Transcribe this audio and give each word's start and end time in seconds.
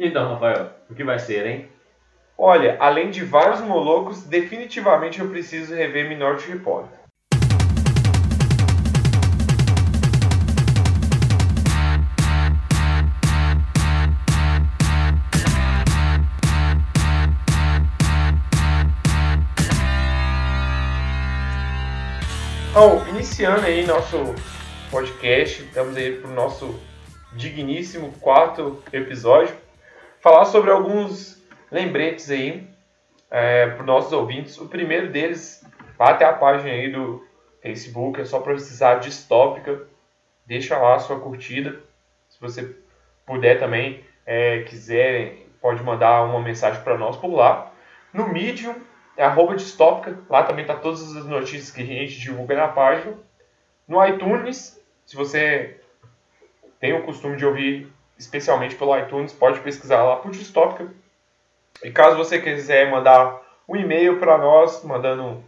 Então, 0.00 0.34
Rafael, 0.34 0.70
o 0.88 0.94
que 0.94 1.02
vai 1.02 1.18
ser, 1.18 1.44
hein? 1.44 1.68
Olha, 2.38 2.76
além 2.78 3.10
de 3.10 3.24
vários 3.24 3.60
molocos, 3.60 4.22
definitivamente 4.22 5.18
eu 5.18 5.28
preciso 5.28 5.74
rever 5.74 6.08
Minority 6.08 6.52
Report. 6.52 6.86
Bom, 22.72 23.04
iniciando 23.08 23.66
aí 23.66 23.84
nosso 23.84 24.16
podcast, 24.92 25.64
estamos 25.64 25.96
aí 25.96 26.20
para 26.20 26.30
o 26.30 26.34
nosso 26.34 26.78
digníssimo 27.32 28.12
quarto 28.20 28.80
episódio, 28.92 29.56
falar 30.20 30.44
sobre 30.46 30.70
alguns 30.70 31.42
lembretes 31.70 32.30
aí 32.30 32.68
é, 33.30 33.66
para 33.68 33.80
os 33.80 33.86
nossos 33.86 34.12
ouvintes. 34.12 34.58
O 34.58 34.68
primeiro 34.68 35.10
deles, 35.10 35.64
vá 35.96 36.10
até 36.10 36.24
a 36.24 36.32
página 36.32 36.70
aí 36.70 36.90
do 36.90 37.26
Facebook, 37.62 38.20
é 38.20 38.24
só 38.24 38.40
precisar 38.40 38.96
distópica, 38.96 39.82
deixa 40.46 40.78
lá 40.78 40.94
a 40.94 40.98
sua 40.98 41.20
curtida. 41.20 41.80
Se 42.28 42.40
você 42.40 42.76
puder 43.26 43.58
também, 43.58 44.04
é, 44.24 44.62
quiser, 44.62 45.46
pode 45.60 45.82
mandar 45.82 46.22
uma 46.24 46.40
mensagem 46.40 46.82
para 46.82 46.98
nós 46.98 47.16
por 47.16 47.34
lá. 47.34 47.72
No 48.12 48.28
Medium, 48.28 48.74
é 49.16 49.24
arroba 49.24 49.56
distópica. 49.56 50.18
Lá 50.30 50.44
também 50.44 50.64
tá 50.64 50.74
todas 50.74 51.16
as 51.16 51.26
notícias 51.26 51.70
que 51.70 51.82
a 51.82 51.84
gente 51.84 52.18
divulga 52.18 52.56
na 52.56 52.68
página. 52.68 53.14
No 53.86 54.04
iTunes, 54.06 54.80
se 55.04 55.16
você 55.16 55.80
tem 56.78 56.92
o 56.92 57.02
costume 57.02 57.36
de 57.36 57.44
ouvir 57.44 57.92
especialmente 58.18 58.74
pelo 58.74 58.98
iTunes, 58.98 59.32
pode 59.32 59.60
pesquisar 59.60 60.02
lá 60.02 60.16
por 60.16 60.32
distópica. 60.32 60.88
E 61.82 61.90
caso 61.90 62.16
você 62.16 62.40
quiser 62.40 62.90
mandar 62.90 63.40
um 63.68 63.76
e-mail 63.76 64.18
para 64.18 64.38
nós, 64.38 64.82
mandando 64.82 65.44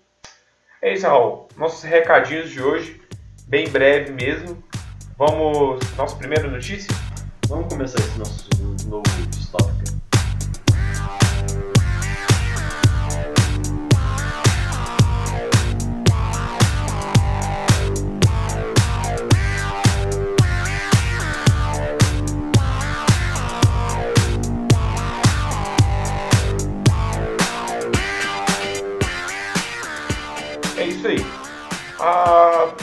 É 0.81 0.93
isso, 0.93 1.05
Raul. 1.07 1.49
Nossos 1.57 1.83
recadinhos 1.83 2.49
de 2.49 2.61
hoje, 2.61 3.01
bem 3.47 3.67
breve 3.69 4.13
mesmo. 4.13 4.63
Vamos. 5.17 5.79
Nossa 5.97 6.15
primeira 6.15 6.47
notícia? 6.47 6.95
Vamos 7.47 7.73
começar 7.73 7.99
esse 7.99 8.17
nosso 8.17 8.58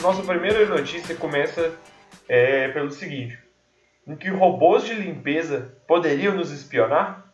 nossa 0.07 0.23
primeira 0.23 0.65
notícia 0.67 1.17
começa 1.17 1.75
é, 2.29 2.69
pelo 2.69 2.93
seguinte: 2.93 3.37
em 4.07 4.15
que 4.15 4.29
robôs 4.31 4.85
de 4.85 4.95
limpeza 4.95 5.77
poderiam 5.85 6.33
nos 6.33 6.53
espionar? 6.53 7.25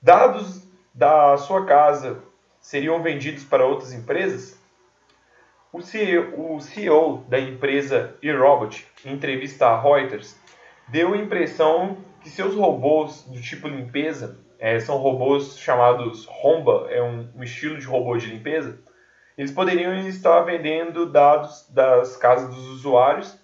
Dados 0.00 0.66
da 0.94 1.36
sua 1.36 1.66
casa 1.66 2.22
seriam 2.62 3.02
vendidos 3.02 3.44
para 3.44 3.66
outras 3.66 3.92
empresas? 3.92 4.58
O 5.70 5.82
CEO, 5.82 6.54
o 6.54 6.60
CEO 6.62 7.26
da 7.28 7.38
empresa 7.38 8.16
eRobot, 8.22 8.86
em 9.04 9.12
entrevista 9.12 9.66
à 9.66 9.78
Reuters, 9.78 10.34
deu 10.88 11.12
a 11.12 11.18
impressão 11.18 11.98
que 12.22 12.30
seus 12.30 12.54
robôs 12.54 13.24
do 13.24 13.38
tipo 13.38 13.68
limpeza, 13.68 14.38
é, 14.58 14.80
são 14.80 14.96
robôs 14.96 15.58
chamados 15.58 16.24
Romba, 16.24 16.86
é 16.88 17.02
um, 17.02 17.28
um 17.36 17.42
estilo 17.42 17.78
de 17.78 17.84
robô 17.84 18.16
de 18.16 18.28
limpeza, 18.28 18.80
eles 19.38 19.52
poderiam 19.52 19.94
estar 20.08 20.40
vendendo 20.40 21.06
dados 21.06 21.70
das 21.70 22.16
casas 22.16 22.52
dos 22.52 22.66
usuários 22.66 23.38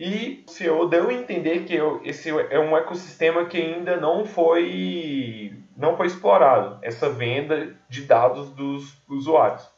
e 0.00 0.44
o 0.48 0.50
CEO 0.50 0.88
deu 0.88 1.10
a 1.10 1.12
entender 1.12 1.64
que 1.64 1.78
esse 2.04 2.30
é 2.30 2.58
um 2.58 2.76
ecossistema 2.76 3.44
que 3.44 3.56
ainda 3.56 3.98
não 3.98 4.24
foi, 4.24 5.62
não 5.76 5.96
foi 5.96 6.06
explorado, 6.06 6.78
essa 6.82 7.08
venda 7.08 7.76
de 7.88 8.02
dados 8.02 8.50
dos 8.50 9.00
usuários. 9.08 9.70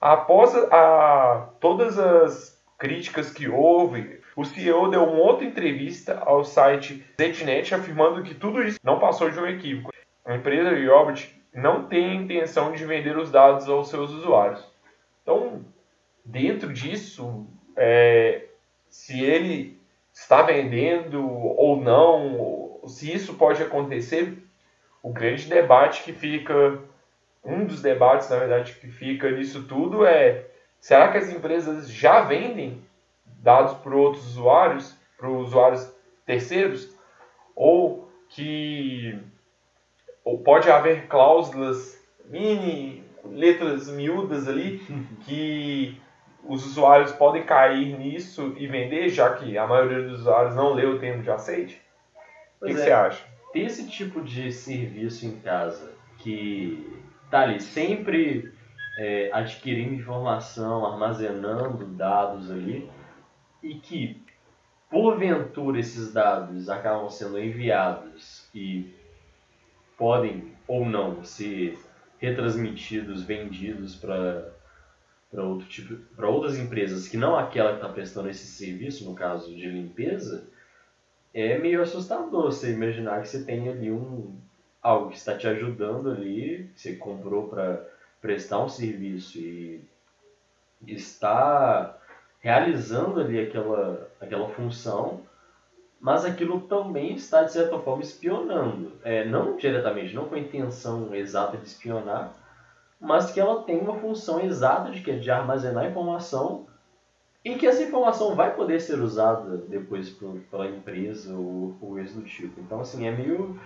Após 0.00 0.52
a, 0.56 1.50
todas 1.60 1.96
as 1.98 2.60
críticas 2.78 3.30
que 3.30 3.48
houve, 3.48 4.20
o 4.34 4.44
CEO 4.44 4.88
deu 4.88 5.04
uma 5.04 5.22
outra 5.22 5.44
entrevista 5.44 6.18
ao 6.24 6.42
site 6.42 7.06
ZDNet 7.20 7.74
afirmando 7.74 8.22
que 8.22 8.34
tudo 8.34 8.62
isso 8.62 8.80
não 8.82 8.98
passou 8.98 9.30
de 9.30 9.38
um 9.38 9.46
equívoco. 9.46 9.92
A 10.24 10.34
empresa 10.34 10.70
Robert 10.90 11.28
não 11.52 11.84
tem 11.84 12.10
a 12.10 12.14
intenção 12.14 12.72
de 12.72 12.84
vender 12.84 13.16
os 13.16 13.30
dados 13.30 13.68
aos 13.68 13.88
seus 13.88 14.10
usuários. 14.10 14.66
Então, 15.22 15.64
dentro 16.24 16.72
disso, 16.72 17.46
é, 17.76 18.46
se 18.88 19.22
ele 19.22 19.80
está 20.12 20.42
vendendo 20.42 21.26
ou 21.26 21.80
não, 21.80 22.80
se 22.86 23.12
isso 23.12 23.34
pode 23.34 23.62
acontecer, 23.62 24.38
o 25.02 25.10
grande 25.10 25.48
debate 25.48 26.04
que 26.04 26.12
fica, 26.12 26.78
um 27.44 27.64
dos 27.64 27.82
debates, 27.82 28.30
na 28.30 28.38
verdade, 28.38 28.74
que 28.74 28.88
fica 28.88 29.30
nisso 29.30 29.64
tudo 29.64 30.06
é: 30.06 30.46
será 30.80 31.10
que 31.10 31.18
as 31.18 31.28
empresas 31.30 31.90
já 31.90 32.22
vendem 32.22 32.82
dados 33.24 33.74
para 33.74 33.96
outros 33.96 34.26
usuários, 34.26 34.96
para 35.18 35.28
usuários 35.28 35.92
terceiros? 36.24 36.96
Ou 37.54 38.08
que 38.28 39.18
ou 40.24 40.38
pode 40.38 40.70
haver 40.70 41.06
cláusulas 41.08 42.00
mini, 42.24 43.04
letras 43.24 43.88
miúdas 43.88 44.48
ali, 44.48 44.80
que 45.24 46.00
os 46.44 46.64
usuários 46.66 47.12
podem 47.12 47.44
cair 47.44 47.98
nisso 47.98 48.54
e 48.58 48.66
vender, 48.66 49.08
já 49.08 49.34
que 49.34 49.56
a 49.56 49.66
maioria 49.66 50.02
dos 50.02 50.20
usuários 50.20 50.56
não 50.56 50.72
lê 50.72 50.86
o 50.86 50.98
termo 50.98 51.22
de 51.22 51.30
aceite? 51.30 51.80
O 52.60 52.66
que, 52.66 52.72
é. 52.72 52.74
que, 52.74 52.80
você 52.80 52.92
acha? 52.92 53.24
Ter 53.52 53.60
esse 53.60 53.88
tipo 53.88 54.22
de 54.22 54.50
serviço 54.50 55.26
em 55.26 55.38
casa 55.40 55.92
que 56.18 57.00
tá 57.30 57.40
ali 57.40 57.60
sempre 57.60 58.52
é, 58.98 59.30
adquirindo 59.32 59.94
informação, 59.94 60.84
armazenando 60.86 61.84
dados 61.86 62.50
ali 62.50 62.90
e 63.62 63.74
que 63.74 64.22
porventura 64.90 65.80
esses 65.80 66.12
dados 66.12 66.68
acabam 66.68 67.08
sendo 67.08 67.38
enviados 67.38 68.48
e 68.54 68.94
podem 70.02 70.50
ou 70.66 70.84
não 70.84 71.22
ser 71.22 71.78
retransmitidos, 72.18 73.22
vendidos 73.22 73.94
para 73.94 74.50
para 75.30 75.44
outro 75.44 75.66
tipo, 75.68 75.94
para 76.16 76.28
outras 76.28 76.58
empresas 76.58 77.06
que 77.06 77.16
não 77.16 77.38
aquela 77.38 77.70
que 77.70 77.76
está 77.76 77.88
prestando 77.88 78.28
esse 78.28 78.44
serviço, 78.44 79.08
no 79.08 79.14
caso 79.14 79.54
de 79.54 79.66
limpeza, 79.68 80.44
é 81.32 81.56
meio 81.56 81.80
assustador 81.80 82.46
você 82.46 82.72
imaginar 82.72 83.22
que 83.22 83.28
você 83.28 83.44
tem 83.44 83.68
ali 83.68 83.92
um 83.92 84.36
algo 84.82 85.10
que 85.10 85.16
está 85.16 85.38
te 85.38 85.46
ajudando 85.46 86.10
ali, 86.10 86.68
que 86.74 86.80
você 86.80 86.96
comprou 86.96 87.48
para 87.48 87.86
prestar 88.20 88.58
um 88.58 88.68
serviço 88.68 89.38
e 89.38 89.84
está 90.84 91.96
realizando 92.40 93.20
ali 93.20 93.38
aquela, 93.38 94.10
aquela 94.20 94.48
função 94.48 95.22
mas 96.02 96.24
aquilo 96.24 96.62
também 96.62 97.14
está, 97.14 97.44
de 97.44 97.52
certa 97.52 97.78
forma, 97.78 98.02
espionando. 98.02 98.90
É, 99.04 99.24
não 99.24 99.56
diretamente, 99.56 100.12
não 100.12 100.28
com 100.28 100.34
a 100.34 100.38
intenção 100.40 101.14
exata 101.14 101.56
de 101.56 101.64
espionar, 101.64 102.34
mas 102.98 103.30
que 103.30 103.38
ela 103.38 103.62
tem 103.62 103.78
uma 103.78 103.94
função 103.94 104.40
exata 104.40 104.90
de, 104.90 105.00
que 105.00 105.12
de 105.12 105.30
armazenar 105.30 105.88
informação 105.88 106.66
e 107.44 107.54
que 107.54 107.68
essa 107.68 107.84
informação 107.84 108.34
vai 108.34 108.52
poder 108.56 108.80
ser 108.80 108.98
usada 108.98 109.58
depois 109.58 110.10
por, 110.10 110.40
pela 110.50 110.66
empresa 110.66 111.36
ou 111.36 111.76
coisa 111.78 112.12
do 112.20 112.26
tipo. 112.26 112.60
Então, 112.60 112.80
assim, 112.80 113.06
é 113.06 113.12
meio, 113.12 113.60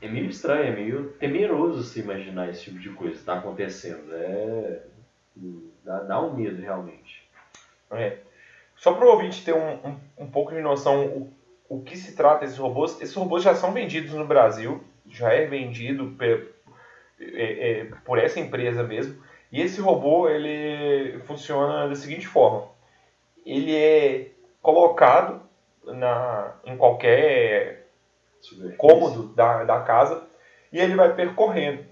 é 0.00 0.08
meio 0.08 0.30
estranho, 0.30 0.72
é 0.72 0.74
meio 0.74 1.10
temeroso 1.18 1.84
se 1.84 2.00
imaginar 2.00 2.48
esse 2.48 2.64
tipo 2.64 2.78
de 2.78 2.88
coisa 2.88 3.16
está 3.16 3.34
acontecendo. 3.34 4.10
É, 4.12 4.82
dá, 5.84 6.00
dá 6.04 6.22
um 6.22 6.34
medo, 6.34 6.62
realmente. 6.62 7.28
É. 7.90 8.18
Só 8.76 8.92
para 8.92 9.06
o 9.06 9.10
ouvinte 9.10 9.44
ter 9.44 9.54
um, 9.54 9.74
um, 9.88 10.00
um, 10.18 10.30
pouco 10.30 10.52
de 10.52 10.60
noção 10.60 11.06
o, 11.06 11.32
o 11.68 11.82
que 11.82 11.96
se 11.96 12.14
trata 12.14 12.44
esses 12.44 12.58
robôs, 12.58 13.00
esses 13.00 13.14
robôs 13.14 13.42
já 13.42 13.54
são 13.54 13.72
vendidos 13.72 14.12
no 14.12 14.26
Brasil, 14.26 14.82
já 15.08 15.32
é 15.32 15.46
vendido 15.46 16.16
é, 16.20 17.80
é, 17.80 17.84
por 18.04 18.18
essa 18.18 18.40
empresa 18.40 18.82
mesmo. 18.82 19.22
E 19.50 19.60
esse 19.60 19.80
robô 19.80 20.28
ele 20.28 21.20
funciona 21.20 21.88
da 21.88 21.94
seguinte 21.94 22.26
forma: 22.26 22.68
ele 23.46 23.74
é 23.74 24.30
colocado 24.60 25.40
na, 25.84 26.56
em 26.64 26.76
qualquer 26.76 27.86
cômodo 28.76 29.34
da, 29.34 29.64
da 29.64 29.80
casa 29.80 30.26
e 30.72 30.80
ele 30.80 30.96
vai 30.96 31.14
percorrendo. 31.14 31.84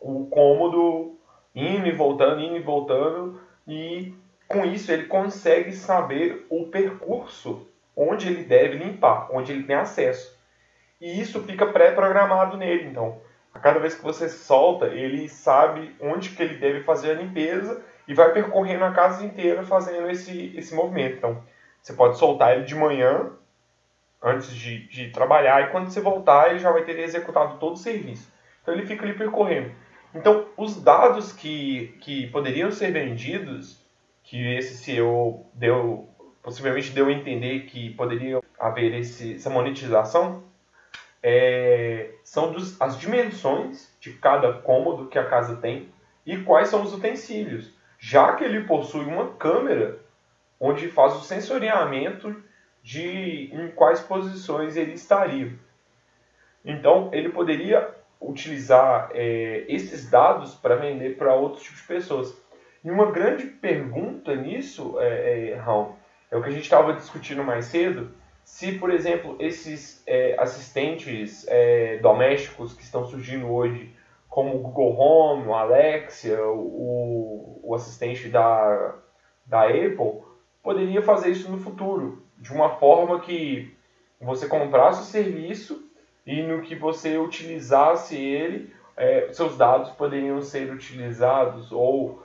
o 0.00 0.26
cômodo 0.26 1.18
indo 1.54 1.86
e 1.86 1.92
voltando, 1.92 2.40
indo 2.40 2.56
e 2.56 2.62
voltando, 2.62 3.40
e 3.66 4.14
com 4.50 4.64
isso 4.64 4.90
ele 4.90 5.04
consegue 5.04 5.70
saber 5.72 6.44
o 6.50 6.66
percurso 6.66 7.68
onde 7.96 8.26
ele 8.26 8.42
deve 8.42 8.78
limpar, 8.78 9.28
onde 9.30 9.52
ele 9.52 9.62
tem 9.62 9.76
acesso. 9.76 10.36
E 11.00 11.20
isso 11.20 11.40
fica 11.44 11.66
pré-programado 11.66 12.56
nele, 12.56 12.88
então. 12.88 13.20
A 13.54 13.60
cada 13.60 13.78
vez 13.78 13.94
que 13.94 14.02
você 14.02 14.28
solta, 14.28 14.86
ele 14.86 15.28
sabe 15.28 15.94
onde 16.00 16.30
que 16.30 16.42
ele 16.42 16.56
deve 16.56 16.82
fazer 16.82 17.12
a 17.12 17.14
limpeza 17.14 17.80
e 18.08 18.12
vai 18.14 18.32
percorrendo 18.32 18.84
a 18.84 18.90
casa 18.90 19.24
inteira 19.24 19.62
fazendo 19.62 20.10
esse, 20.10 20.52
esse 20.56 20.74
movimento. 20.74 21.18
Então, 21.18 21.44
você 21.80 21.92
pode 21.92 22.18
soltar 22.18 22.56
ele 22.56 22.64
de 22.64 22.74
manhã, 22.74 23.30
antes 24.20 24.52
de, 24.52 24.88
de 24.88 25.10
trabalhar, 25.10 25.62
e 25.62 25.70
quando 25.70 25.90
você 25.90 26.00
voltar, 26.00 26.50
ele 26.50 26.58
já 26.58 26.72
vai 26.72 26.82
ter 26.82 26.98
executado 26.98 27.58
todo 27.58 27.74
o 27.74 27.78
serviço. 27.78 28.32
Então, 28.62 28.74
ele 28.74 28.84
fica 28.84 29.04
ali 29.04 29.14
percorrendo. 29.14 29.70
Então, 30.12 30.48
os 30.56 30.82
dados 30.82 31.32
que, 31.32 31.96
que 32.00 32.26
poderiam 32.28 32.72
ser 32.72 32.90
vendidos, 32.90 33.79
que 34.30 34.54
esse 34.54 34.76
CEO 34.76 35.44
deu, 35.52 36.08
possivelmente 36.40 36.92
deu 36.92 37.08
a 37.08 37.12
entender 37.12 37.62
que 37.62 37.90
poderia 37.94 38.40
haver 38.60 38.94
esse, 38.94 39.34
essa 39.34 39.50
monetização, 39.50 40.44
é, 41.20 42.12
são 42.22 42.52
dos, 42.52 42.80
as 42.80 42.96
dimensões 42.96 43.92
de 43.98 44.12
cada 44.12 44.52
cômodo 44.52 45.08
que 45.08 45.18
a 45.18 45.28
casa 45.28 45.56
tem 45.56 45.88
e 46.24 46.36
quais 46.44 46.68
são 46.68 46.80
os 46.82 46.94
utensílios, 46.94 47.74
já 47.98 48.36
que 48.36 48.44
ele 48.44 48.62
possui 48.68 49.04
uma 49.04 49.32
câmera 49.32 49.98
onde 50.60 50.86
faz 50.86 51.16
o 51.16 51.22
sensoriamento 51.22 52.40
de 52.84 53.50
em 53.52 53.72
quais 53.72 53.98
posições 53.98 54.76
ele 54.76 54.92
estaria. 54.92 55.58
Então, 56.64 57.10
ele 57.12 57.30
poderia 57.30 57.96
utilizar 58.20 59.10
é, 59.12 59.64
esses 59.66 60.08
dados 60.08 60.54
para 60.54 60.76
vender 60.76 61.16
para 61.16 61.34
outros 61.34 61.64
tipos 61.64 61.80
de 61.80 61.86
pessoas. 61.88 62.39
E 62.82 62.90
uma 62.90 63.10
grande 63.10 63.46
pergunta 63.46 64.34
nisso, 64.34 64.98
é, 65.00 65.50
é, 65.50 65.54
Raul, 65.56 65.96
é 66.30 66.36
o 66.36 66.42
que 66.42 66.48
a 66.48 66.52
gente 66.52 66.62
estava 66.62 66.94
discutindo 66.94 67.44
mais 67.44 67.66
cedo, 67.66 68.10
se, 68.42 68.72
por 68.78 68.90
exemplo, 68.90 69.36
esses 69.38 70.02
é, 70.06 70.34
assistentes 70.38 71.46
é, 71.46 71.98
domésticos 71.98 72.72
que 72.72 72.82
estão 72.82 73.04
surgindo 73.04 73.48
hoje, 73.48 73.94
como 74.28 74.56
o 74.56 74.58
Google 74.60 74.96
Home, 74.96 75.46
o 75.46 75.54
Alexia, 75.54 76.42
o, 76.42 77.60
o 77.62 77.74
assistente 77.74 78.28
da, 78.28 78.94
da 79.44 79.64
Apple, 79.64 80.22
poderia 80.62 81.02
fazer 81.02 81.30
isso 81.30 81.50
no 81.50 81.58
futuro, 81.58 82.22
de 82.38 82.52
uma 82.52 82.70
forma 82.76 83.20
que 83.20 83.76
você 84.20 84.46
comprasse 84.46 85.02
o 85.02 85.04
serviço 85.04 85.84
e 86.26 86.42
no 86.42 86.62
que 86.62 86.74
você 86.74 87.18
utilizasse 87.18 88.16
ele, 88.16 88.72
é, 88.96 89.32
seus 89.32 89.56
dados 89.56 89.90
poderiam 89.90 90.40
ser 90.42 90.72
utilizados 90.72 91.72
ou 91.72 92.22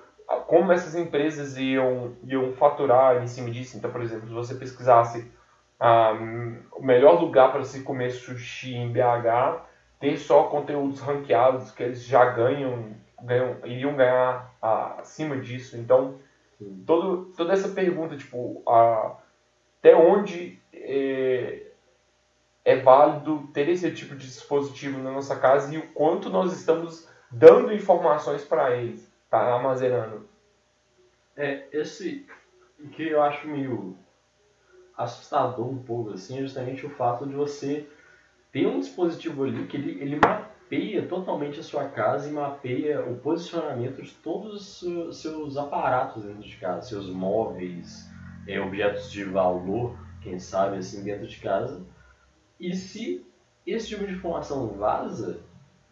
como 0.48 0.72
essas 0.72 0.96
empresas 0.96 1.58
iam, 1.58 2.16
iam 2.24 2.54
faturar 2.54 3.22
em 3.24 3.28
cima 3.28 3.50
disso. 3.50 3.78
Então, 3.78 3.92
por 3.92 4.02
exemplo, 4.02 4.28
se 4.28 4.34
você 4.34 4.56
pesquisasse 4.56 5.32
ah, 5.80 6.14
o 6.74 6.84
melhor 6.84 7.22
lugar 7.22 7.52
para 7.52 7.64
se 7.64 7.82
comer 7.82 8.12
sushi 8.12 8.76
em 8.76 8.92
BH, 8.92 9.62
ter 10.00 10.18
só 10.18 10.44
conteúdos 10.44 11.00
ranqueados 11.00 11.72
que 11.72 11.84
eles 11.84 12.04
já 12.04 12.26
ganham, 12.26 12.96
ganham 13.22 13.58
iriam 13.66 13.96
ganhar 13.96 14.54
ah, 14.62 14.96
acima 15.00 15.38
disso. 15.38 15.78
Então, 15.78 16.16
todo, 16.86 17.34
toda 17.38 17.54
essa 17.54 17.70
pergunta, 17.70 18.18
tipo, 18.18 18.62
ah, 18.68 19.18
até 19.80 19.96
onde 19.96 20.60
é, 20.74 21.68
é 22.64 22.76
válido 22.78 23.48
ter 23.54 23.70
esse 23.70 23.92
tipo 23.92 24.16
de 24.16 24.26
dispositivo 24.26 25.02
na 25.02 25.12
nossa 25.12 25.36
casa 25.36 25.74
e 25.74 25.78
o 25.78 25.88
quanto 25.90 26.30
nós 26.30 26.52
estamos 26.54 27.08
dando 27.30 27.74
informações 27.74 28.44
para 28.44 28.76
eles, 28.76 29.12
tá 29.30 29.38
armazenando. 29.38 30.28
É, 31.36 31.68
esse 31.72 32.26
que 32.92 33.04
eu 33.04 33.22
acho 33.22 33.48
meio 33.48 33.98
assustador 34.98 35.68
um 35.68 35.84
pouco, 35.84 36.12
assim, 36.12 36.38
é 36.38 36.42
justamente 36.42 36.86
o 36.86 36.90
fato 36.90 37.26
de 37.28 37.34
você 37.34 37.88
ter 38.52 38.66
um 38.68 38.80
dispositivo 38.80 39.44
ali 39.44 39.68
que 39.68 39.76
ele, 39.76 40.02
ele 40.02 40.16
mapeia 40.16 41.06
totalmente 41.06 41.60
a 41.60 41.64
sua 41.64 41.90
casa 41.90 42.30
e 42.30 42.32
mapeia 42.32 43.04
o 43.06 43.18
posicionamento 43.18 44.02
de 44.02 44.12
todos 44.12 44.82
os 44.82 45.22
seus 45.22 45.58
aparatos 45.58 46.24
dentro 46.24 46.42
de 46.42 46.56
casa, 46.56 46.88
seus 46.88 47.10
móveis, 47.10 48.10
é, 48.48 48.60
objetos 48.60 49.12
de 49.12 49.24
valor, 49.26 49.98
quem 50.22 50.40
sabe, 50.40 50.78
assim, 50.78 51.04
dentro 51.04 51.28
de 51.28 51.38
casa. 51.40 51.86
E 52.60 52.74
se 52.74 53.26
esse 53.68 53.90
tipo 53.90 54.06
de 54.06 54.14
informação 54.14 54.70
vaza, 54.70 55.42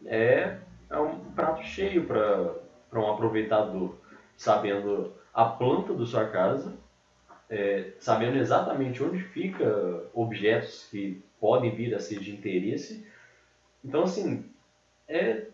é, 0.06 0.57
é 0.89 0.97
um 0.97 1.19
prato 1.31 1.63
cheio 1.63 2.06
para 2.06 2.62
um 3.00 3.12
aproveitador, 3.12 3.95
sabendo 4.38 5.13
a 5.34 5.45
planta 5.45 5.94
da 5.94 6.06
sua 6.06 6.25
casa, 6.25 6.74
é, 7.50 7.92
sabendo 8.00 8.38
exatamente 8.38 9.04
onde 9.04 9.19
fica 9.19 10.06
objetos 10.13 10.88
que 10.90 11.24
podem 11.40 11.72
vir 11.75 11.94
a 11.94 12.00
ser 12.00 12.19
de 12.19 12.34
interesse. 12.34 13.06
Então, 13.84 14.04
assim, 14.04 14.50
é, 15.07 15.48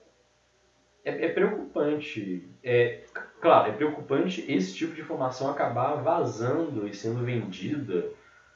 é, 1.04 1.26
é 1.26 1.30
preocupante. 1.30 2.48
É, 2.64 3.02
claro, 3.42 3.70
é 3.70 3.74
preocupante 3.74 4.46
esse 4.52 4.76
tipo 4.76 4.94
de 4.94 5.02
informação 5.02 5.50
acabar 5.50 5.96
vazando 5.96 6.88
e 6.88 6.94
sendo 6.94 7.26
vendida. 7.26 8.10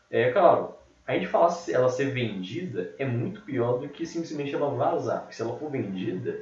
É 0.09 0.31
claro, 0.31 0.75
a 1.07 1.13
gente 1.13 1.27
falar 1.27 1.49
se 1.49 1.73
ela 1.73 1.89
ser 1.89 2.11
vendida 2.11 2.93
é 2.97 3.05
muito 3.05 3.41
pior 3.41 3.79
do 3.79 3.89
que 3.89 4.05
simplesmente 4.05 4.53
ela 4.53 4.69
vazar. 4.69 5.21
Porque 5.21 5.35
se 5.35 5.41
ela 5.41 5.57
for 5.57 5.69
vendida, 5.69 6.41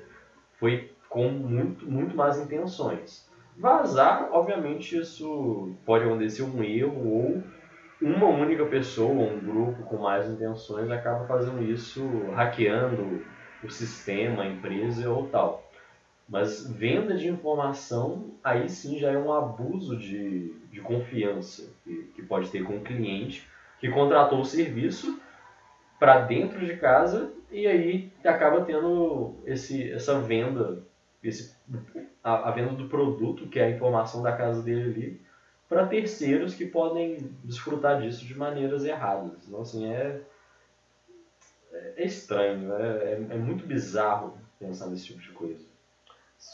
foi 0.59 0.91
com 1.11 1.27
muito, 1.27 1.85
muito 1.85 2.15
más 2.15 2.39
intenções. 2.39 3.29
Vazar, 3.57 4.29
obviamente, 4.31 4.97
isso 4.97 5.75
pode 5.85 6.05
acontecer 6.05 6.41
um 6.41 6.63
erro 6.63 7.05
ou 7.05 7.43
uma 8.01 8.27
única 8.27 8.65
pessoa, 8.65 9.11
um 9.11 9.39
grupo 9.39 9.83
com 9.83 9.97
mais 9.97 10.27
intenções 10.29 10.89
acaba 10.89 11.27
fazendo 11.27 11.61
isso, 11.61 12.01
hackeando 12.33 13.23
o 13.61 13.69
sistema, 13.69 14.43
a 14.43 14.47
empresa 14.47 15.11
ou 15.11 15.27
tal. 15.27 15.69
Mas 16.29 16.65
venda 16.71 17.13
de 17.17 17.27
informação, 17.27 18.31
aí 18.41 18.69
sim 18.69 18.97
já 18.97 19.11
é 19.11 19.17
um 19.17 19.33
abuso 19.33 19.97
de, 19.97 20.53
de 20.71 20.79
confiança 20.79 21.69
que, 21.83 22.09
que 22.15 22.21
pode 22.21 22.49
ter 22.49 22.63
com 22.63 22.77
o 22.77 22.81
cliente 22.81 23.45
que 23.81 23.89
contratou 23.89 24.39
o 24.39 24.45
serviço 24.45 25.21
para 25.99 26.21
dentro 26.21 26.65
de 26.65 26.77
casa 26.77 27.33
e 27.51 27.67
aí 27.67 28.13
acaba 28.23 28.61
tendo 28.61 29.35
esse, 29.45 29.91
essa 29.91 30.19
venda, 30.21 30.83
esse, 31.23 31.56
a, 32.23 32.50
a 32.50 32.51
venda 32.51 32.73
do 32.73 32.88
produto, 32.88 33.48
que 33.48 33.60
é 33.60 33.65
a 33.65 33.69
informação 33.69 34.22
da 34.22 34.36
casa 34.36 34.62
dele 34.62 34.91
ali, 34.91 35.22
para 35.69 35.88
terceiros 35.88 36.53
que 36.53 36.65
podem 36.65 37.34
desfrutar 37.43 38.01
disso 38.01 38.25
de 38.25 38.38
maneiras 38.38 38.84
erradas. 38.84 39.48
Então, 39.48 39.62
assim, 39.62 39.86
é, 39.86 40.22
é 41.72 42.03
estranho, 42.03 42.74
é, 42.74 43.13
é, 43.13 43.13
é 43.13 43.38
muito 43.38 43.65
bizarro 43.65 44.38
pensar 44.60 44.88
nesse 44.88 45.05
tipo 45.05 45.22
de 45.22 45.29
coisa. 45.29 45.65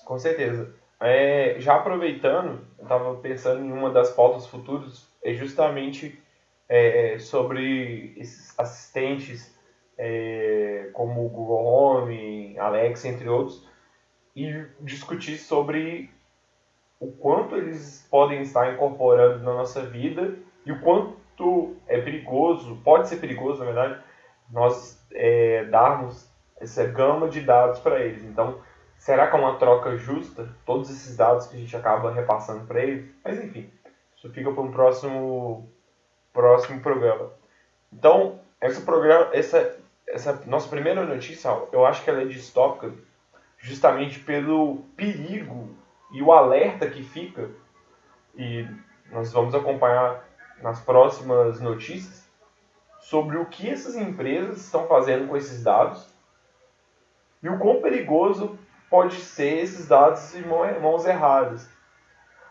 Com 0.06 0.20
certeza. 0.20 0.74
É, 1.00 1.56
já 1.60 1.76
aproveitando, 1.76 2.62
eu 2.78 2.84
estava 2.84 3.16
pensando 3.16 3.64
em 3.64 3.72
uma 3.72 3.92
das 3.92 4.12
pautas 4.12 4.46
futuras, 4.48 5.08
é 5.24 5.34
justamente 5.34 6.20
é, 6.68 7.18
sobre 7.20 8.14
esses 8.18 8.58
assistentes 8.60 9.56
é, 9.98 10.90
como 10.94 11.26
o 11.26 11.30
Google 11.30 11.66
Home, 11.66 12.58
Alexa, 12.58 13.08
entre 13.08 13.28
outros, 13.28 13.68
e 14.38 14.68
discutir 14.82 15.40
sobre 15.40 16.12
o 17.00 17.12
quanto 17.12 17.56
eles 17.56 18.08
podem 18.08 18.44
estar 18.44 18.72
incorporando 18.72 19.44
na 19.44 19.52
nossa 19.52 19.82
vida 19.82 20.36
e 20.64 20.72
o 20.72 20.80
quanto 20.80 21.76
é 21.88 22.00
perigoso, 22.00 22.80
pode 22.84 23.08
ser 23.08 23.18
perigoso, 23.18 23.60
na 23.60 23.66
verdade, 23.66 24.00
nós 24.52 25.04
é, 25.12 25.66
darmos 25.66 26.32
essa 26.62 26.86
gama 26.86 27.28
de 27.30 27.42
dados 27.42 27.80
para 27.80 28.00
eles. 28.00 28.24
Então, 28.24 28.60
será 28.96 29.28
que 29.28 29.36
é 29.36 29.40
uma 29.40 29.58
troca 29.58 29.98
justa? 29.98 30.48
Todos 30.64 30.92
esses 30.92 31.18
dados 31.18 31.48
que 31.48 31.56
a 31.56 31.60
gente 31.60 31.76
acaba 31.76 32.14
repassando 32.14 32.64
para 32.68 32.84
eles? 32.84 33.10
Mas, 33.24 33.44
enfim, 33.44 33.72
isso 34.16 34.30
fica 34.32 34.52
para 34.52 34.62
um 34.62 34.72
próximo 34.72 35.68
próximo 36.32 36.80
programa. 36.82 37.32
Então, 37.92 38.40
esse 38.62 38.82
programa, 38.82 39.30
essa, 39.34 39.76
essa 40.08 40.40
nossa 40.46 40.70
primeira 40.70 41.04
notícia, 41.04 41.50
eu 41.72 41.84
acho 41.84 42.04
que 42.04 42.10
ela 42.12 42.22
é 42.22 42.26
distópica 42.26 42.94
justamente 43.58 44.20
pelo 44.20 44.84
perigo 44.96 45.76
e 46.12 46.22
o 46.22 46.32
alerta 46.32 46.90
que 46.90 47.04
fica, 47.04 47.50
e 48.36 48.68
nós 49.12 49.32
vamos 49.34 49.56
acompanhar 49.56 50.24
nas 50.62 50.80
próximas 50.80 51.60
notícias, 51.60 52.28
sobre 53.00 53.38
o 53.38 53.46
que 53.46 53.70
essas 53.70 53.96
empresas 53.96 54.66
estão 54.66 54.88
fazendo 54.88 55.28
com 55.28 55.38
esses 55.38 55.64
dados 55.64 56.14
e 57.42 57.48
o 57.48 57.58
quão 57.58 57.82
perigoso 57.82 58.58
pode 58.90 59.16
ser 59.16 59.60
esses 59.60 59.88
dados 59.88 60.36
em 60.36 60.42
mãos 60.46 61.06
erradas. 61.06 61.70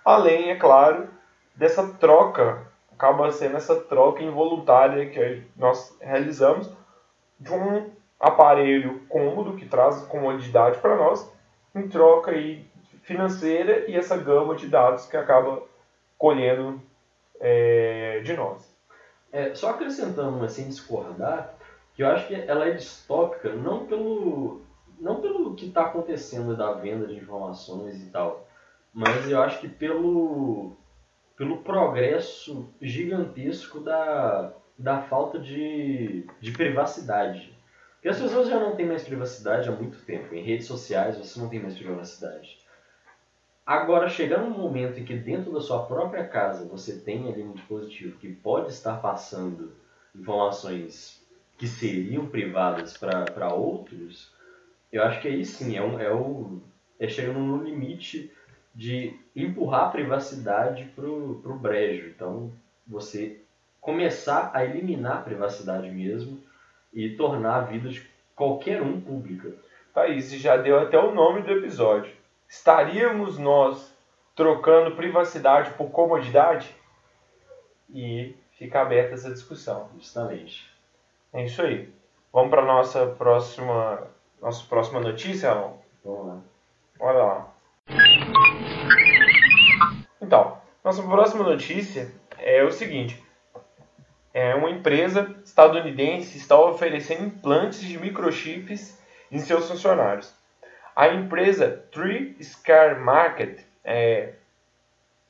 Além, 0.05 0.51
é 0.51 0.57
claro, 0.57 1.09
dessa 1.55 1.87
troca 1.95 2.67
acaba 2.93 3.31
sendo 3.31 3.57
essa 3.57 3.77
troca 3.77 4.23
involuntária 4.23 5.11
que 5.11 5.47
nós 5.57 5.97
realizamos 6.01 6.73
de 7.39 7.53
um 7.53 7.91
aparelho 8.18 9.00
cômodo 9.08 9.56
que 9.56 9.66
traz 9.66 10.02
comodidade 10.06 10.78
para 10.78 10.96
nós 10.96 11.30
em 11.75 11.88
troca 11.88 12.30
aí 12.30 12.66
financeira 13.02 13.88
e 13.88 13.94
essa 13.94 14.16
gama 14.16 14.56
de 14.56 14.66
dados 14.66 15.06
que 15.06 15.16
acaba 15.16 15.62
colhendo 16.18 16.80
é, 17.40 18.20
de 18.20 18.35
nós. 18.35 18.75
É, 19.30 19.54
só 19.54 19.70
acrescentando, 19.70 20.38
mas 20.38 20.52
sem 20.52 20.68
discordar, 20.68 21.54
que 21.94 22.02
eu 22.02 22.08
acho 22.08 22.26
que 22.26 22.35
ela 22.35 22.66
é 22.66 22.73
distópica 22.73 23.52
não 23.52 23.87
pelo, 23.87 24.62
não 24.99 25.20
pelo 25.20 25.54
que 25.54 25.66
está 25.66 25.82
acontecendo 25.82 26.56
da 26.56 26.73
venda 26.73 27.06
de 27.06 27.16
informações 27.16 28.02
e 28.02 28.11
tal, 28.11 28.46
mas 28.92 29.30
eu 29.30 29.40
acho 29.42 29.61
que 29.61 29.68
pelo, 29.68 30.76
pelo 31.37 31.58
progresso 31.58 32.73
gigantesco 32.80 33.80
da, 33.80 34.52
da 34.78 35.02
falta 35.02 35.38
de, 35.38 36.26
de 36.40 36.52
privacidade. 36.52 37.56
Porque 38.07 38.23
as 38.23 38.23
pessoas 38.23 38.49
já 38.49 38.61
não 38.61 38.77
têm 38.77 38.87
mais 38.87 39.03
privacidade 39.03 39.69
há 39.69 39.73
muito 39.73 39.99
tempo. 40.05 40.33
Em 40.33 40.41
redes 40.41 40.69
sociais 40.69 41.19
você 41.19 41.41
não 41.41 41.49
tem 41.49 41.59
mais 41.59 41.77
privacidade. 41.77 42.57
Agora, 43.67 44.09
chegar 44.09 44.45
um 44.45 44.51
momento 44.51 45.01
em 45.01 45.05
que 45.05 45.17
dentro 45.17 45.53
da 45.53 45.61
sua 45.61 45.85
própria 45.87 46.25
casa 46.25 46.69
você 46.69 47.01
tem 47.01 47.29
ali 47.29 47.43
um 47.43 47.51
dispositivo 47.51 48.17
que 48.19 48.33
pode 48.33 48.71
estar 48.71 48.99
passando 48.99 49.73
informações 50.15 51.21
que 51.59 51.67
seriam 51.67 52.29
privadas 52.29 52.97
para 52.97 53.53
outros, 53.53 54.33
eu 54.93 55.03
acho 55.03 55.21
que 55.21 55.27
aí 55.27 55.45
sim 55.45 55.77
é, 55.77 55.83
um, 55.83 55.99
é, 55.99 56.15
o, 56.15 56.61
é 57.01 57.09
chegando 57.09 57.41
no 57.41 57.65
limite 57.65 58.33
de 58.73 59.19
empurrar 59.35 59.87
a 59.87 59.91
privacidade 59.91 60.85
pro, 60.95 61.41
pro 61.43 61.59
brejo. 61.59 62.07
Então, 62.07 62.53
você 62.87 63.41
começar 63.81 64.53
a 64.55 64.65
eliminar 64.65 65.17
a 65.17 65.23
privacidade 65.23 65.91
mesmo 65.91 66.46
e 66.97 67.15
tornar 67.15 67.57
a 67.57 67.61
vida 67.61 67.91
de 67.91 68.09
qualquer 68.35 68.81
um 68.81 68.99
pública. 68.99 69.53
Thaís, 69.93 70.31
já 70.33 70.57
deu 70.57 70.81
até 70.81 70.99
o 70.99 71.15
nome 71.15 71.43
do 71.43 71.53
episódio. 71.53 72.11
Estaríamos 72.49 73.38
nós 73.38 73.95
trocando 74.35 74.97
privacidade 74.97 75.73
por 75.73 75.91
comodidade? 75.91 76.75
E 77.91 78.35
fica 78.53 78.81
aberta 78.81 79.15
essa 79.15 79.31
discussão. 79.31 79.91
Justamente. 79.97 80.71
É 81.35 81.45
isso 81.45 81.61
aí. 81.61 81.93
Vamos 82.33 82.50
para 82.50 82.65
nossa 82.65 83.07
próxima, 83.07 84.07
nossa 84.41 84.67
próxima 84.67 85.00
notícia, 85.00 85.50
Alan? 85.50 85.75
Vamos 86.03 86.26
lá. 86.26 86.41
Olha 86.99 87.19
lá. 87.19 87.53
Então, 90.21 90.59
nossa 90.83 91.03
próxima 91.03 91.45
notícia 91.45 92.11
é 92.38 92.65
o 92.65 92.71
seguinte. 92.71 93.23
É 94.38 94.55
uma 94.55 94.69
empresa 94.69 95.35
estadunidense 95.43 96.37
está 96.37 96.61
oferecendo 96.61 97.25
implantes 97.25 97.81
de 97.81 97.99
microchips 97.99 99.00
em 99.33 99.38
seus 99.38 99.66
funcionários. 99.66 100.31
A 100.95 101.09
empresa 101.09 101.87
Three 101.90 102.37
Scar 102.43 103.00
Market, 103.00 103.61
é, 103.83 104.35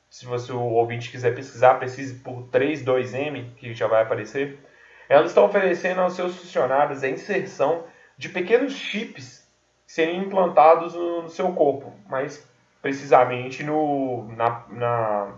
se 0.09 0.25
você 0.25 0.51
o 0.51 0.59
ouvinte 0.59 1.09
quiser 1.09 1.33
pesquisar, 1.33 1.75
precise 1.75 2.15
por 2.15 2.49
32M, 2.49 3.55
que 3.55 3.73
já 3.73 3.87
vai 3.87 4.03
aparecer. 4.03 4.59
Ela 5.07 5.25
está 5.25 5.41
oferecendo 5.41 6.01
aos 6.01 6.13
seus 6.13 6.35
funcionários 6.35 7.01
a 7.01 7.07
inserção 7.07 7.85
de 8.17 8.27
pequenos 8.27 8.73
chips 8.73 9.49
seriam 9.85 10.21
implantados 10.21 10.93
no, 10.93 11.21
no 11.21 11.29
seu 11.29 11.53
corpo, 11.53 11.93
mais 12.09 12.45
precisamente 12.81 13.63
no, 13.63 14.27
na, 14.35 14.65
na, 14.67 15.33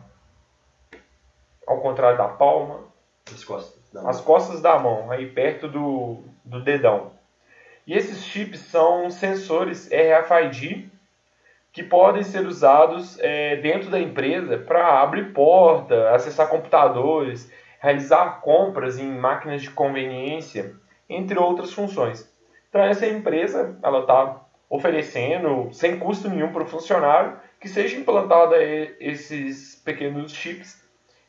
ao 1.67 1.79
contrário 1.81 2.17
da 2.17 2.27
palma, 2.27 2.89
as 3.33 3.43
costas 3.43 3.89
da 3.91 4.01
mão, 4.01 4.09
as 4.09 4.21
costas 4.21 4.61
da 4.61 4.79
mão 4.79 5.11
aí 5.11 5.27
perto 5.27 5.67
do, 5.67 6.23
do 6.43 6.61
dedão. 6.61 7.11
E 7.85 7.93
esses 7.93 8.23
chips 8.23 8.59
são 8.59 9.09
sensores 9.09 9.89
RFID 9.91 10.89
que 11.71 11.83
podem 11.83 12.23
ser 12.23 12.45
usados 12.45 13.17
é, 13.19 13.55
dentro 13.57 13.89
da 13.89 13.99
empresa 13.99 14.57
para 14.57 15.01
abrir 15.01 15.33
porta, 15.33 16.11
acessar 16.11 16.49
computadores, 16.49 17.51
realizar 17.79 18.41
compras 18.41 18.99
em 18.99 19.09
máquinas 19.09 19.61
de 19.61 19.71
conveniência, 19.71 20.75
entre 21.09 21.39
outras 21.39 21.73
funções. 21.73 22.31
Então 22.69 22.81
essa 22.81 23.07
empresa 23.07 23.77
ela 23.81 24.01
está 24.01 24.41
oferecendo 24.69 25.69
sem 25.71 25.97
custo 25.97 26.29
nenhum 26.29 26.51
para 26.51 26.63
o 26.63 26.67
funcionário 26.67 27.37
que 27.59 27.67
seja 27.67 27.97
implantada 27.97 28.55
esses 28.99 29.75
pequenos 29.83 30.31
chips 30.31 30.81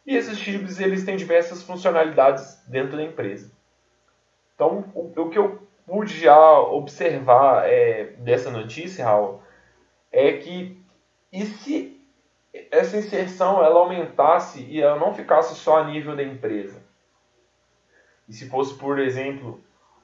e 0.07 0.17
esses 0.17 0.39
chips 0.39 0.81
eles 0.81 1.05
têm 1.05 1.17
diversas 1.17 1.63
funcionalidades 1.63 2.63
dentro 2.67 2.97
da 2.97 3.03
empresa. 3.03 3.53
Então 4.55 4.91
o, 4.95 5.13
o 5.21 5.31
que 5.31 5.39
eu 5.39 5.63
pude 5.87 6.19
já 6.21 6.59
observar 6.61 7.69
é, 7.69 8.05
dessa 8.19 8.51
notícia, 8.51 9.05
Raul, 9.05 9.43
é 10.13 10.33
que 10.35 10.81
e 11.33 11.47
se 11.47 12.01
essa 12.71 12.97
inserção 12.97 13.65
ela 13.65 13.79
aumentasse 13.79 14.63
e 14.65 14.81
ela 14.81 14.99
não 14.99 15.15
ficasse 15.15 15.55
só 15.55 15.79
a 15.79 15.85
nível 15.85 16.17
da 16.17 16.23
empresa? 16.23 16.83
E 18.29 18.33
se 18.33 18.49
fosse, 18.49 18.75
por 18.75 18.99
exemplo, 18.99 19.61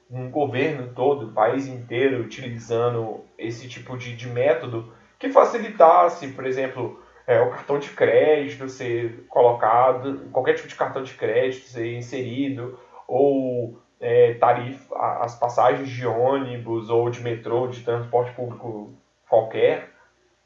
um 0.09 0.29
governo 0.29 0.93
todo, 0.93 1.27
o 1.27 1.33
país 1.33 1.67
inteiro, 1.67 2.21
utilizando 2.21 3.25
esse 3.37 3.67
tipo 3.67 3.97
de, 3.97 4.15
de 4.15 4.27
método 4.27 4.93
que 5.19 5.29
facilitasse, 5.29 6.29
por 6.29 6.45
exemplo, 6.45 7.01
é, 7.27 7.41
o 7.41 7.49
cartão 7.49 7.77
de 7.77 7.89
crédito 7.89 8.69
ser 8.69 9.25
colocado, 9.27 10.29
qualquer 10.31 10.53
tipo 10.53 10.69
de 10.69 10.75
cartão 10.75 11.03
de 11.03 11.13
crédito 11.13 11.65
ser 11.65 11.93
inserido, 11.93 12.79
ou 13.05 13.77
é, 13.99 14.35
tarifa, 14.35 14.95
as 14.95 15.37
passagens 15.37 15.89
de 15.89 16.07
ônibus 16.07 16.89
ou 16.89 17.09
de 17.09 17.21
metrô, 17.21 17.67
de 17.67 17.81
transporte 17.81 18.31
público 18.33 18.93
qualquer, 19.27 19.89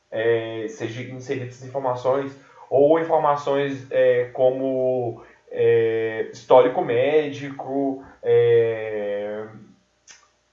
é, 0.09 0.65
seja 0.69 1.03
inseridas 1.03 1.63
informações, 1.63 2.35
ou 2.67 2.99
informações 2.99 3.85
é, 3.91 4.25
como 4.33 5.23
é, 5.51 6.29
histórico 6.31 6.81
médico, 6.81 8.03
é, 8.23 9.20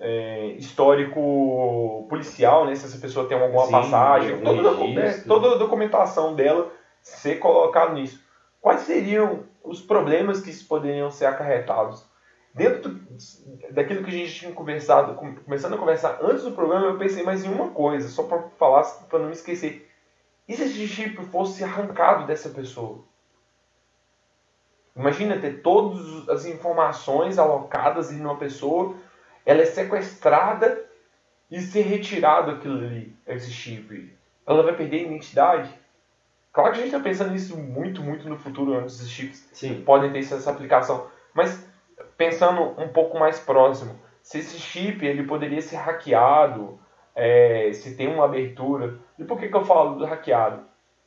é, 0.00 0.46
histórico 0.56 2.06
policial, 2.08 2.66
né, 2.66 2.74
se 2.74 2.86
essa 2.86 2.98
pessoa 2.98 3.26
tem 3.26 3.38
alguma 3.38 3.66
Sim, 3.66 3.72
passagem, 3.72 4.40
toda, 4.40 4.72
né, 4.86 5.12
toda 5.26 5.54
a 5.54 5.58
documentação 5.58 6.34
dela 6.34 6.70
ser 7.02 7.36
colocada 7.36 7.94
nisso. 7.94 8.22
Quais 8.60 8.80
seriam 8.82 9.44
os 9.62 9.80
problemas 9.80 10.40
que 10.40 10.52
poderiam 10.64 11.10
ser 11.10 11.26
acarretados? 11.26 12.06
Dentro 12.54 12.90
do, 12.90 13.06
daquilo 13.70 14.02
que 14.02 14.10
a 14.10 14.18
gente 14.18 14.34
tinha 14.34 14.52
conversado, 14.52 15.14
começando 15.14 15.74
a 15.74 15.78
conversar 15.78 16.18
antes 16.22 16.44
do 16.44 16.52
programa, 16.52 16.86
eu 16.86 16.98
pensei 16.98 17.22
mais 17.22 17.44
em 17.44 17.52
uma 17.52 17.70
coisa, 17.70 18.08
só 18.08 18.24
para 18.24 18.42
falar, 18.58 18.82
para 19.08 19.18
não 19.18 19.26
me 19.26 19.32
esquecer. 19.32 19.88
E 20.48 20.54
se 20.56 20.64
esse 20.64 20.88
chip 20.88 21.24
fosse 21.26 21.62
arrancado 21.62 22.26
dessa 22.26 22.48
pessoa? 22.48 23.04
Imagina 24.96 25.38
ter 25.38 25.62
todas 25.62 26.28
as 26.28 26.46
informações 26.46 27.38
alocadas 27.38 28.10
em 28.10 28.20
uma 28.20 28.36
pessoa, 28.36 28.96
ela 29.48 29.62
é 29.62 29.64
sequestrada 29.64 30.84
e 31.50 31.58
ser 31.58 31.80
retirado 31.80 32.50
aquilo 32.50 32.84
ali, 32.84 33.16
esse 33.26 33.50
chip. 33.50 34.14
Ela 34.46 34.62
vai 34.62 34.74
perder 34.74 34.98
a 34.98 35.02
identidade? 35.08 35.70
Claro 36.52 36.72
que 36.72 36.78
a 36.78 36.82
gente 36.82 36.94
está 36.94 37.00
pensando 37.00 37.30
nisso 37.30 37.56
muito, 37.56 38.02
muito 38.02 38.28
no 38.28 38.36
futuro, 38.36 38.74
onde 38.74 38.86
esses 38.88 39.08
chips 39.08 39.48
Sim. 39.54 39.82
podem 39.84 40.12
ter 40.12 40.18
essa 40.18 40.50
aplicação. 40.50 41.06
Mas 41.32 41.66
pensando 42.18 42.78
um 42.78 42.88
pouco 42.88 43.18
mais 43.18 43.40
próximo, 43.40 43.98
se 44.22 44.38
esse 44.38 44.58
chip 44.58 45.06
ele 45.06 45.22
poderia 45.22 45.62
ser 45.62 45.76
hackeado, 45.76 46.78
é, 47.14 47.72
se 47.72 47.96
tem 47.96 48.06
uma 48.06 48.26
abertura. 48.26 48.98
E 49.18 49.24
por 49.24 49.38
que, 49.38 49.48
que 49.48 49.56
eu 49.56 49.64
falo 49.64 49.96
do 49.96 50.04
hackeado? 50.04 50.60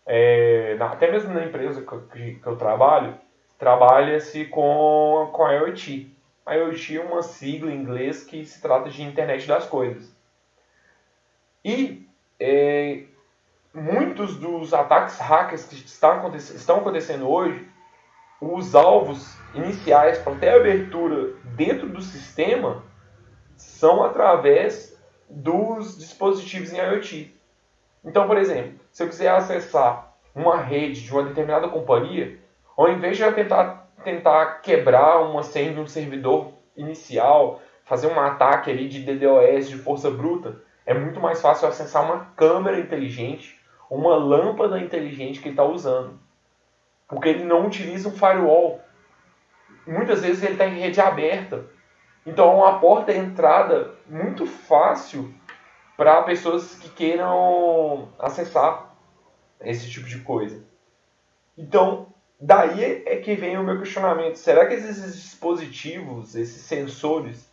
É, 0.03 0.77
até 0.79 1.12
mesmo 1.12 1.31
na 1.31 1.45
empresa 1.45 1.83
que 1.83 1.91
eu, 1.91 2.01
que 2.07 2.41
eu 2.43 2.55
trabalho, 2.55 3.13
trabalha-se 3.60 4.45
com, 4.45 5.29
com 5.31 5.45
a 5.45 5.53
IoT. 5.53 6.12
IoT 6.48 6.98
é 6.98 7.01
uma 7.01 7.21
sigla 7.21 7.71
em 7.71 7.81
inglês 7.81 8.24
que 8.24 8.45
se 8.45 8.62
trata 8.62 8.89
de 8.89 9.03
internet 9.03 9.48
das 9.48 9.67
coisas. 9.67 10.12
E 11.63 12.07
é, 12.39 13.03
muitos 13.74 14.38
dos 14.38 14.74
ataques 14.74 15.17
hackers 15.19 15.65
que 15.65 15.75
estão 15.75 16.77
acontecendo 16.77 17.29
hoje, 17.29 17.67
os 18.41 18.74
alvos 18.74 19.38
iniciais 19.53 20.17
para 20.17 20.36
ter 20.36 20.50
abertura 20.50 21.36
dentro 21.55 21.88
do 21.88 22.01
sistema 22.01 22.83
são 23.55 24.03
através 24.03 25.00
dos 25.29 25.98
dispositivos 25.98 26.74
em 26.74 26.77
IoT. 26.77 27.39
Então, 28.03 28.27
por 28.27 28.38
exemplo, 28.38 28.79
se 28.91 29.03
eu 29.03 29.07
quiser 29.07 29.29
acessar 29.29 30.15
uma 30.33 30.57
rede 30.57 31.01
de 31.01 31.12
uma 31.12 31.24
determinada 31.24 31.67
companhia, 31.67 32.39
ao 32.75 32.89
invés 32.89 33.17
de 33.17 33.24
eu 33.24 33.33
tentar, 33.33 33.80
tentar 34.03 34.62
quebrar 34.62 35.22
uma 35.22 35.43
senha 35.43 35.74
de 35.74 35.79
um 35.79 35.88
servidor 35.88 36.53
inicial, 36.75 37.62
fazer 37.86 38.08
um 38.08 38.20
ataque 38.20 38.70
ali 38.70 38.88
de 38.88 39.03
DDoS 39.03 39.70
de 39.70 39.77
força 39.77 40.10
bruta, 40.10 40.62
é 40.86 40.93
muito 40.93 41.20
mais 41.20 41.41
fácil 41.41 41.67
acessar 41.67 42.03
uma 42.03 42.25
câmera 42.36 42.79
inteligente, 42.79 43.60
uma 43.89 44.15
lâmpada 44.15 44.79
inteligente 44.79 45.39
que 45.39 45.48
ele 45.48 45.53
está 45.53 45.63
usando. 45.63 46.20
Porque 47.08 47.29
ele 47.29 47.43
não 47.43 47.67
utiliza 47.67 48.08
um 48.08 48.13
firewall. 48.13 48.81
Muitas 49.86 50.22
vezes 50.22 50.43
ele 50.43 50.53
está 50.53 50.65
em 50.65 50.79
rede 50.79 51.01
aberta. 51.01 51.65
Então 52.25 52.51
é 52.51 52.55
uma 52.55 52.79
porta 52.79 53.12
de 53.12 53.20
entrada 53.20 53.93
muito 54.08 54.46
fácil 54.46 55.34
para 55.98 56.24
pessoas 56.24 56.75
que 56.75 56.89
queiram 56.89 58.10
acessar 58.17 58.96
esse 59.60 59.89
tipo 59.89 60.08
de 60.08 60.20
coisa. 60.20 60.63
Então, 61.58 62.10
daí 62.41 63.03
é 63.05 63.17
que 63.17 63.36
vem 63.36 63.57
o 63.57 63.63
meu 63.63 63.79
questionamento. 63.79 64.36
Será 64.36 64.65
que 64.65 64.74
esses 64.74 65.15
dispositivos, 65.15 66.36
esses 66.36 66.63
sensores, 66.63 67.50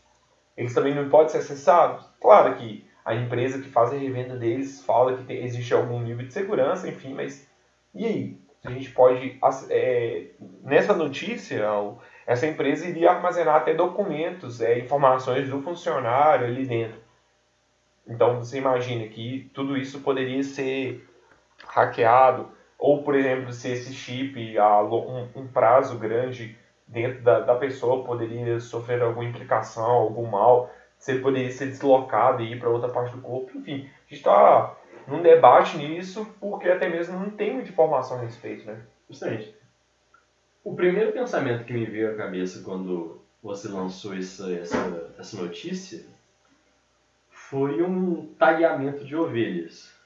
eles 0.56 0.74
também 0.74 0.94
não 0.94 1.08
podem 1.08 1.28
ser 1.28 1.38
acessados? 1.38 2.04
Claro 2.20 2.56
que 2.56 2.88
a 3.04 3.14
empresa 3.14 3.60
que 3.60 3.68
faz 3.68 3.92
a 3.92 3.96
revenda 3.96 4.36
deles 4.36 4.82
fala 4.84 5.16
que 5.16 5.24
tem, 5.24 5.44
existe 5.44 5.72
algum 5.74 6.00
nível 6.00 6.26
de 6.26 6.32
segurança, 6.32 6.88
enfim, 6.88 7.14
mas 7.14 7.46
e 7.94 8.06
aí? 8.06 8.38
A 8.64 8.70
gente 8.70 8.90
pode. 8.90 9.38
É, 9.70 10.26
nessa 10.62 10.94
notícia, 10.94 11.64
essa 12.26 12.46
empresa 12.46 12.86
iria 12.86 13.10
armazenar 13.10 13.56
até 13.56 13.72
documentos, 13.72 14.60
é, 14.60 14.78
informações 14.78 15.48
do 15.48 15.62
funcionário 15.62 16.46
ali 16.46 16.66
dentro. 16.66 16.98
Então 18.06 18.38
você 18.38 18.58
imagina 18.58 19.06
que 19.06 19.50
tudo 19.54 19.76
isso 19.76 20.00
poderia 20.00 20.42
ser 20.42 21.06
hackeado, 21.66 22.50
ou 22.78 23.02
por 23.02 23.14
exemplo, 23.14 23.52
se 23.52 23.70
esse 23.72 23.92
chip 23.92 24.56
a 24.56 24.82
um, 24.82 25.28
um 25.34 25.48
prazo 25.48 25.98
grande 25.98 26.56
dentro 26.86 27.22
da, 27.22 27.40
da 27.40 27.54
pessoa 27.56 28.04
poderia 28.04 28.60
sofrer 28.60 29.02
alguma 29.02 29.28
implicação, 29.28 29.90
algum 29.90 30.26
mal, 30.26 30.70
ele 31.06 31.20
poderia 31.20 31.50
ser 31.50 31.66
deslocado 31.66 32.42
e 32.42 32.52
ir 32.52 32.58
para 32.58 32.70
outra 32.70 32.88
parte 32.88 33.14
do 33.14 33.22
corpo, 33.22 33.58
enfim, 33.58 33.88
a 34.06 34.08
gente 34.08 34.14
está 34.14 34.76
num 35.06 35.22
debate 35.22 35.76
nisso 35.76 36.26
porque 36.40 36.68
até 36.68 36.88
mesmo 36.88 37.18
não 37.18 37.30
tem 37.30 37.52
muita 37.54 37.70
informação 37.70 38.18
a 38.18 38.20
respeito, 38.20 38.66
né? 38.66 38.80
Justamente. 39.08 39.54
O 40.64 40.74
primeiro 40.74 41.12
pensamento 41.12 41.64
que 41.64 41.72
me 41.72 41.86
veio 41.86 42.12
à 42.12 42.16
cabeça 42.16 42.62
quando 42.62 43.22
você 43.42 43.68
lançou 43.68 44.14
essa, 44.14 44.52
essa, 44.52 45.14
essa 45.18 45.40
notícia 45.40 46.04
foi 47.30 47.82
um 47.82 48.26
tagueamento 48.34 49.04
de 49.04 49.16
ovelhas. 49.16 49.97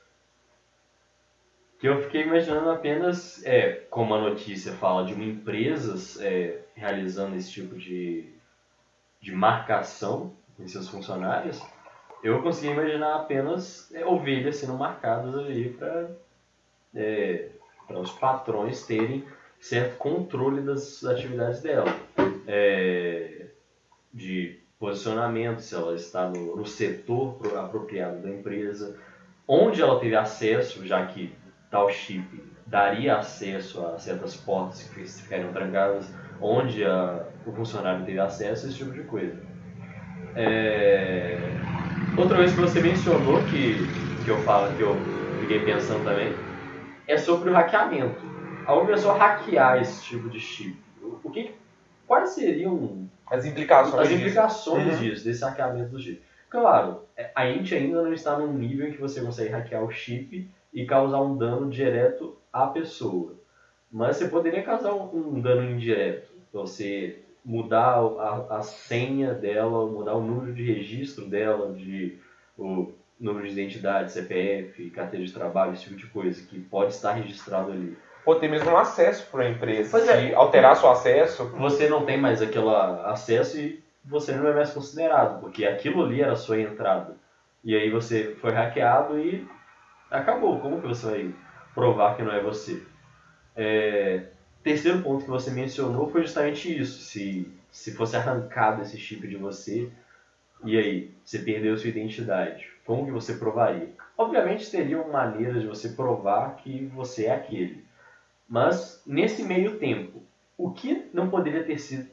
Que 1.83 1.89
eu 1.89 2.01
fiquei 2.01 2.23
imaginando 2.23 2.71
apenas, 2.71 3.45
é, 3.45 3.73
como 3.91 4.15
a 4.15 4.21
notícia 4.21 4.73
fala 4.75 5.05
de 5.05 5.15
uma 5.15 5.25
empresa 5.25 5.97
é, 6.25 6.61
realizando 6.77 7.35
esse 7.35 7.51
tipo 7.51 7.77
de, 7.77 8.33
de 9.21 9.33
marcação 9.33 10.33
em 10.61 10.69
seus 10.69 10.87
funcionários, 10.89 11.61
eu 12.23 12.41
consegui 12.41 12.73
imaginar 12.73 13.17
apenas 13.17 13.93
é, 13.93 14.07
ovelhas 14.07 14.59
sendo 14.59 14.75
marcadas 14.75 15.35
ali 15.35 15.71
para 15.71 16.09
é, 16.95 17.49
os 17.91 18.13
patrões 18.13 18.87
terem 18.87 19.25
certo 19.59 19.97
controle 19.97 20.63
das 20.63 21.05
atividades 21.05 21.63
dela. 21.63 21.93
É, 22.47 23.47
de 24.15 24.57
posicionamento, 24.79 25.59
se 25.59 25.75
ela 25.75 25.97
está 25.97 26.29
no, 26.29 26.55
no 26.55 26.65
setor 26.65 27.41
apropriado 27.59 28.23
da 28.23 28.31
empresa, 28.31 28.97
onde 29.49 29.83
ela 29.83 29.99
teve 29.99 30.15
acesso, 30.15 30.87
já 30.87 31.05
que 31.07 31.42
tal 31.73 31.89
chip 31.89 32.45
daria 32.67 33.17
acesso 33.17 33.85
a 33.85 33.99
certas 33.99 34.37
portas 34.37 34.83
que 34.85 35.05
ficariam 35.05 35.53
trancadas, 35.53 36.07
onde 36.41 36.85
a, 36.85 37.27
o 37.47 37.53
funcionário 37.53 38.05
teve 38.05 38.21
acesso, 38.21 38.67
esse 38.67 38.77
tipo 38.77 38.93
de 38.93 39.03
coisa. 39.03 39.37
É... 40.37 41.39
Outra 42.17 42.37
vez 42.37 42.53
que 42.53 42.61
você 42.61 42.81
mencionou 42.81 43.43
que, 43.45 43.77
que 44.25 44.31
eu 44.31 44.39
falo, 44.43 44.75
que 44.77 44.83
eu 44.83 44.95
fiquei 45.41 45.61
pensando 45.65 46.05
também, 46.05 46.35
é 47.09 47.17
sobre 47.17 47.51
o 47.51 47.53
hackeamento. 47.55 48.21
A 48.67 48.79
pessoa 48.85 49.17
hackear 49.17 49.81
esse 49.81 50.05
tipo 50.05 50.29
de 50.29 50.39
chip. 50.39 50.79
O 51.25 51.31
que, 51.31 51.55
quais 52.07 52.31
seriam 52.31 53.09
as 53.27 53.47
implicações, 53.47 54.07
as 54.07 54.11
implicações 54.11 54.85
disso, 54.85 54.97
uhum. 54.97 55.09
disso 55.09 55.25
desse 55.25 55.43
hackeamento 55.43 55.91
do 55.91 56.01
chip. 56.01 56.23
Claro, 56.51 57.03
é, 57.17 57.31
a 57.35 57.47
gente 57.47 57.75
ainda 57.75 58.03
não 58.03 58.13
está 58.13 58.39
num 58.39 58.53
nível 58.53 58.89
em 58.89 58.93
que 58.93 59.01
você 59.01 59.23
consegue 59.23 59.51
hackear 59.51 59.83
o 59.83 59.91
chip 59.91 60.51
e 60.73 60.85
causar 60.87 61.21
um 61.21 61.37
dano 61.37 61.71
direto 61.71 62.37
à 62.53 62.67
pessoa. 62.67 63.35
Mas 63.91 64.17
você 64.17 64.29
poderia 64.29 64.63
causar 64.63 64.95
um, 64.95 65.41
dano 65.41 65.71
indireto. 65.71 66.31
Você 66.53 67.19
mudar 67.45 67.99
a, 67.99 68.59
a 68.59 68.63
senha 68.63 69.35
dela, 69.35 69.87
mudar 69.87 70.15
o 70.15 70.23
número 70.23 70.55
de 70.55 70.65
registro 70.65 71.27
dela, 71.27 71.73
de 71.73 72.19
o 72.57 72.93
número 73.21 73.47
de 73.47 73.53
identidade, 73.53 74.13
CPF, 74.13 74.91
carteira 74.91 75.25
de 75.25 75.33
trabalho, 75.33 75.73
esse 75.73 75.85
tipo 75.85 75.97
de 75.97 76.07
coisa, 76.07 76.43
que 76.47 76.59
pode 76.59 76.93
estar 76.93 77.13
registrado 77.13 77.73
ali 77.73 77.97
ou 78.25 78.37
ter 78.37 78.49
mesmo 78.49 78.71
um 78.71 78.77
acesso 78.77 79.27
para 79.31 79.45
a 79.45 79.51
empresa. 79.51 79.91
Pois 79.91 80.09
é. 80.09 80.35
alterar 80.35 80.77
seu 80.77 80.91
acesso. 80.91 81.47
Você 81.59 81.89
não 81.89 82.05
tem 82.05 82.17
mais 82.17 82.41
aquele 82.41 82.69
acesso 83.05 83.59
e 83.59 83.83
você 84.05 84.33
não 84.33 84.49
é 84.49 84.55
mais 84.55 84.71
considerado, 84.71 85.41
porque 85.41 85.65
aquilo 85.65 86.05
ali 86.05 86.21
era 86.21 86.33
a 86.33 86.37
sua 86.37 86.61
entrada. 86.61 87.17
E 87.65 87.75
aí 87.75 87.91
você 87.91 88.37
foi 88.41 88.51
hackeado 88.53 89.19
e 89.19 89.47
acabou. 90.13 90.61
Como 90.61 90.81
que 90.81 90.87
você 90.87 91.07
vai 91.07 91.35
provar 91.75 92.17
que 92.17 92.23
não 92.23 92.33
é 92.33 92.41
você? 92.41 92.83
É, 93.57 94.27
terceiro 94.63 95.03
ponto 95.03 95.25
que 95.25 95.31
você 95.31 95.51
mencionou 95.51 96.11
foi 96.11 96.23
justamente 96.23 96.79
isso. 96.79 97.03
Se, 97.03 97.51
se 97.71 97.93
fosse 97.93 98.17
arrancado 98.17 98.83
esse 98.83 98.97
chip 98.99 99.27
de 99.27 99.37
você, 99.37 99.91
e 100.65 100.79
aí, 100.79 101.11
você 101.25 101.41
perdeu 101.41 101.77
sua 101.77 101.91
identidade. 101.91 102.69
Como 102.85 103.05
que 103.05 103.11
você 103.11 103.35
provaria? 103.35 103.91
Obviamente 104.17 104.71
teriam 104.71 105.11
maneiras 105.11 105.63
de 105.63 105.67
você 105.67 105.89
provar 105.91 106.57
que 106.57 106.87
você 106.95 107.27
é 107.27 107.35
aquele. 107.35 107.85
Mas, 108.49 109.03
nesse 109.07 109.43
meio 109.43 109.79
tempo, 109.79 110.23
o 110.57 110.71
que 110.71 111.09
não 111.13 111.29
poderia 111.29 111.65
ter 111.65 111.79
sido 111.79 112.09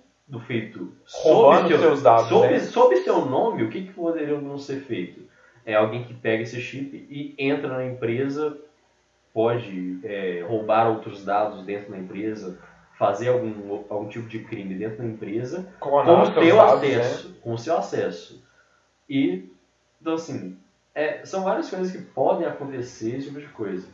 feito 0.47 0.91
sob 1.05 1.67
seu, 1.67 1.79
seus 1.79 2.01
dados, 2.01 2.29
sob, 2.29 2.47
né? 2.47 2.59
sob 2.59 2.95
seu 2.97 3.25
nome, 3.25 3.63
o 3.63 3.69
que, 3.69 3.83
que 3.83 3.93
poderia 3.93 4.39
não 4.39 4.57
ser 4.57 4.81
feito? 4.81 5.28
É 5.69 5.75
alguém 5.75 6.03
que 6.03 6.15
pega 6.15 6.41
esse 6.41 6.59
chip 6.59 7.05
e 7.11 7.35
entra 7.37 7.67
na 7.67 7.85
empresa, 7.85 8.57
pode 9.31 9.99
é, 10.03 10.43
roubar 10.47 10.89
outros 10.89 11.23
dados 11.23 11.63
dentro 11.63 11.91
da 11.91 11.97
empresa, 11.99 12.57
fazer 12.97 13.27
algum, 13.27 13.83
algum 13.87 14.09
tipo 14.09 14.27
de 14.27 14.39
crime 14.39 14.73
dentro 14.73 14.97
da 14.97 15.05
empresa 15.05 15.71
com 15.79 15.91
o 15.91 16.43
seu 16.43 16.55
dados, 16.55 16.73
acesso. 16.73 17.29
Né? 17.29 17.35
Com 17.39 17.53
o 17.53 17.57
seu 17.59 17.77
acesso. 17.77 18.43
E, 19.07 19.47
então 20.01 20.15
assim, 20.15 20.57
é, 20.95 21.23
são 21.23 21.43
várias 21.43 21.69
coisas 21.69 21.91
que 21.91 22.01
podem 22.01 22.47
acontecer, 22.47 23.17
esse 23.17 23.27
tipo 23.27 23.39
de 23.39 23.49
coisa. 23.49 23.87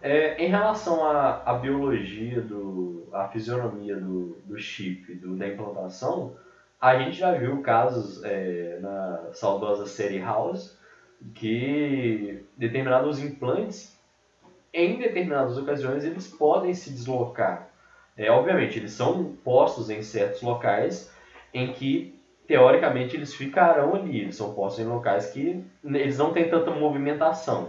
É, 0.00 0.42
em 0.42 0.48
relação 0.48 1.04
à, 1.04 1.42
à 1.44 1.52
biologia, 1.52 2.40
do, 2.40 3.06
à 3.12 3.28
fisionomia 3.28 3.96
do, 3.96 4.38
do 4.46 4.58
chip, 4.58 5.14
do, 5.16 5.36
da 5.36 5.46
implantação, 5.46 6.34
a 6.80 6.98
gente 6.98 7.18
já 7.18 7.32
viu 7.32 7.60
casos 7.60 8.24
é, 8.24 8.78
na 8.80 9.28
saudosa 9.34 9.84
série 9.84 10.18
House 10.18 10.80
que 11.34 12.44
determinados 12.56 13.22
implantes, 13.22 13.96
em 14.72 14.98
determinadas 14.98 15.56
ocasiões, 15.58 16.04
eles 16.04 16.28
podem 16.28 16.74
se 16.74 16.90
deslocar. 16.90 17.68
É, 18.16 18.30
obviamente, 18.30 18.78
eles 18.78 18.92
são 18.92 19.32
postos 19.44 19.90
em 19.90 20.02
certos 20.02 20.42
locais 20.42 21.10
em 21.52 21.72
que, 21.72 22.18
teoricamente, 22.46 23.16
eles 23.16 23.34
ficarão 23.34 23.94
ali. 23.94 24.20
Eles 24.20 24.36
são 24.36 24.52
postos 24.52 24.84
em 24.84 24.88
locais 24.88 25.26
que 25.26 25.64
eles 25.84 26.18
não 26.18 26.32
têm 26.32 26.48
tanta 26.48 26.70
movimentação. 26.70 27.68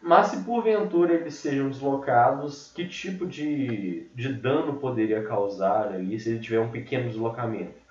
Mas 0.00 0.28
se 0.28 0.44
porventura 0.44 1.14
eles 1.14 1.34
sejam 1.34 1.70
deslocados, 1.70 2.70
que 2.74 2.86
tipo 2.86 3.26
de, 3.26 4.06
de 4.14 4.28
dano 4.28 4.76
poderia 4.76 5.22
causar 5.22 5.92
ali 5.92 6.18
se 6.20 6.30
ele 6.30 6.40
tiver 6.40 6.60
um 6.60 6.70
pequeno 6.70 7.08
deslocamento? 7.08 7.83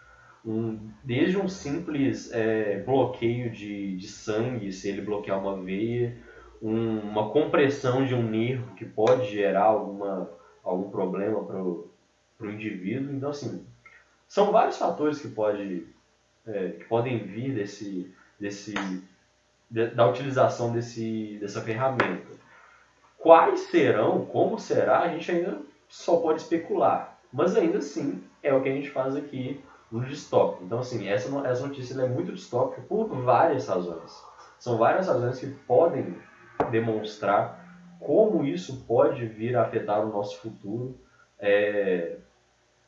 Um, 0.45 0.91
desde 1.03 1.37
um 1.37 1.47
simples 1.47 2.31
é, 2.33 2.79
bloqueio 2.81 3.49
de, 3.49 3.95
de 3.95 4.07
sangue, 4.07 4.71
se 4.73 4.89
ele 4.89 5.01
bloquear 5.01 5.39
uma 5.39 5.61
veia, 5.61 6.17
um, 6.61 6.99
uma 6.99 7.29
compressão 7.29 8.05
de 8.05 8.13
um 8.13 8.23
nervo 8.23 8.75
que 8.75 8.85
pode 8.85 9.29
gerar 9.31 9.63
alguma, 9.63 10.29
algum 10.63 10.89
problema 10.89 11.43
para 11.43 11.61
o 11.61 12.51
indivíduo. 12.51 13.13
Então, 13.13 13.29
assim, 13.29 13.65
são 14.27 14.51
vários 14.51 14.77
fatores 14.77 15.21
que, 15.21 15.29
pode, 15.29 15.87
é, 16.45 16.69
que 16.69 16.85
podem 16.85 17.19
vir 17.19 17.53
desse, 17.53 18.13
desse 18.39 18.73
da 19.73 20.07
utilização 20.07 20.71
desse, 20.71 21.37
dessa 21.41 21.61
ferramenta. 21.61 22.31
Quais 23.17 23.61
serão, 23.61 24.25
como 24.25 24.59
será, 24.59 24.99
a 24.99 25.07
gente 25.07 25.31
ainda 25.31 25.61
só 25.87 26.17
pode 26.17 26.41
especular. 26.41 27.17
Mas 27.31 27.55
ainda 27.55 27.79
assim, 27.79 28.23
é 28.43 28.53
o 28.53 28.61
que 28.61 28.69
a 28.69 28.73
gente 28.73 28.91
faz 28.91 29.15
aqui 29.15 29.59
no 29.93 30.03
distópico. 30.03 30.63
Então, 30.63 30.79
assim, 30.79 31.07
essa, 31.07 31.29
essa 31.47 31.67
notícia 31.67 32.01
é 32.01 32.07
muito 32.07 32.33
distópica 32.33 32.81
por 32.81 33.07
várias 33.09 33.67
razões. 33.67 34.11
São 34.57 34.75
várias 34.75 35.07
razões 35.07 35.39
que 35.39 35.47
podem 35.47 36.17
demonstrar 36.71 37.63
como 37.99 38.43
isso 38.43 38.83
pode 38.87 39.23
vir 39.27 39.55
a 39.55 39.61
afetar 39.61 40.03
o 40.03 40.11
nosso 40.11 40.39
futuro 40.39 40.97
é, 41.39 42.17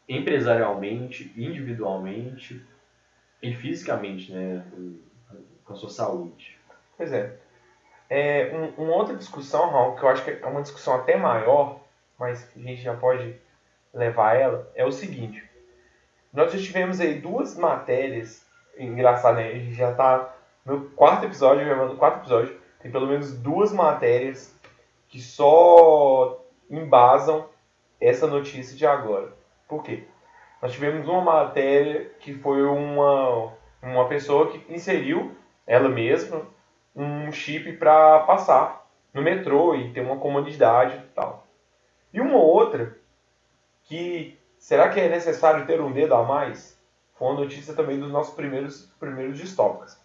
empresarialmente, 0.09 1.31
individualmente 1.37 2.65
e 3.41 3.53
fisicamente, 3.53 4.33
né, 4.33 4.65
com 5.63 5.73
a 5.73 5.75
sua 5.75 5.89
saúde. 5.89 6.57
Pois 6.97 7.13
é. 7.13 7.37
é 8.09 8.51
um, 8.77 8.83
uma 8.83 8.95
outra 8.95 9.15
discussão, 9.15 9.69
Raul, 9.69 9.95
que 9.95 10.03
eu 10.03 10.09
acho 10.09 10.23
que 10.23 10.31
é 10.31 10.45
uma 10.47 10.63
discussão 10.63 10.95
até 10.95 11.15
maior, 11.15 11.81
mas 12.17 12.49
a 12.55 12.59
gente 12.59 12.81
já 12.81 12.95
pode 12.95 13.35
levar 13.93 14.35
ela, 14.35 14.71
é 14.73 14.83
o 14.83 14.91
seguinte. 14.91 15.44
Nós 16.35 16.51
já 16.51 16.59
tivemos 16.59 16.99
aí 16.99 17.15
duas 17.21 17.57
matérias, 17.57 18.45
engraçado, 18.77 19.37
né? 19.37 19.47
A 19.47 19.53
gente 19.53 19.73
já 19.73 19.91
está 19.91 20.35
No 20.65 20.89
quarto 20.89 21.25
episódio, 21.25 21.87
no 21.87 21.95
quarto 21.95 22.19
episódio, 22.19 22.59
tem 22.81 22.91
pelo 22.91 23.07
menos 23.07 23.37
duas 23.37 23.71
matérias 23.71 24.53
que 25.07 25.21
só 25.21 26.43
embasam 26.69 27.47
essa 28.01 28.27
notícia 28.27 28.75
de 28.75 28.85
agora. 28.85 29.31
Por 29.67 29.81
quê? 29.81 30.03
Nós 30.61 30.73
tivemos 30.73 31.07
uma 31.07 31.21
matéria 31.21 32.11
que 32.19 32.33
foi 32.33 32.63
uma, 32.63 33.53
uma 33.81 34.07
pessoa 34.09 34.51
que 34.51 34.73
inseriu, 34.73 35.35
ela 35.65 35.87
mesma, 35.87 36.41
um 36.93 37.31
chip 37.31 37.71
para 37.73 38.19
passar 38.21 38.85
no 39.13 39.21
metrô 39.21 39.73
e 39.75 39.93
ter 39.93 40.01
uma 40.01 40.17
comodidade 40.17 40.97
e 40.97 41.13
tal. 41.13 41.47
E 42.11 42.19
uma 42.19 42.37
outra 42.37 42.97
que 43.83 44.37
será 44.65 44.89
que 44.89 44.99
é 44.99 45.07
necessário 45.07 45.67
ter 45.67 45.79
um 45.79 45.91
dedo 45.91 46.15
a 46.15 46.23
mais? 46.23 46.75
Foi 47.13 47.27
uma 47.27 47.41
notícia 47.41 47.75
também 47.75 47.99
dos 47.99 48.11
nossos 48.11 48.33
primeiros, 48.33 48.91
primeiros 48.99 49.37
distópicos. 49.37 49.95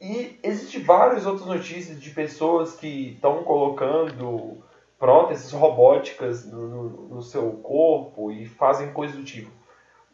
E 0.00 0.38
existem 0.40 0.84
várias 0.84 1.26
outras 1.26 1.48
notícias 1.48 2.00
de 2.00 2.10
pessoas 2.10 2.76
que 2.76 3.14
estão 3.14 3.42
colocando 3.42 4.62
próteses 5.00 5.50
robóticas 5.50 6.46
no, 6.46 6.68
no, 6.68 6.88
no, 7.08 7.22
seu 7.22 7.54
corpo 7.54 8.30
e 8.30 8.46
fazem 8.46 8.92
coisas 8.92 9.16
do 9.16 9.24
tipo. 9.24 9.50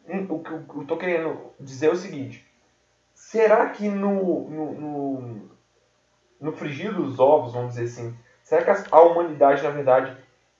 Hum, 0.09 0.25
o 0.29 0.39
que 0.39 0.51
eu 0.51 0.81
estou 0.81 0.97
querendo 0.97 1.51
dizer 1.59 1.89
é 1.89 1.91
o 1.91 1.95
seguinte: 1.95 2.43
será 3.13 3.69
que 3.69 3.87
no, 3.87 4.49
no, 4.49 4.73
no, 4.73 5.49
no 6.41 6.51
frigir 6.53 6.91
dos 6.91 7.19
ovos, 7.19 7.53
vamos 7.53 7.75
dizer 7.75 7.83
assim, 7.83 8.17
será 8.41 8.63
que 8.63 8.87
a 8.89 9.01
humanidade, 9.01 9.61
na 9.61 9.69
verdade, 9.69 10.17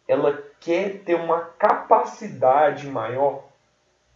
ela 0.07 0.42
quer 0.63 0.99
ter 0.99 1.15
uma 1.15 1.41
capacidade 1.59 2.87
maior 2.87 3.43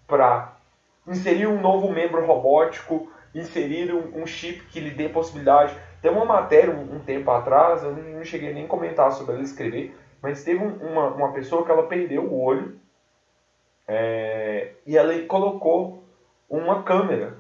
para 0.08 0.58
inserir 1.06 1.48
um 1.48 1.62
novo 1.62 1.92
membro 1.92 2.26
robótico, 2.26 3.12
inserir 3.36 3.94
um, 3.94 4.22
um, 4.22 4.26
chip 4.26 4.66
que 4.68 4.80
lhe 4.80 4.92
dê 4.92 5.10
possibilidade. 5.10 5.76
Tem 6.02 6.10
uma 6.10 6.26
matéria 6.26 6.74
um, 6.74 6.96
um, 6.96 7.00
tempo 7.00 7.30
atrás, 7.32 7.84
eu 7.84 7.92
não 7.96 8.24
cheguei 8.24 8.54
nem 8.54 8.66
a 8.66 8.68
comentar 8.68 9.12
sobre 9.12 9.36
ela 9.36 9.44
escrever, 9.44 9.96
mas 10.22 10.44
teve 10.44 10.64
uma, 10.64 11.08
uma 11.08 11.34
pessoa 11.34 11.66
que 11.66 11.72
ela 11.72 11.88
perdeu 11.88 12.24
o 12.24 12.42
olho 12.42 12.80
é, 13.88 14.74
e 14.86 14.98
ela 14.98 15.14
colocou 15.24 16.04
uma 16.50 16.84
câmera, 16.84 17.38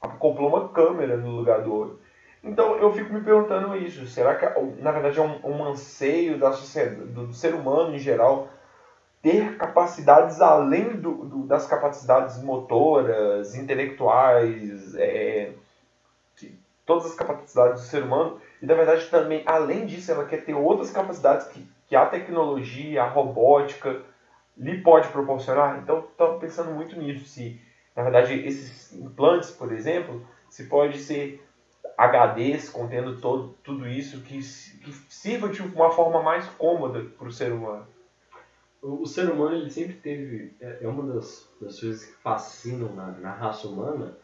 acoplou 0.00 0.48
uma 0.48 0.68
câmera 0.68 1.16
no 1.16 1.30
lugar 1.30 1.62
do 1.62 1.72
olho. 1.72 2.05
Então 2.46 2.76
eu 2.76 2.92
fico 2.92 3.12
me 3.12 3.20
perguntando 3.20 3.76
isso, 3.76 4.06
será 4.06 4.36
que 4.36 4.46
na 4.80 4.92
verdade 4.92 5.18
é 5.18 5.22
um, 5.22 5.40
um 5.44 5.64
anseio 5.64 6.38
da 6.38 6.52
sociedade, 6.52 7.08
do, 7.08 7.32
ser 7.32 7.54
humano 7.54 7.94
em 7.94 7.98
geral 7.98 8.48
ter 9.20 9.56
capacidades 9.56 10.40
além 10.40 10.90
do, 10.90 11.24
do, 11.24 11.46
das 11.46 11.66
capacidades 11.66 12.40
motoras, 12.40 13.56
intelectuais, 13.56 14.94
é, 14.94 15.50
todas 16.86 17.06
as 17.06 17.14
capacidades 17.14 17.82
do 17.82 17.88
ser 17.88 18.04
humano, 18.04 18.40
e 18.62 18.66
na 18.66 18.74
verdade 18.74 19.10
também, 19.10 19.42
além 19.44 19.84
disso, 19.84 20.12
ela 20.12 20.24
quer 20.24 20.44
ter 20.44 20.54
outras 20.54 20.92
capacidades 20.92 21.48
que, 21.48 21.68
que 21.88 21.96
a 21.96 22.06
tecnologia, 22.06 23.02
a 23.02 23.08
robótica 23.08 24.00
lhe 24.56 24.80
pode 24.80 25.08
proporcionar. 25.08 25.80
Então, 25.82 25.98
estou 25.98 26.38
pensando 26.38 26.70
muito 26.70 26.96
nisso, 26.96 27.24
se 27.26 27.60
na 27.96 28.04
verdade 28.04 28.34
esses 28.46 28.92
implantes, 28.92 29.50
por 29.50 29.72
exemplo, 29.72 30.24
se 30.48 30.66
pode 30.66 30.98
ser 30.98 31.44
HDs 31.96 32.68
contendo 32.68 33.18
todo, 33.20 33.54
tudo 33.64 33.88
isso 33.88 34.20
que, 34.20 34.38
que 34.38 34.92
sirva 35.08 35.48
de 35.48 35.62
uma 35.62 35.90
forma 35.90 36.22
mais 36.22 36.46
cômoda 36.50 37.02
para 37.16 37.26
o 37.26 37.32
ser 37.32 37.52
humano. 37.52 37.86
O, 38.82 39.02
o, 39.02 39.06
ser 39.06 39.30
humano 39.30 39.56
ele 39.56 39.70
sempre 39.70 39.94
teve 39.94 40.54
é, 40.60 40.78
é 40.82 40.88
uma 40.88 41.14
das, 41.14 41.48
das 41.60 41.80
coisas 41.80 42.04
que 42.04 42.12
fascinam 42.22 42.94
na, 42.94 43.06
na 43.12 43.30
raça 43.32 43.66
humana 43.66 44.16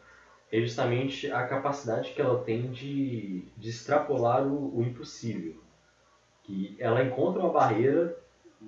é 0.51 0.59
justamente 0.61 1.31
a 1.31 1.47
capacidade 1.47 2.11
que 2.11 2.21
ela 2.21 2.43
tem 2.43 2.69
de, 2.69 3.43
de 3.57 3.69
extrapolar 3.69 4.45
o, 4.45 4.77
o 4.77 4.83
impossível. 4.83 5.55
Que 6.43 6.75
ela 6.79 7.03
encontra 7.03 7.41
uma 7.41 7.51
barreira, 7.51 8.15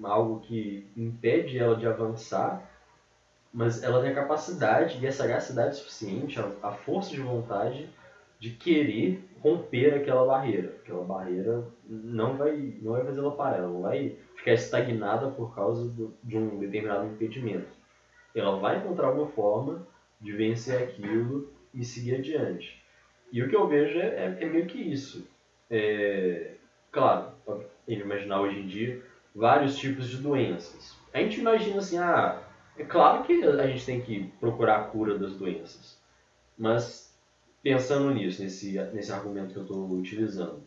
algo 0.01 0.39
que 0.39 0.89
impede 0.97 1.59
ela 1.59 1.75
de 1.75 1.85
avançar, 1.85 2.67
mas 3.53 3.83
ela 3.83 4.01
tem 4.01 4.11
a 4.11 4.15
capacidade 4.15 4.97
e 4.99 5.07
a 5.07 5.11
sagacidade 5.11 5.75
suficiente, 5.75 6.39
a, 6.39 6.49
a 6.63 6.71
força 6.71 7.11
de 7.11 7.21
vontade 7.21 7.87
de 8.45 8.51
querer 8.51 9.27
romper 9.39 9.95
aquela 9.95 10.23
barreira. 10.23 10.75
Aquela 10.83 11.03
barreira 11.03 11.65
não 11.83 12.37
vai, 12.37 12.77
não 12.79 12.91
vai 12.91 13.03
fazer 13.03 13.19
ela 13.19 13.35
parar, 13.35 13.57
ela 13.57 13.81
vai 13.81 14.15
ficar 14.35 14.53
estagnada 14.53 15.31
por 15.31 15.55
causa 15.55 15.89
do, 15.89 16.15
de 16.23 16.37
um 16.37 16.59
determinado 16.59 17.07
impedimento. 17.07 17.67
Ela 18.35 18.59
vai 18.59 18.77
encontrar 18.77 19.11
uma 19.11 19.25
forma 19.29 19.87
de 20.21 20.31
vencer 20.31 20.83
aquilo 20.83 21.51
e 21.73 21.83
seguir 21.83 22.17
adiante. 22.17 22.79
E 23.31 23.41
o 23.41 23.49
que 23.49 23.55
eu 23.55 23.67
vejo 23.67 23.97
é, 23.97 24.05
é, 24.05 24.37
é 24.41 24.45
meio 24.45 24.67
que 24.67 24.77
isso. 24.77 25.27
É, 25.71 26.51
claro, 26.91 27.31
ele 27.87 28.01
imaginar 28.01 28.41
hoje 28.41 28.59
em 28.59 28.67
dia 28.67 29.01
vários 29.33 29.75
tipos 29.75 30.07
de 30.07 30.17
doenças. 30.17 30.95
A 31.11 31.17
gente 31.17 31.39
imagina 31.39 31.79
assim, 31.79 31.97
ah, 31.97 32.43
é 32.77 32.83
claro 32.83 33.23
que 33.23 33.43
a 33.43 33.65
gente 33.65 33.85
tem 33.87 34.01
que 34.01 34.31
procurar 34.39 34.81
a 34.81 34.83
cura 34.83 35.17
das 35.17 35.33
doenças, 35.33 35.99
mas 36.55 37.04
pensando 37.65 38.13
nisso, 38.13 38.43
nesse, 38.43 38.79
nesse 38.93 39.11
argumento 39.11 39.51
que 39.51 39.57
eu 39.57 39.63
estou 39.63 39.89
utilizando. 39.89 40.61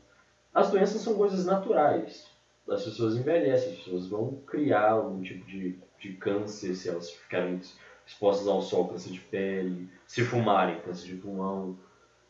As 0.52 0.68
doenças 0.68 1.00
são 1.00 1.14
coisas 1.14 1.46
naturais. 1.46 2.26
As 2.68 2.82
pessoas 2.82 3.16
envelhecem, 3.16 3.70
as 3.70 3.78
pessoas 3.78 4.08
vão 4.08 4.42
criar 4.44 4.90
algum 4.90 5.22
tipo 5.22 5.46
de, 5.46 5.78
de 6.00 6.14
câncer 6.14 6.74
se 6.74 6.88
elas 6.88 7.08
ficarem 7.08 7.60
expostas 8.04 8.48
ao 8.48 8.60
sol, 8.60 8.88
câncer 8.88 9.12
de 9.12 9.20
pele, 9.20 9.88
se 10.08 10.24
fumarem, 10.24 10.80
câncer 10.80 11.06
de 11.06 11.14
pulmão. 11.14 11.78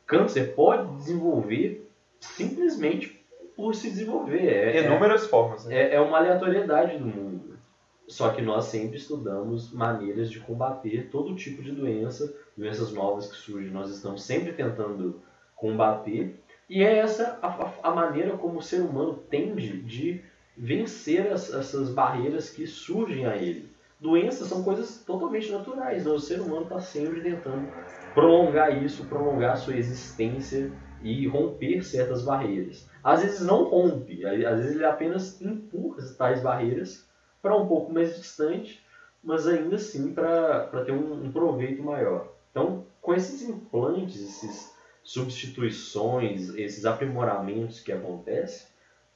Câncer 0.07 0.55
pode 0.55 0.97
desenvolver 0.97 1.91
simplesmente 2.21 3.25
por 3.57 3.75
se 3.75 3.89
desenvolver. 3.89 4.49
É, 4.49 4.85
Inúmeras 4.85 5.25
é, 5.25 5.29
formas. 5.29 5.65
Né? 5.65 5.77
É, 5.77 5.95
é 5.95 6.01
uma 6.01 6.19
aleatoriedade 6.19 6.99
do 6.99 7.07
mundo. 7.07 7.59
Só 8.07 8.35
que 8.35 8.43
nós 8.43 8.67
sempre 8.67 8.99
estudamos 8.99 9.73
maneiras 9.73 10.31
de 10.31 10.41
combater 10.41 11.09
todo 11.11 11.35
tipo 11.35 11.63
de 11.63 11.73
doença, 11.73 12.35
doenças 12.59 12.93
novas 12.93 13.31
que 13.31 13.37
surgem, 13.37 13.71
nós 13.71 13.89
estamos 13.89 14.25
sempre 14.25 14.53
tentando 14.53 15.23
combater. 15.55 16.43
E 16.69 16.83
é 16.83 16.99
essa 16.99 17.39
a, 17.41 17.89
a 17.89 17.95
maneira 17.95 18.37
como 18.37 18.59
o 18.59 18.63
ser 18.63 18.81
humano 18.81 19.15
tende 19.31 19.81
de 19.81 20.23
vencer 20.57 21.33
as, 21.33 21.55
essas 21.55 21.89
barreiras 21.91 22.51
que 22.51 22.67
surgem 22.67 23.25
a 23.27 23.37
ele. 23.37 23.71
Doenças 24.01 24.49
são 24.49 24.63
coisas 24.63 25.03
totalmente 25.05 25.51
naturais, 25.51 26.05
né? 26.05 26.11
o 26.11 26.19
ser 26.19 26.41
humano 26.41 26.63
está 26.63 26.79
sempre 26.81 27.21
tentando 27.21 27.69
prolongar 28.13 28.83
isso, 28.83 29.05
prolongar 29.07 29.57
sua 29.57 29.77
existência 29.77 30.71
e 31.03 31.27
romper 31.27 31.83
certas 31.85 32.25
barreiras. 32.25 32.89
Às 33.03 33.23
vezes 33.23 33.41
não 33.41 33.65
rompe, 33.65 34.25
às 34.27 34.61
vezes 34.61 34.75
ele 34.75 34.85
apenas 34.85 35.41
empurra 35.41 36.03
tais 36.17 36.43
barreiras 36.43 37.09
para 37.41 37.57
um 37.57 37.67
pouco 37.67 37.93
mais 37.93 38.17
distante, 38.17 38.85
mas 39.23 39.47
ainda 39.47 39.77
assim 39.77 40.13
para 40.13 40.67
ter 40.85 40.93
um, 40.93 41.25
um, 41.25 41.33
proveito 41.33 41.83
maior. 41.83 42.29
Então, 42.59 42.85
com 43.01 43.15
esses 43.15 43.49
implantes, 43.49 44.21
essas 44.21 44.75
substituições, 45.03 46.51
esses 46.57 46.85
aprimoramentos 46.85 47.81
que 47.81 47.93
acontecem, 47.93 48.67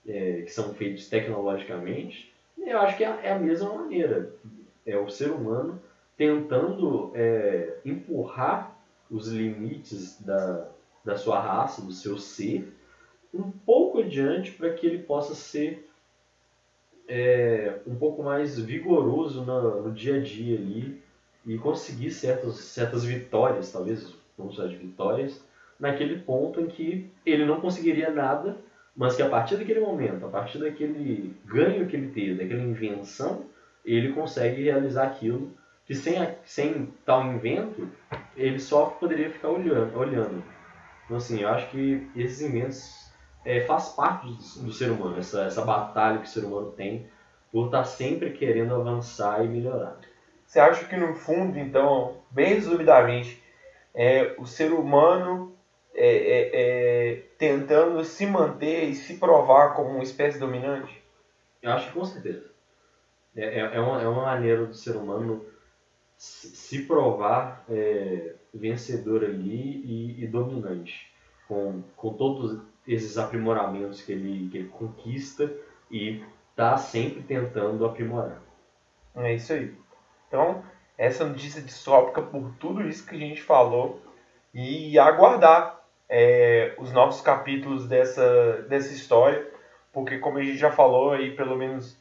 é, 0.07 0.42
que 0.42 0.50
são 0.50 0.72
feitos 0.72 1.09
tecnologicamente, 1.09 2.33
eu 2.57 2.78
acho 2.78 2.96
que 2.96 3.05
é, 3.05 3.18
é 3.24 3.33
a 3.33 3.38
mesma 3.38 3.74
maneira. 3.74 4.33
É 4.87 4.96
o 4.96 5.09
ser 5.11 5.31
humano 5.31 5.81
tentando 6.16 7.11
é, 7.14 7.78
empurrar 7.85 8.76
os 9.11 9.28
limites 9.28 10.20
da, 10.22 10.68
da 11.05 11.16
sua 11.16 11.40
raça, 11.40 11.83
do 11.83 11.92
seu 11.92 12.16
ser, 12.16 12.72
um 13.35 13.50
pouco 13.50 13.98
adiante 13.98 14.52
para 14.52 14.72
que 14.72 14.87
ele 14.87 15.02
possa 15.02 15.35
ser 15.35 15.88
é, 17.09 17.81
um 17.87 17.96
pouco 17.96 18.22
mais 18.22 18.59
vigoroso 18.59 19.44
no, 19.44 19.83
no, 19.83 19.92
dia 19.92 20.16
a 20.16 20.20
dia 20.20 20.57
ali 20.57 21.01
e 21.44 21.59
conseguir 21.59 22.11
certas, 22.11 22.57
certas 22.57 23.05
vitórias, 23.05 23.72
talvez, 23.72 24.14
vamos 24.37 24.57
falar 24.57 24.68
de 24.68 24.76
vitórias, 24.76 25.42
naquele 25.78 26.18
ponto 26.18 26.61
em 26.61 26.66
que 26.66 27.11
ele 27.26 27.44
não 27.44 27.61
conseguiria 27.61 28.11
nada, 28.11 28.57
mas 28.96 29.16
que 29.16 29.22
a 29.22 29.28
partir 29.28 29.57
daquele 29.57 29.81
momento, 29.81 30.26
a 30.26 30.28
partir 30.28 30.59
daquele 30.59 31.35
ganho 31.44 31.87
que 31.87 31.96
ele 31.96 32.09
teve, 32.09 32.42
daquela 32.42 32.62
invenção, 32.62 33.44
ele 33.85 34.12
consegue 34.12 34.62
realizar 34.62 35.05
aquilo 35.05 35.50
que 35.87 35.94
sem, 35.94 36.18
a, 36.18 36.35
sem 36.44 36.88
tal 37.05 37.24
invento, 37.26 37.88
ele 38.37 38.61
só 38.61 38.87
poderia 38.87 39.31
ficar 39.31 39.48
olhando. 39.48 39.96
olhando. 39.98 40.42
Então, 41.05 41.16
assim, 41.16 41.40
eu 41.40 41.48
acho 41.48 41.70
que 41.70 42.09
esses 42.14 42.40
inventos 42.42 43.11
é, 43.44 43.62
faz 43.62 43.88
parte 43.88 44.26
do, 44.28 44.64
do, 44.64 44.72
ser 44.72 44.90
humano, 44.90 45.18
essa, 45.18 45.42
essa 45.44 45.64
batalha 45.64 46.18
que 46.18 46.26
o 46.26 46.31
ser 46.31 46.44
humano 46.44 46.72
tem 46.72 47.07
por 47.50 47.66
estar 47.66 47.78
tá 47.78 47.85
sempre 47.85 48.31
querendo 48.31 48.74
avançar 48.74 49.44
e 49.44 49.48
melhorar. 49.48 49.98
Você 50.52 50.60
acha 50.60 50.84
que 50.84 50.98
no 50.98 51.14
fundo, 51.14 51.58
então, 51.58 52.18
bem 52.30 52.52
resumidamente, 52.52 53.42
é 53.94 54.34
o 54.36 54.44
ser 54.44 54.70
humano 54.70 55.56
é, 55.94 56.06
é, 56.06 56.50
é, 56.52 57.22
tentando 57.38 58.04
se 58.04 58.26
manter 58.26 58.84
e 58.84 58.94
se 58.94 59.16
provar 59.16 59.72
como 59.74 59.88
uma 59.88 60.02
espécie 60.02 60.38
dominante? 60.38 61.02
Eu 61.62 61.72
acho 61.72 61.86
que 61.86 61.94
com 61.94 62.04
certeza. 62.04 62.50
É, 63.34 63.60
é, 63.60 63.76
é, 63.76 63.80
uma, 63.80 64.02
é 64.02 64.06
uma 64.06 64.26
maneira 64.26 64.66
do 64.66 64.74
ser 64.74 64.94
humano 64.94 65.42
se 66.18 66.82
provar 66.82 67.64
é, 67.70 68.34
vencedor 68.52 69.24
ali 69.24 69.80
e, 69.86 70.22
e, 70.22 70.26
dominante, 70.26 71.10
com, 71.48 71.82
com 71.96 72.12
todos 72.12 72.60
esses 72.86 73.16
aprimoramentos 73.16 74.02
que 74.02 74.12
ele, 74.12 74.50
que 74.50 74.58
ele 74.58 74.68
conquista 74.68 75.50
e 75.90 76.22
está 76.50 76.76
sempre 76.76 77.22
tentando 77.22 77.86
aprimorar. 77.86 78.42
É 79.16 79.34
isso 79.34 79.54
aí. 79.54 79.80
Então, 80.32 80.64
essa 80.96 81.26
notícia 81.26 81.60
distópica 81.60 82.22
por 82.22 82.54
tudo 82.58 82.88
isso 82.88 83.06
que 83.06 83.14
a 83.14 83.18
gente 83.18 83.42
falou 83.42 84.00
e 84.54 84.98
aguardar 84.98 85.78
é, 86.08 86.74
os 86.78 86.90
novos 86.90 87.20
capítulos 87.20 87.86
dessa, 87.86 88.62
dessa 88.62 88.94
história, 88.94 89.46
porque 89.92 90.16
como 90.16 90.38
a 90.38 90.42
gente 90.42 90.56
já 90.56 90.70
falou 90.70 91.12
aí, 91.12 91.36
pelo 91.36 91.54
menos 91.54 92.00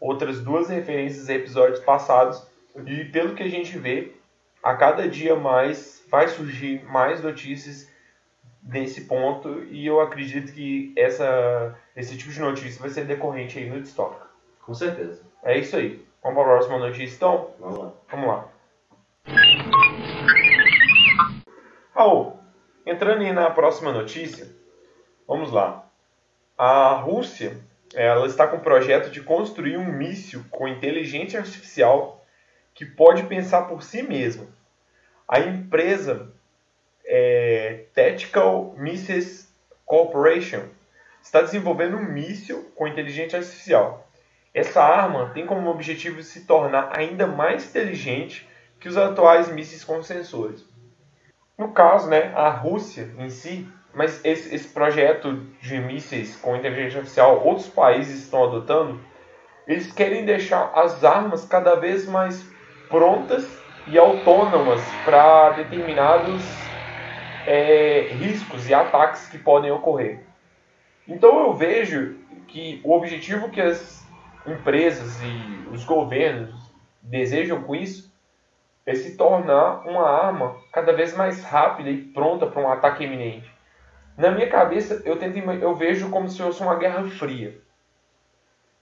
outras 0.00 0.40
duas 0.40 0.68
referências 0.68 1.28
a 1.28 1.34
episódios 1.34 1.80
passados, 1.80 2.46
e 2.86 3.06
pelo 3.06 3.34
que 3.34 3.42
a 3.42 3.50
gente 3.50 3.76
vê, 3.76 4.12
a 4.62 4.76
cada 4.76 5.08
dia 5.08 5.34
mais 5.34 6.04
vai 6.08 6.28
surgir 6.28 6.84
mais 6.84 7.20
notícias 7.20 7.90
nesse 8.62 9.00
ponto, 9.06 9.64
e 9.64 9.84
eu 9.84 10.00
acredito 10.00 10.52
que 10.52 10.92
essa, 10.96 11.76
esse 11.96 12.16
tipo 12.16 12.30
de 12.30 12.38
notícia 12.38 12.80
vai 12.80 12.90
ser 12.90 13.04
decorrente 13.04 13.58
aí 13.58 13.68
no 13.68 13.80
Destock. 13.80 14.16
Com 14.62 14.74
certeza. 14.74 15.22
É 15.42 15.58
isso 15.58 15.74
aí. 15.74 16.04
Vamos 16.24 16.42
para 16.42 16.54
a 16.54 16.56
próxima 16.56 16.78
notícia 16.78 17.16
então? 17.16 17.50
Vamos 17.60 17.78
lá. 17.78 17.92
Vamos 18.10 18.26
lá. 18.28 18.48
Raul, 21.94 22.40
entrando 22.86 23.20
aí 23.20 23.30
na 23.30 23.50
próxima 23.50 23.92
notícia, 23.92 24.48
vamos 25.28 25.52
lá. 25.52 25.86
A 26.56 26.94
Rússia 26.94 27.58
ela 27.92 28.26
está 28.26 28.46
com 28.46 28.56
o 28.56 28.62
projeto 28.62 29.10
de 29.10 29.20
construir 29.20 29.76
um 29.76 29.84
míssil 29.84 30.42
com 30.50 30.66
inteligência 30.66 31.38
artificial 31.38 32.24
que 32.72 32.86
pode 32.86 33.24
pensar 33.24 33.68
por 33.68 33.82
si 33.82 34.02
mesmo. 34.02 34.48
A 35.28 35.40
empresa 35.40 36.32
é, 37.04 37.84
Tactical 37.94 38.74
Missiles 38.78 39.54
Corporation 39.84 40.70
está 41.22 41.42
desenvolvendo 41.42 41.98
um 41.98 42.02
míssil 42.02 42.72
com 42.74 42.88
inteligência 42.88 43.38
artificial. 43.38 44.08
Essa 44.54 44.80
arma 44.80 45.32
tem 45.34 45.44
como 45.44 45.68
objetivo 45.68 46.22
se 46.22 46.46
tornar 46.46 46.96
ainda 46.96 47.26
mais 47.26 47.68
inteligente 47.68 48.48
que 48.78 48.88
os 48.88 48.96
atuais 48.96 49.50
mísseis 49.52 49.82
com 49.82 50.00
sensores. 50.00 50.64
No 51.58 51.72
caso, 51.72 52.08
né, 52.08 52.32
a 52.36 52.50
Rússia 52.50 53.12
em 53.18 53.28
si, 53.28 53.68
mas 53.92 54.24
esse, 54.24 54.54
esse 54.54 54.68
projeto 54.68 55.34
de 55.60 55.78
mísseis 55.80 56.36
com 56.36 56.54
inteligência 56.54 56.98
artificial, 56.98 57.44
outros 57.44 57.68
países 57.68 58.22
estão 58.22 58.44
adotando, 58.44 59.00
eles 59.66 59.92
querem 59.92 60.24
deixar 60.24 60.70
as 60.74 61.02
armas 61.02 61.44
cada 61.44 61.74
vez 61.74 62.06
mais 62.06 62.46
prontas 62.88 63.44
e 63.88 63.98
autônomas 63.98 64.80
para 65.04 65.50
determinados 65.50 66.42
é, 67.44 68.08
riscos 68.12 68.68
e 68.68 68.74
ataques 68.74 69.28
que 69.28 69.38
podem 69.38 69.72
ocorrer. 69.72 70.20
Então 71.08 71.40
eu 71.40 71.54
vejo 71.54 72.16
que 72.46 72.80
o 72.84 72.92
objetivo 72.92 73.50
que 73.50 73.60
as 73.60 74.03
empresas 74.46 75.20
e 75.22 75.68
os 75.74 75.84
governos 75.84 76.54
desejam 77.02 77.62
com 77.62 77.74
isso 77.74 78.12
é 78.86 78.94
se 78.94 79.16
tornar 79.16 79.86
uma 79.86 80.08
arma 80.08 80.56
cada 80.72 80.92
vez 80.92 81.16
mais 81.16 81.42
rápida 81.42 81.90
e 81.90 82.02
pronta 82.02 82.46
para 82.46 82.62
um 82.62 82.70
ataque 82.70 83.04
iminente. 83.04 83.50
Na 84.16 84.30
minha 84.30 84.48
cabeça, 84.48 85.02
eu, 85.04 85.18
tento, 85.18 85.36
eu 85.38 85.74
vejo 85.74 86.10
como 86.10 86.28
se 86.28 86.40
fosse 86.40 86.62
uma 86.62 86.76
guerra 86.76 87.02
fria, 87.04 87.60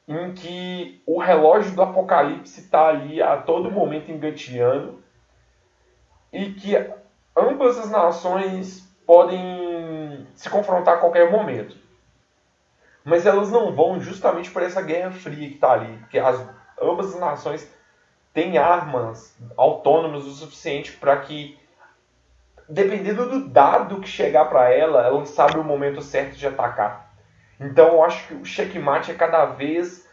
em 0.07 0.35
que 0.35 1.01
o 1.07 1.19
relógio 1.19 1.75
do 1.75 1.83
apocalipse 1.83 2.61
está 2.61 2.89
ali 2.89 3.23
a 3.23 3.37
todo 3.37 3.71
momento 3.71 4.11
engateando 4.11 5.03
e 6.33 6.53
que 6.53 6.75
ambas 7.37 7.79
as 7.79 7.91
nações 7.91 8.93
podem 9.07 10.27
se 10.35 10.51
confrontar 10.51 10.95
a 10.95 10.99
qualquer 10.99 11.31
momento. 11.31 11.77
Mas 13.05 13.27
elas 13.27 13.51
não 13.51 13.75
vão 13.75 14.01
justamente 14.01 14.51
por 14.51 14.63
essa 14.63 14.81
guerra 14.81 15.11
fria 15.11 15.49
que 15.49 15.55
está 15.55 15.73
ali, 15.73 15.99
porque 15.99 16.19
as, 16.19 16.45
ambas 16.81 17.15
as 17.15 17.21
nações 17.21 17.69
tem 18.33 18.59
armas 18.59 19.37
autônomas 19.57 20.25
o 20.25 20.31
suficiente 20.31 20.93
para 20.93 21.17
que, 21.19 21.59
dependendo 22.69 23.29
do 23.29 23.49
dado 23.49 24.01
que 24.01 24.09
chegar 24.09 24.47
para 24.47 24.71
ela, 24.71 25.05
ela 25.05 25.27
sabe 25.27 25.59
o 25.59 25.65
momento 25.65 26.01
certo 26.01 26.37
de 26.37 26.47
atacar. 26.47 27.13
Então 27.61 27.89
eu 27.89 28.05
acho 28.05 28.29
que 28.29 28.35
o 28.35 28.45
checkmate 28.45 29.11
é 29.11 29.15
cada 29.15 29.47
vez 29.47 30.09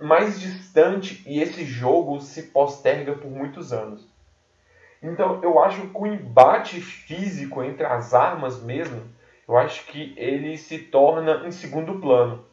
mais 0.00 0.40
distante 0.40 1.22
e 1.26 1.40
esse 1.40 1.64
jogo 1.64 2.20
se 2.20 2.44
posterga 2.44 3.12
por 3.12 3.30
muitos 3.30 3.72
anos. 3.72 4.08
Então 5.02 5.40
eu 5.42 5.62
acho 5.62 5.88
que 5.88 5.98
o 5.98 6.06
embate 6.06 6.80
físico 6.80 7.62
entre 7.62 7.84
as 7.86 8.12
armas 8.12 8.62
mesmo, 8.62 9.02
eu 9.50 9.58
acho 9.58 9.84
que 9.86 10.14
ele 10.16 10.56
se 10.56 10.78
torna 10.78 11.44
em 11.44 11.50
segundo 11.50 11.98
plano. 11.98 12.44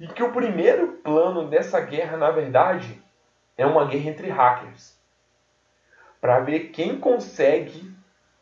E 0.00 0.08
que 0.08 0.22
o 0.22 0.32
primeiro 0.32 0.94
plano 1.04 1.46
dessa 1.46 1.78
guerra, 1.78 2.16
na 2.16 2.30
verdade, 2.30 2.98
é 3.54 3.66
uma 3.66 3.84
guerra 3.84 4.08
entre 4.08 4.30
hackers 4.30 4.98
para 6.22 6.40
ver 6.40 6.70
quem 6.70 6.98
consegue 6.98 7.92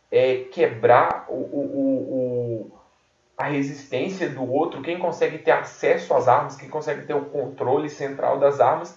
é, 0.09 0.45
quebrar 0.53 1.27
o, 1.29 1.35
o, 1.35 2.71
o, 2.71 2.81
a 3.37 3.47
resistência 3.47 4.29
do 4.29 4.49
outro, 4.49 4.83
quem 4.83 4.97
consegue 4.97 5.39
ter 5.39 5.51
acesso 5.51 6.15
às 6.15 6.29
armas, 6.29 6.55
quem 6.55 6.69
consegue 6.69 7.07
ter 7.07 7.15
o 7.15 7.25
controle 7.25 7.91
central 7.91 8.39
das 8.39 8.61
armas 8.61 8.97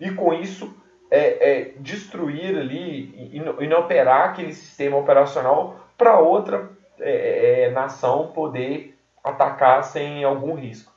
e 0.00 0.10
com 0.12 0.32
isso 0.32 0.74
é, 1.10 1.50
é, 1.50 1.64
destruir 1.76 2.56
ali 2.56 3.30
inoperar 3.60 4.30
aquele 4.30 4.54
sistema 4.54 4.96
operacional 4.96 5.88
para 5.98 6.18
outra 6.18 6.79
é, 7.00 7.10
é, 7.10 7.60
é, 7.62 7.70
nação 7.70 8.32
poder 8.32 8.98
atacar 9.22 9.82
sem 9.84 10.24
algum 10.24 10.54
risco. 10.54 10.92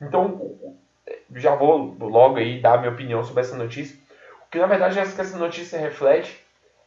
Então, 0.00 0.56
já 1.34 1.54
vou 1.54 1.96
logo 1.98 2.36
aí 2.36 2.60
dar 2.60 2.78
minha 2.78 2.92
opinião 2.92 3.22
sobre 3.24 3.42
essa 3.42 3.56
notícia. 3.56 3.98
O 4.46 4.50
que 4.50 4.58
na 4.58 4.66
verdade 4.66 4.98
essa 4.98 5.38
notícia 5.38 5.78
reflete 5.78 6.44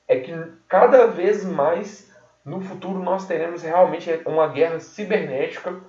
é 0.08 0.20
que 0.20 0.34
cada 0.68 1.08
vez 1.08 1.46
mais 1.46 2.12
no 2.44 2.62
futuro 2.62 3.00
nós 3.00 3.28
teremos 3.28 3.62
realmente 3.62 4.10
uma 4.26 4.48
guerra 4.48 4.80
cibernética 4.80 5.80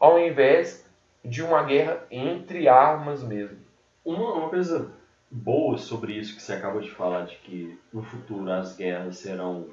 ao 0.00 0.18
invés 0.18 0.84
de 1.24 1.42
uma 1.42 1.62
guerra 1.62 2.04
entre 2.10 2.68
armas 2.68 3.22
mesmo. 3.22 3.58
Uma, 4.04 4.32
uma 4.32 4.48
coisa 4.48 4.90
boa 5.30 5.76
sobre 5.76 6.14
isso 6.14 6.34
que 6.34 6.42
você 6.42 6.54
acabou 6.54 6.80
de 6.80 6.90
falar, 6.90 7.26
de 7.26 7.36
que 7.36 7.78
no 7.92 8.02
futuro 8.02 8.50
as 8.50 8.76
guerras 8.76 9.18
serão 9.18 9.66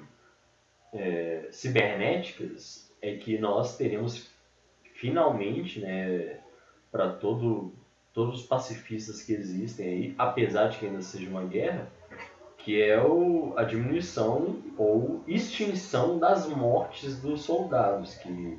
é, 0.95 1.47
cibernéticas, 1.51 2.91
é 3.01 3.15
que 3.15 3.37
nós 3.37 3.77
teremos 3.77 4.31
finalmente, 4.93 5.79
né, 5.79 6.39
para 6.91 7.09
todo 7.11 7.73
todos 8.15 8.39
os 8.39 8.47
pacifistas 8.47 9.21
que 9.21 9.33
existem 9.33 9.87
aí, 9.89 10.15
apesar 10.17 10.69
de 10.69 10.77
que 10.77 10.85
ainda 10.85 11.01
seja 11.01 11.29
uma 11.29 11.43
guerra, 11.43 11.91
que 12.57 12.81
é 12.81 12.99
o, 12.99 13.53
a 13.57 13.63
diminuição 13.65 14.63
ou 14.77 15.21
extinção 15.27 16.17
das 16.17 16.47
mortes 16.47 17.21
dos 17.21 17.41
soldados, 17.41 18.15
que, 18.15 18.57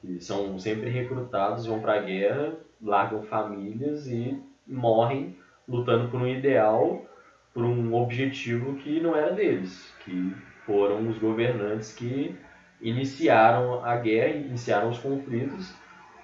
que 0.00 0.18
são 0.18 0.58
sempre 0.58 0.88
recrutados, 0.88 1.66
vão 1.66 1.78
para 1.78 1.96
a 1.96 2.00
guerra, 2.00 2.54
largam 2.80 3.22
famílias 3.24 4.06
e 4.06 4.42
morrem 4.66 5.36
lutando 5.68 6.08
por 6.08 6.22
um 6.22 6.26
ideal, 6.26 7.04
por 7.52 7.62
um 7.62 7.94
objetivo 7.94 8.76
que 8.76 8.98
não 8.98 9.14
era 9.14 9.32
deles, 9.32 9.92
que 10.04 10.34
foram 10.70 11.08
os 11.08 11.18
governantes 11.18 11.92
que 11.92 12.36
iniciaram 12.80 13.84
a 13.84 13.96
guerra, 13.96 14.36
iniciaram 14.36 14.88
os 14.88 14.98
conflitos 14.98 15.74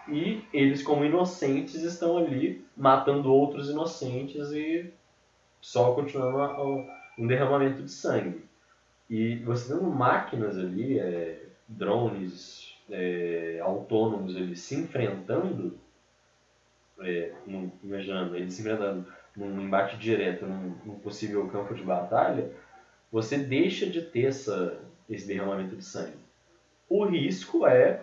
e 0.08 0.44
eles, 0.52 0.84
como 0.84 1.04
inocentes, 1.04 1.82
estão 1.82 2.16
ali 2.16 2.64
matando 2.76 3.32
outros 3.32 3.68
inocentes 3.68 4.52
e 4.52 4.92
só 5.60 5.92
continuando 5.94 6.86
um 7.18 7.26
derramamento 7.26 7.82
de 7.82 7.90
sangue. 7.90 8.44
E 9.10 9.36
você 9.38 9.74
tendo 9.74 9.90
máquinas 9.90 10.56
ali, 10.56 10.98
é, 11.00 11.42
drones 11.66 12.76
é, 12.88 13.58
autônomos, 13.60 14.36
eles 14.36 14.60
se 14.60 14.76
enfrentando, 14.76 15.76
é, 17.00 17.32
imaginando, 17.82 18.36
eles 18.36 18.54
se 18.54 18.60
enfrentando 18.60 19.06
num 19.36 19.60
embate 19.60 19.96
direto, 19.96 20.46
num, 20.46 20.76
num, 20.84 20.98
possível 21.00 21.46
campo 21.48 21.74
de 21.74 21.82
batalha, 21.82 22.50
você 23.16 23.38
deixa 23.38 23.86
de 23.86 24.02
ter 24.02 24.26
essa, 24.26 24.78
esse 25.08 25.26
derramamento 25.26 25.74
de 25.74 25.84
sangue. 25.84 26.18
O 26.88 27.04
risco 27.04 27.66
é 27.66 28.02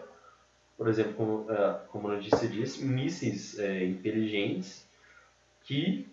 por 0.78 0.88
exemplo, 0.88 1.13
como, 1.13 1.34
uh, 1.41 1.80
como 1.89 2.08
a 2.10 2.15
notícia 2.15 2.47
disse, 2.47 2.84
mísseis 2.84 3.58
é, 3.60 3.86
inteligentes 3.86 4.88
que 5.62 6.12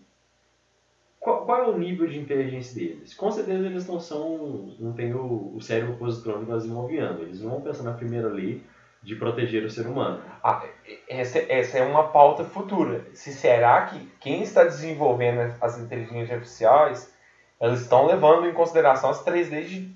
qual, 1.19 1.45
qual, 1.45 1.65
é 1.65 1.69
o 1.69 1.79
nível 1.79 2.07
de 2.07 2.19
inteligência 2.19 2.75
deles? 2.75 3.15
Com 3.15 3.31
certeza 3.31 3.67
eles 3.67 3.87
não 3.87 3.99
são, 3.99 4.75
não 4.79 4.93
tem 4.93 5.13
o, 5.13 5.55
o 5.57 5.61
cérebro 5.61 5.97
positrônico 5.97 6.53
desenvolvendo. 6.53 7.23
Eles 7.23 7.41
não 7.41 7.51
vão 7.51 7.61
pensar 7.61 7.83
na 7.83 7.95
primeira 7.95 8.29
lei 8.29 8.63
de 9.03 9.17
proteger 9.17 9.65
o 9.65 9.71
ser 9.71 9.87
humano. 9.87 10.23
Ah, 10.43 10.65
essa, 11.09 11.39
essa 11.49 11.79
é 11.79 11.83
uma 11.83 12.09
pauta 12.09 12.45
futura. 12.45 13.05
Se 13.13 13.33
será 13.33 13.87
que 13.87 14.07
quem 14.21 14.43
está 14.43 14.65
desenvolvendo 14.65 15.55
as 15.61 15.79
inteligências 15.79 16.31
artificiais 16.31 17.15
Elas 17.61 17.83
estão 17.83 18.07
levando 18.07 18.47
em 18.47 18.55
consideração 18.55 19.11
as 19.11 19.23
três 19.23 19.51
leis 19.51 19.69
de, 19.69 19.95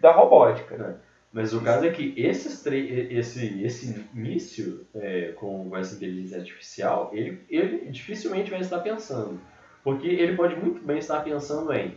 da 0.00 0.10
robótica. 0.10 1.00
Mas 1.32 1.52
o 1.52 1.60
caso 1.60 1.86
é 1.86 1.90
que 1.90 2.14
esses 2.16 2.64
esse, 2.66 3.62
esse 3.62 4.08
míssil 4.12 4.86
é, 4.94 5.32
com 5.36 5.76
essa 5.76 5.94
inteligência 5.94 6.38
artificial, 6.38 7.10
ele, 7.12 7.44
ele 7.48 7.90
dificilmente 7.90 8.50
vai 8.50 8.60
estar 8.60 8.80
pensando. 8.80 9.38
Porque 9.84 10.08
ele 10.08 10.34
pode 10.34 10.56
muito 10.56 10.84
bem 10.84 10.98
estar 10.98 11.20
pensando 11.20 11.72
em 11.72 11.96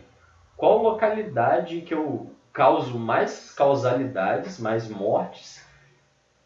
qual 0.56 0.82
localidade 0.82 1.80
que 1.80 1.94
eu 1.94 2.30
causo 2.52 2.98
mais 2.98 3.52
causalidades, 3.52 4.60
mais 4.60 4.88
mortes, 4.88 5.64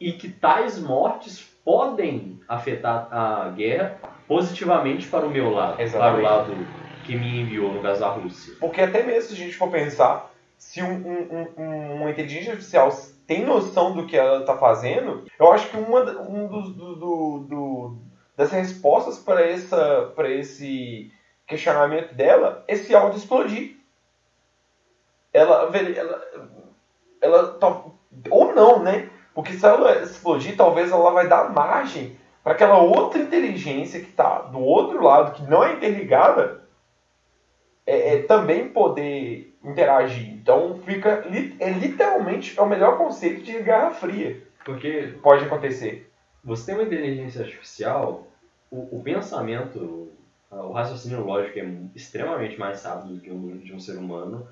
e 0.00 0.12
que 0.12 0.28
tais 0.28 0.78
mortes 0.78 1.40
podem 1.64 2.40
afetar 2.48 3.08
a 3.10 3.48
guerra 3.50 3.98
positivamente 4.28 5.08
para 5.08 5.26
o 5.26 5.30
meu 5.30 5.50
lado, 5.50 5.80
Exatamente. 5.80 6.22
para 6.22 6.32
o 6.32 6.38
lado 6.38 6.66
que 7.04 7.14
me 7.14 7.40
enviou, 7.40 7.72
no 7.72 7.82
caso 7.82 8.00
da 8.00 8.08
Rússia. 8.08 8.54
Porque 8.58 8.80
até 8.80 9.02
mesmo 9.02 9.28
se 9.28 9.34
a 9.34 9.36
gente 9.36 9.56
for 9.56 9.70
pensar, 9.70 10.30
se 10.58 10.82
um, 10.82 10.92
um, 10.92 11.48
um, 11.56 11.94
uma 11.96 12.10
inteligência 12.10 12.52
artificial 12.52 12.90
tem 13.26 13.44
noção 13.44 13.92
do 13.92 14.06
que 14.06 14.16
ela 14.16 14.40
está 14.40 14.56
fazendo, 14.56 15.24
eu 15.38 15.52
acho 15.52 15.68
que 15.68 15.76
uma 15.76 16.00
um 16.20 16.46
dos 16.46 16.74
do, 16.74 16.96
do, 16.96 17.38
do, 17.48 17.96
das 18.36 18.50
respostas 18.50 19.18
para 19.18 20.30
esse 20.30 21.12
questionamento 21.46 22.14
dela 22.14 22.64
é 22.66 22.74
se 22.76 22.94
auto-explodir. 22.94 23.76
Ela, 25.32 25.70
ela, 25.76 25.90
ela, 25.90 26.22
ela, 27.20 27.58
ou 28.30 28.54
não, 28.54 28.82
né? 28.82 29.10
Porque 29.34 29.52
se 29.52 29.66
ela 29.66 30.02
explodir, 30.02 30.56
talvez 30.56 30.92
ela 30.92 31.10
vai 31.10 31.28
dar 31.28 31.52
margem 31.52 32.16
para 32.42 32.52
aquela 32.52 32.78
outra 32.78 33.20
inteligência 33.20 34.00
que 34.00 34.10
está 34.10 34.42
do 34.42 34.60
outro 34.60 35.02
lado, 35.02 35.32
que 35.32 35.42
não 35.50 35.64
é 35.64 35.72
interligada, 35.72 36.63
é, 37.86 38.14
é, 38.14 38.22
também 38.22 38.68
poder 38.68 39.54
interagir. 39.62 40.30
Então 40.32 40.80
fica 40.84 41.24
é 41.60 41.70
literalmente 41.70 42.58
é 42.58 42.62
o 42.62 42.68
melhor 42.68 42.98
conceito 42.98 43.42
de 43.42 43.62
Guerra 43.62 43.90
Fria. 43.90 44.42
Porque 44.64 45.14
pode 45.22 45.44
acontecer. 45.44 46.10
Você 46.42 46.66
tem 46.66 46.74
uma 46.74 46.84
inteligência 46.84 47.42
artificial, 47.42 48.26
o, 48.70 48.98
o 48.98 49.02
pensamento, 49.02 50.10
o 50.50 50.72
raciocínio 50.72 51.24
lógico 51.24 51.58
é 51.58 51.70
extremamente 51.94 52.58
mais 52.58 52.82
rápido 52.82 53.14
do 53.14 53.20
que 53.20 53.30
um 53.30 53.58
de 53.58 53.72
um 53.72 53.80
ser 53.80 53.96
humano. 53.96 54.46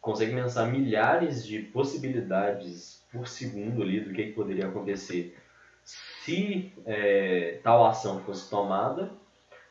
Consegue 0.00 0.34
pensar 0.34 0.66
milhares 0.66 1.46
de 1.46 1.60
possibilidades 1.60 3.02
por 3.12 3.28
segundo 3.28 3.82
ali 3.82 4.00
do 4.00 4.12
que, 4.12 4.26
que 4.26 4.32
poderia 4.32 4.66
acontecer 4.66 5.36
se 5.84 6.72
é, 6.86 7.60
tal 7.62 7.86
ação 7.86 8.20
fosse 8.20 8.48
tomada. 8.48 9.10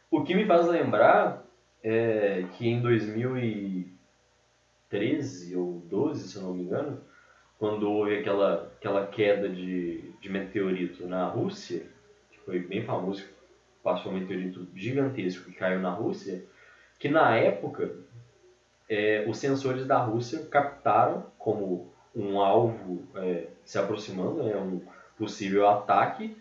O 0.09 0.23
que 0.23 0.35
me 0.35 0.45
faz 0.45 0.67
lembrar 0.67 1.43
é 1.83 2.45
que 2.53 2.67
em 2.67 2.81
2013 2.81 5.55
ou 5.55 5.79
12, 5.89 6.27
se 6.27 6.37
eu 6.37 6.43
não 6.43 6.53
me 6.53 6.63
engano, 6.63 7.01
quando 7.57 7.91
houve 7.91 8.17
aquela, 8.17 8.71
aquela 8.77 9.07
queda 9.07 9.47
de, 9.47 10.11
de 10.19 10.29
meteorito 10.29 11.07
na 11.07 11.25
Rússia, 11.27 11.85
que 12.31 12.39
foi 12.39 12.59
bem 12.59 12.83
famoso, 12.83 13.23
passou 13.83 14.11
um 14.11 14.19
meteorito 14.19 14.67
gigantesco 14.75 15.45
que 15.45 15.57
caiu 15.57 15.79
na 15.79 15.91
Rússia, 15.91 16.43
que 16.99 17.09
na 17.09 17.35
época 17.35 17.91
é, 18.89 19.25
os 19.27 19.37
sensores 19.37 19.85
da 19.85 19.97
Rússia 19.97 20.45
captaram 20.49 21.25
como 21.37 21.91
um 22.15 22.39
alvo 22.39 23.07
é, 23.15 23.47
se 23.63 23.77
aproximando, 23.79 24.43
né, 24.43 24.55
um 24.57 24.81
possível 25.17 25.67
ataque, 25.67 26.37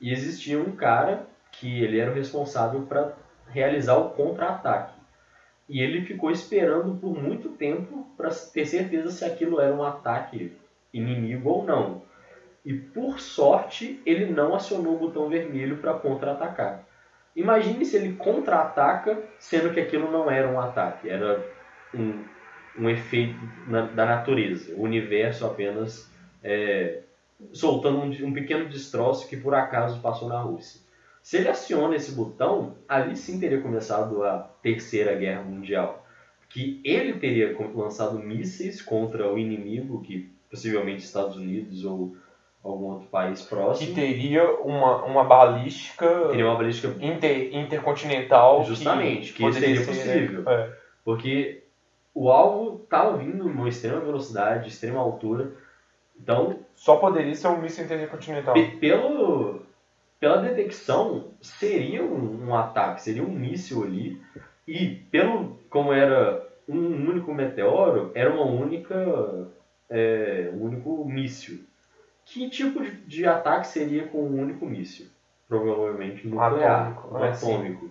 e 0.00 0.12
existia 0.12 0.58
um 0.58 0.74
cara 0.76 1.26
que 1.52 1.82
ele 1.82 1.98
era 1.98 2.10
o 2.10 2.14
responsável 2.14 2.82
para 2.82 3.14
realizar 3.52 3.96
o 3.96 4.10
contra-ataque. 4.10 4.98
E 5.68 5.80
ele 5.80 6.02
ficou 6.02 6.30
esperando 6.30 6.96
por 6.96 7.16
muito 7.16 7.50
tempo 7.50 8.06
para 8.16 8.30
ter 8.30 8.66
certeza 8.66 9.10
se 9.10 9.24
aquilo 9.24 9.60
era 9.60 9.74
um 9.74 9.84
ataque 9.84 10.56
inimigo 10.92 11.48
ou 11.48 11.64
não. 11.64 12.02
E 12.64 12.74
por 12.74 13.20
sorte, 13.20 14.02
ele 14.04 14.26
não 14.26 14.54
acionou 14.54 14.96
o 14.96 14.98
botão 14.98 15.28
vermelho 15.28 15.78
para 15.78 15.94
contra-atacar. 15.94 16.84
Imagine 17.34 17.84
se 17.84 17.96
ele 17.96 18.16
contra-ataca, 18.16 19.22
sendo 19.38 19.72
que 19.72 19.80
aquilo 19.80 20.10
não 20.10 20.30
era 20.30 20.48
um 20.48 20.60
ataque, 20.60 21.08
era 21.08 21.42
um, 21.94 22.24
um 22.76 22.90
efeito 22.90 23.38
na, 23.66 23.82
da 23.82 24.04
natureza, 24.04 24.74
o 24.74 24.82
universo 24.82 25.46
apenas 25.46 26.10
é, 26.42 27.02
soltando 27.52 27.98
um, 27.98 28.28
um 28.28 28.32
pequeno 28.32 28.68
destroço 28.68 29.28
que 29.28 29.36
por 29.36 29.54
acaso 29.54 30.00
passou 30.00 30.28
na 30.28 30.40
Rússia. 30.40 30.80
Se 31.30 31.36
ele 31.36 31.48
aciona 31.48 31.94
esse 31.94 32.10
botão, 32.10 32.74
ali 32.88 33.14
sim 33.14 33.38
teria 33.38 33.60
começado 33.60 34.24
a 34.24 34.50
Terceira 34.60 35.14
Guerra 35.14 35.44
Mundial. 35.44 36.04
Que 36.48 36.80
ele 36.84 37.20
teria 37.20 37.56
lançado 37.72 38.18
mísseis 38.18 38.82
contra 38.82 39.32
o 39.32 39.38
inimigo, 39.38 40.02
que 40.02 40.28
possivelmente 40.50 41.04
Estados 41.04 41.36
Unidos 41.36 41.84
ou 41.84 42.16
algum 42.64 42.86
outro 42.86 43.06
país 43.06 43.42
próximo. 43.42 43.86
Que 43.86 43.94
teria 43.94 44.42
uma, 44.58 45.04
uma 45.04 45.22
balística. 45.22 46.30
Teria 46.30 46.46
uma 46.46 46.56
balística 46.56 46.92
inter, 47.00 47.54
intercontinental. 47.54 48.64
Justamente, 48.64 49.32
que, 49.32 49.44
que 49.44 49.52
seria 49.52 49.86
possível. 49.86 50.50
É. 50.50 50.76
Porque 51.04 51.62
o 52.12 52.28
alvo 52.28 52.82
estava 52.82 53.16
vindo 53.16 53.44
numa 53.44 53.68
extrema 53.68 54.00
velocidade, 54.00 54.68
extrema 54.68 54.98
altura. 54.98 55.52
Então. 56.20 56.58
Só 56.74 56.96
poderia 56.96 57.36
ser 57.36 57.46
um 57.46 57.62
míssil 57.62 57.84
intercontinental. 57.84 58.54
Pelo, 58.80 59.59
pela 60.20 60.42
detecção, 60.42 61.32
seria 61.40 62.04
um, 62.04 62.48
um, 62.48 62.54
ataque, 62.54 63.02
seria 63.02 63.22
um 63.22 63.30
míssil 63.30 63.82
ali. 63.82 64.22
E 64.68 64.86
pelo 65.10 65.58
como 65.70 65.92
era 65.92 66.46
um 66.68 67.08
único 67.08 67.32
meteoro, 67.32 68.12
era 68.14 68.30
uma 68.30 68.44
única. 68.44 68.94
É, 69.88 70.50
um 70.52 70.62
único 70.62 71.04
míssil. 71.06 71.64
Que 72.24 72.48
tipo 72.48 72.80
de, 72.84 72.92
de, 72.92 73.26
ataque 73.26 73.66
seria 73.66 74.06
com 74.06 74.22
um 74.22 74.40
único 74.40 74.64
míssil? 74.66 75.06
Provavelmente 75.48 76.28
nuclear, 76.28 76.92
atômico. 76.92 77.14
Um 77.14 77.24
atômico. 77.24 77.90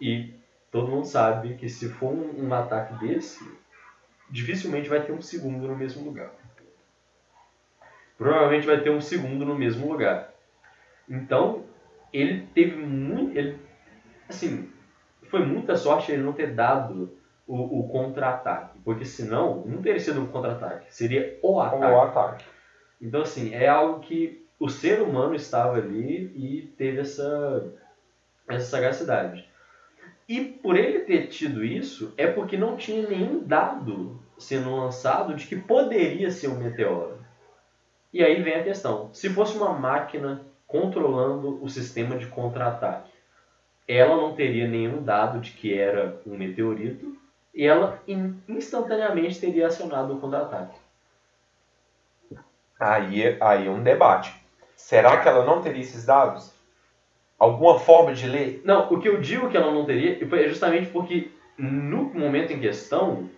E 0.00 0.34
todo 0.72 0.90
mundo 0.90 1.06
sabe 1.06 1.54
que 1.54 1.68
se 1.68 1.88
for 1.88 2.12
um, 2.12 2.48
um 2.48 2.52
ataque 2.52 2.94
desse, 3.06 3.48
dificilmente 4.28 4.88
vai 4.88 5.02
ter 5.02 5.12
um 5.12 5.22
segundo 5.22 5.68
no 5.68 5.76
mesmo 5.76 6.04
lugar. 6.04 6.32
Provavelmente 8.18 8.66
vai 8.66 8.80
ter 8.80 8.90
um 8.90 9.00
segundo 9.00 9.44
no 9.44 9.54
mesmo 9.54 9.86
lugar. 9.86 10.33
Então, 11.08 11.64
ele 12.12 12.46
teve 12.54 12.76
muito. 12.76 13.36
Ele, 13.36 13.58
assim, 14.28 14.70
foi 15.24 15.44
muita 15.44 15.76
sorte 15.76 16.12
ele 16.12 16.22
não 16.22 16.32
ter 16.32 16.54
dado 16.54 17.16
o, 17.46 17.80
o 17.80 17.88
contra-ataque. 17.88 18.78
Porque 18.84 19.04
senão, 19.04 19.64
não 19.66 19.82
teria 19.82 20.00
sido 20.00 20.20
um 20.20 20.26
contra-ataque. 20.26 20.94
Seria 20.94 21.38
o 21.42 21.60
ataque. 21.60 21.84
O 21.84 22.00
ataque. 22.00 22.44
Então, 23.00 23.22
assim, 23.22 23.54
é 23.54 23.68
algo 23.68 24.00
que 24.00 24.46
o 24.58 24.68
ser 24.68 25.02
humano 25.02 25.34
estava 25.34 25.76
ali 25.76 26.32
e 26.34 26.72
teve 26.78 27.00
essa, 27.00 27.72
essa 28.48 28.66
sagacidade. 28.66 29.48
E 30.28 30.40
por 30.42 30.76
ele 30.76 31.00
ter 31.00 31.26
tido 31.26 31.64
isso, 31.64 32.14
é 32.16 32.26
porque 32.26 32.56
não 32.56 32.76
tinha 32.76 33.06
nenhum 33.06 33.42
dado 33.44 34.18
sendo 34.38 34.74
lançado 34.74 35.34
de 35.34 35.46
que 35.46 35.56
poderia 35.56 36.30
ser 36.30 36.48
um 36.48 36.58
meteoro. 36.58 37.18
E 38.12 38.22
aí 38.22 38.42
vem 38.42 38.54
a 38.54 38.64
questão: 38.64 39.12
se 39.12 39.28
fosse 39.28 39.56
uma 39.56 39.72
máquina 39.74 40.40
controlando 40.66 41.62
o 41.62 41.68
sistema 41.68 42.16
de 42.16 42.26
contra-ataque, 42.26 43.12
ela 43.86 44.16
não 44.16 44.34
teria 44.34 44.66
nenhum 44.66 45.02
dado 45.02 45.40
de 45.40 45.52
que 45.52 45.78
era 45.78 46.20
um 46.26 46.36
meteorito 46.36 47.16
e 47.54 47.64
ela 47.64 48.02
instantaneamente 48.48 49.40
teria 49.40 49.66
acionado 49.66 50.14
o 50.14 50.20
contra-ataque. 50.20 50.76
Aí, 52.80 53.36
aí 53.40 53.66
é 53.66 53.70
um 53.70 53.82
debate. 53.82 54.34
Será 54.74 55.18
que 55.22 55.28
ela 55.28 55.44
não 55.44 55.62
teria 55.62 55.80
esses 55.80 56.04
dados? 56.04 56.52
Alguma 57.38 57.78
forma 57.78 58.12
de 58.12 58.26
ler? 58.26 58.60
Não, 58.64 58.92
o 58.92 58.98
que 58.98 59.08
eu 59.08 59.20
digo 59.20 59.48
que 59.48 59.56
ela 59.56 59.72
não 59.72 59.84
teria 59.84 60.18
é 60.20 60.48
justamente 60.48 60.88
porque 60.90 61.30
no 61.56 62.04
momento 62.12 62.52
em 62.52 62.60
questão 62.60 63.28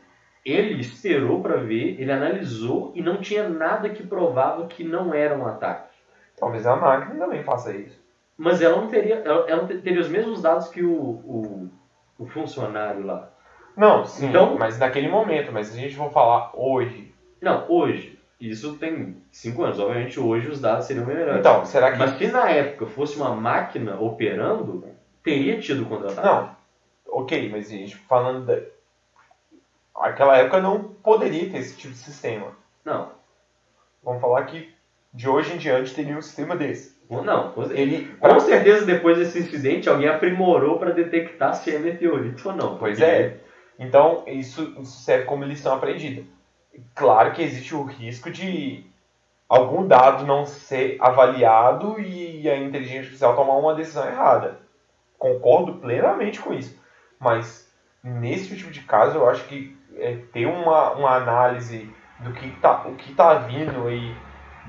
ele 0.45 0.81
esperou 0.81 1.43
para 1.43 1.57
ver, 1.57 2.01
ele 2.01 2.13
analisou 2.13 2.93
e 2.95 3.03
não 3.03 3.21
tinha 3.21 3.49
nada 3.49 3.91
que 3.91 4.07
provava 4.07 4.67
que 4.69 4.85
não 4.85 5.13
era 5.13 5.37
um 5.37 5.47
ataque. 5.47 5.96
Talvez 6.37 6.67
a 6.67 6.77
máquina 6.77 7.19
também 7.19 7.43
faça 7.43 7.75
isso. 7.75 7.99
Mas 8.37 8.61
ela 8.61 8.77
não 8.77 8.89
teria, 8.89 9.17
ela, 9.17 9.49
ela 9.49 9.67
teria 9.67 10.01
os 10.01 10.09
mesmos 10.09 10.43
dados 10.43 10.69
que 10.69 10.83
o, 10.83 10.93
o, 10.93 11.71
o 12.19 12.27
funcionário 12.27 13.05
lá. 13.05 13.31
Não, 13.77 14.05
sim, 14.05 14.29
então, 14.29 14.57
mas 14.59 14.79
naquele 14.79 15.09
momento. 15.09 15.53
Mas 15.53 15.69
se 15.69 15.79
a 15.79 15.81
gente 15.81 15.97
for 15.97 16.11
falar 16.11 16.51
hoje. 16.55 17.15
Não, 17.41 17.65
hoje. 17.69 18.19
Isso 18.39 18.77
tem 18.77 19.17
5 19.31 19.63
anos. 19.63 19.79
Obviamente 19.79 20.21
hoje 20.21 20.49
os 20.49 20.61
dados 20.61 20.87
seriam 20.87 21.07
melhores. 21.07 21.41
Então, 21.41 21.65
será 21.65 21.93
que. 21.93 21.99
Mas 21.99 22.19
se 22.19 22.27
na 22.29 22.51
época 22.51 22.87
fosse 22.87 23.17
uma 23.17 23.35
máquina 23.35 23.99
operando, 23.99 24.85
teria 25.23 25.59
tido 25.59 25.87
contra-ataque. 25.87 26.27
Não. 26.27 26.57
Ok, 27.09 27.49
mas 27.51 27.69
a 27.69 27.71
gente 27.71 27.97
falando 27.97 28.45
da. 28.45 28.61
Aquela 29.95 30.37
época 30.37 30.61
não 30.61 30.85
poderia 30.85 31.51
ter 31.51 31.59
esse 31.59 31.77
tipo 31.77 31.95
de 31.95 31.99
sistema. 31.99 32.49
Não. 32.85 33.11
Vamos 34.03 34.21
falar 34.21 34.45
que 34.45 34.76
de 35.17 35.27
hoje 35.27 35.55
em 35.55 35.57
diante 35.57 35.95
teria 35.95 36.17
um 36.17 36.23
sistema 36.23 36.55
desse. 36.55 36.95
Não, 37.09 37.55
ele, 37.71 38.15
com 38.21 38.41
certeza 38.41 38.85
depois 38.85 39.17
desse 39.17 39.39
incidente 39.39 39.89
alguém 39.89 40.09
aprimorou 40.09 40.79
para 40.79 40.91
detectar 40.91 41.55
se 41.55 41.75
é 41.75 41.79
meteorito 41.79 42.49
ou 42.49 42.55
não. 42.55 42.77
Pois 42.77 43.01
é. 43.01 43.39
Então, 43.79 44.25
isso, 44.27 44.75
isso 44.79 45.03
serve 45.03 45.25
como 45.25 45.45
lição 45.45 45.75
aprendida. 45.75 46.23
Claro 46.95 47.33
que 47.33 47.43
existe 47.43 47.75
o 47.75 47.85
risco 47.85 48.31
de 48.31 48.85
algum 49.49 49.87
dado 49.87 50.27
não 50.27 50.45
ser 50.45 50.99
avaliado 51.01 51.99
e 51.99 52.49
a 52.51 52.59
inteligência 52.59 53.01
artificial 53.01 53.35
tomar 53.35 53.57
uma 53.57 53.75
decisão 53.75 54.07
errada. 54.07 54.59
Concordo 55.19 55.75
plenamente 55.75 56.41
com 56.41 56.53
isso. 56.53 56.79
Mas 57.19 57.73
nesse 58.05 58.55
tipo 58.55 58.71
de 58.71 58.83
caso 58.83 59.17
eu 59.17 59.31
acho 59.31 59.45
que 59.45 59.75
é, 59.97 60.17
ter 60.33 60.45
uma, 60.47 60.93
uma 60.93 61.17
análise 61.17 61.91
do 62.21 62.33
que 62.33 62.51
tá, 62.61 62.87
o 62.87 62.97
que 62.97 63.13
está 63.13 63.35
vindo 63.35 63.87
aí 63.87 64.15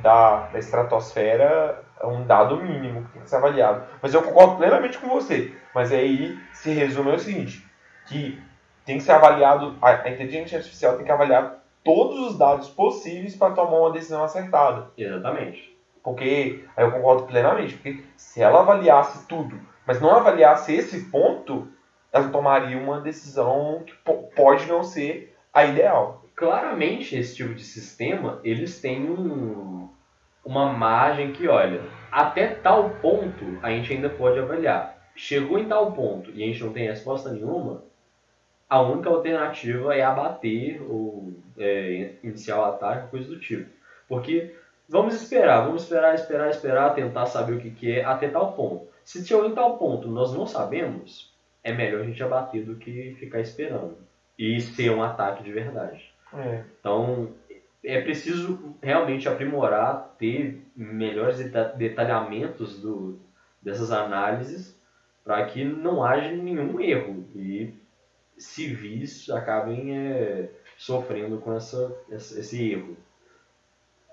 da, 0.02 0.48
da 0.48 0.60
estratosfera 0.60 1.84
é 2.00 2.06
um 2.06 2.26
dado 2.26 2.58
mínimo 2.58 3.04
que 3.06 3.14
tem 3.14 3.22
que 3.22 3.30
ser 3.30 3.38
avaliado. 3.38 3.84
Mas 4.02 4.14
eu 4.14 4.22
concordo 4.22 4.58
plenamente 4.58 4.98
com 4.98 5.08
você. 5.08 5.54
Mas 5.74 5.92
aí 5.92 6.38
se 6.54 6.72
resume 6.72 7.12
ao 7.12 7.20
seguinte, 7.20 7.66
que 8.08 8.42
tem 8.86 8.98
que 8.98 9.04
ser 9.04 9.14
avaliado, 9.14 9.76
a, 9.82 9.90
a 9.90 10.10
inteligência 10.10 10.58
artificial 10.58 10.96
tem 10.96 11.06
que 11.06 11.12
avaliar 11.12 11.64
todos 11.84 12.20
os 12.32 12.38
dados 12.38 12.70
possíveis 12.70 13.36
para 13.36 13.54
tomar 13.54 13.80
uma 13.80 13.92
decisão 13.92 14.24
acertada. 14.24 14.92
Exatamente. 14.98 15.78
Porque, 16.04 16.66
aí 16.76 16.86
eu 16.86 16.92
concordo 16.92 17.24
plenamente, 17.24 17.74
porque 17.74 18.04
se 18.16 18.42
ela 18.42 18.62
avaliasse 18.62 19.28
tudo, 19.28 19.60
mas 19.86 20.00
não 20.00 20.12
avaliasse 20.12 20.74
esse 20.74 21.10
ponto, 21.10 21.68
ela 22.12 22.30
tomaria 22.30 22.78
uma 22.78 23.02
decisão 23.02 23.84
que 23.86 23.94
pode 24.36 24.66
não 24.68 24.84
ser 24.84 25.36
a 25.54 25.66
ideal. 25.66 26.24
Claramente, 26.38 27.18
esse 27.18 27.36
tipo 27.36 27.56
de 27.56 27.64
sistema, 27.64 28.40
eles 28.44 28.80
têm 28.80 29.10
um, 29.10 29.90
uma 30.46 30.72
margem 30.72 31.34
que, 31.34 31.48
olha, 31.48 31.82
até 32.12 32.46
tal 32.50 32.92
ponto 33.02 33.58
a 33.64 33.72
gente 33.72 33.92
ainda 33.92 34.08
pode 34.08 34.38
avaliar. 34.38 35.10
Chegou 35.16 35.58
em 35.58 35.68
tal 35.68 35.94
ponto 35.94 36.30
e 36.30 36.44
a 36.44 36.46
gente 36.46 36.64
não 36.64 36.72
tem 36.72 36.86
resposta 36.86 37.32
nenhuma, 37.32 37.84
a 38.70 38.80
única 38.80 39.10
alternativa 39.10 39.96
é 39.96 40.04
abater 40.04 40.80
ou 40.88 41.34
é, 41.58 42.14
iniciar 42.24 42.60
o 42.60 42.66
ataque, 42.66 43.10
coisa 43.10 43.28
do 43.28 43.40
tipo. 43.40 43.72
Porque 44.08 44.56
vamos 44.88 45.16
esperar, 45.16 45.66
vamos 45.66 45.86
esperar, 45.86 46.14
esperar, 46.14 46.52
esperar, 46.52 46.94
tentar 46.94 47.26
saber 47.26 47.54
o 47.54 47.60
que, 47.60 47.72
que 47.72 47.94
é 47.94 48.06
até 48.06 48.30
tal 48.30 48.54
ponto. 48.54 48.88
Se 49.04 49.26
chegou 49.26 49.48
em 49.48 49.56
tal 49.56 49.80
ponto 49.80 50.08
nós 50.08 50.32
não 50.36 50.46
sabemos, 50.46 51.34
é 51.64 51.74
melhor 51.74 52.02
a 52.02 52.06
gente 52.06 52.22
abater 52.22 52.64
do 52.64 52.76
que 52.76 53.16
ficar 53.20 53.40
esperando. 53.40 53.98
E 54.38 54.62
ser 54.62 54.92
um 54.92 55.02
ataque 55.02 55.42
de 55.42 55.52
verdade. 55.52 56.16
É. 56.34 56.64
Então, 56.80 57.34
é 57.84 58.02
preciso 58.02 58.76
realmente 58.82 59.28
aprimorar, 59.30 60.16
ter 60.18 60.66
melhores 60.76 61.38
detalhamentos 61.78 62.80
do, 62.80 63.20
dessas 63.62 63.92
análises 63.92 64.78
para 65.24 65.46
que 65.46 65.64
não 65.64 66.04
haja 66.04 66.32
nenhum 66.32 66.80
erro. 66.80 67.26
E 67.36 67.74
civis 68.38 69.30
acabem 69.30 69.98
é, 69.98 70.50
sofrendo 70.78 71.40
com 71.40 71.54
essa, 71.56 71.96
esse 72.10 72.72
erro. 72.72 72.98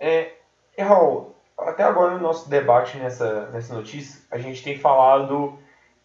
É, 0.01 0.33
Raul, 0.79 1.35
até 1.57 1.83
agora 1.85 2.15
no 2.15 2.21
nosso 2.21 2.49
debate 2.49 2.99
nessa, 2.99 3.51
nessa 3.51 3.75
notícia, 3.75 4.23
a 4.31 4.39
gente 4.39 4.63
tem 4.63 4.79
falado 4.79 5.59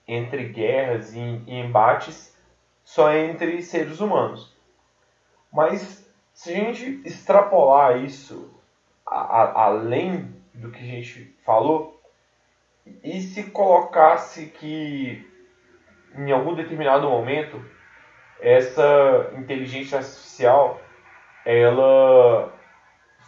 entre 0.08 0.50
guerras 0.50 1.14
e, 1.14 1.20
e 1.20 1.60
embates 1.60 2.36
só 2.84 3.14
entre 3.14 3.62
seres 3.62 4.00
humanos. 4.00 4.56
Mas 5.52 5.99
se 6.40 6.54
a 6.54 6.56
gente 6.56 7.02
extrapolar 7.04 7.98
isso 7.98 8.50
a, 9.06 9.42
a, 9.42 9.64
além 9.66 10.34
do 10.54 10.72
que 10.72 10.80
a 10.80 10.86
gente 10.86 11.36
falou, 11.46 12.02
e 13.04 13.20
se 13.20 13.52
colocasse 13.52 14.46
que 14.46 15.30
em 16.16 16.32
algum 16.32 16.56
determinado 16.56 17.10
momento 17.10 17.62
essa 18.40 19.34
inteligência 19.38 19.98
artificial 19.98 20.80
ela 21.46 22.54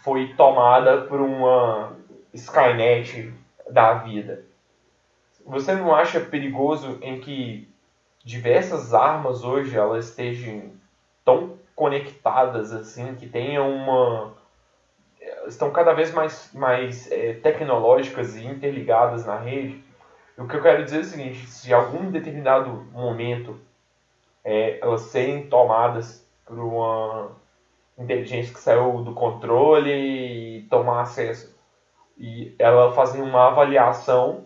foi 0.02 0.32
tomada 0.32 1.02
por 1.02 1.20
uma 1.20 1.94
Skynet 2.32 3.30
da 3.68 3.92
vida. 3.92 4.42
Você 5.44 5.74
não 5.74 5.94
acha 5.94 6.18
perigoso 6.18 6.98
em 7.02 7.20
que 7.20 7.70
diversas 8.24 8.94
armas 8.94 9.44
hoje 9.44 9.76
elas 9.76 10.08
estejam 10.08 10.72
tão 11.22 11.60
conectadas 11.82 12.72
assim, 12.72 13.16
que 13.16 13.28
tenham 13.28 13.68
uma 13.68 14.32
estão 15.48 15.72
cada 15.72 15.92
vez 15.92 16.14
mais, 16.14 16.52
mais 16.54 17.10
é, 17.10 17.32
tecnológicas 17.32 18.36
e 18.36 18.46
interligadas 18.46 19.26
na 19.26 19.36
rede. 19.36 19.82
O 20.38 20.46
que 20.46 20.54
eu 20.54 20.62
quero 20.62 20.84
dizer 20.84 20.98
é 20.98 21.00
o 21.00 21.04
seguinte: 21.04 21.46
se 21.48 21.74
algum 21.74 22.08
determinado 22.08 22.70
momento 22.92 23.58
é, 24.44 24.78
elas 24.78 25.00
serem 25.02 25.48
tomadas 25.48 26.24
por 26.46 26.56
uma 26.56 27.32
inteligência 27.98 28.54
que 28.54 28.60
saiu 28.60 29.02
do 29.02 29.12
controle 29.12 29.90
e 29.90 30.62
tomar 30.70 31.00
acesso. 31.00 31.52
E 32.16 32.54
ela 32.60 32.92
fazer 32.92 33.20
uma 33.20 33.48
avaliação 33.48 34.44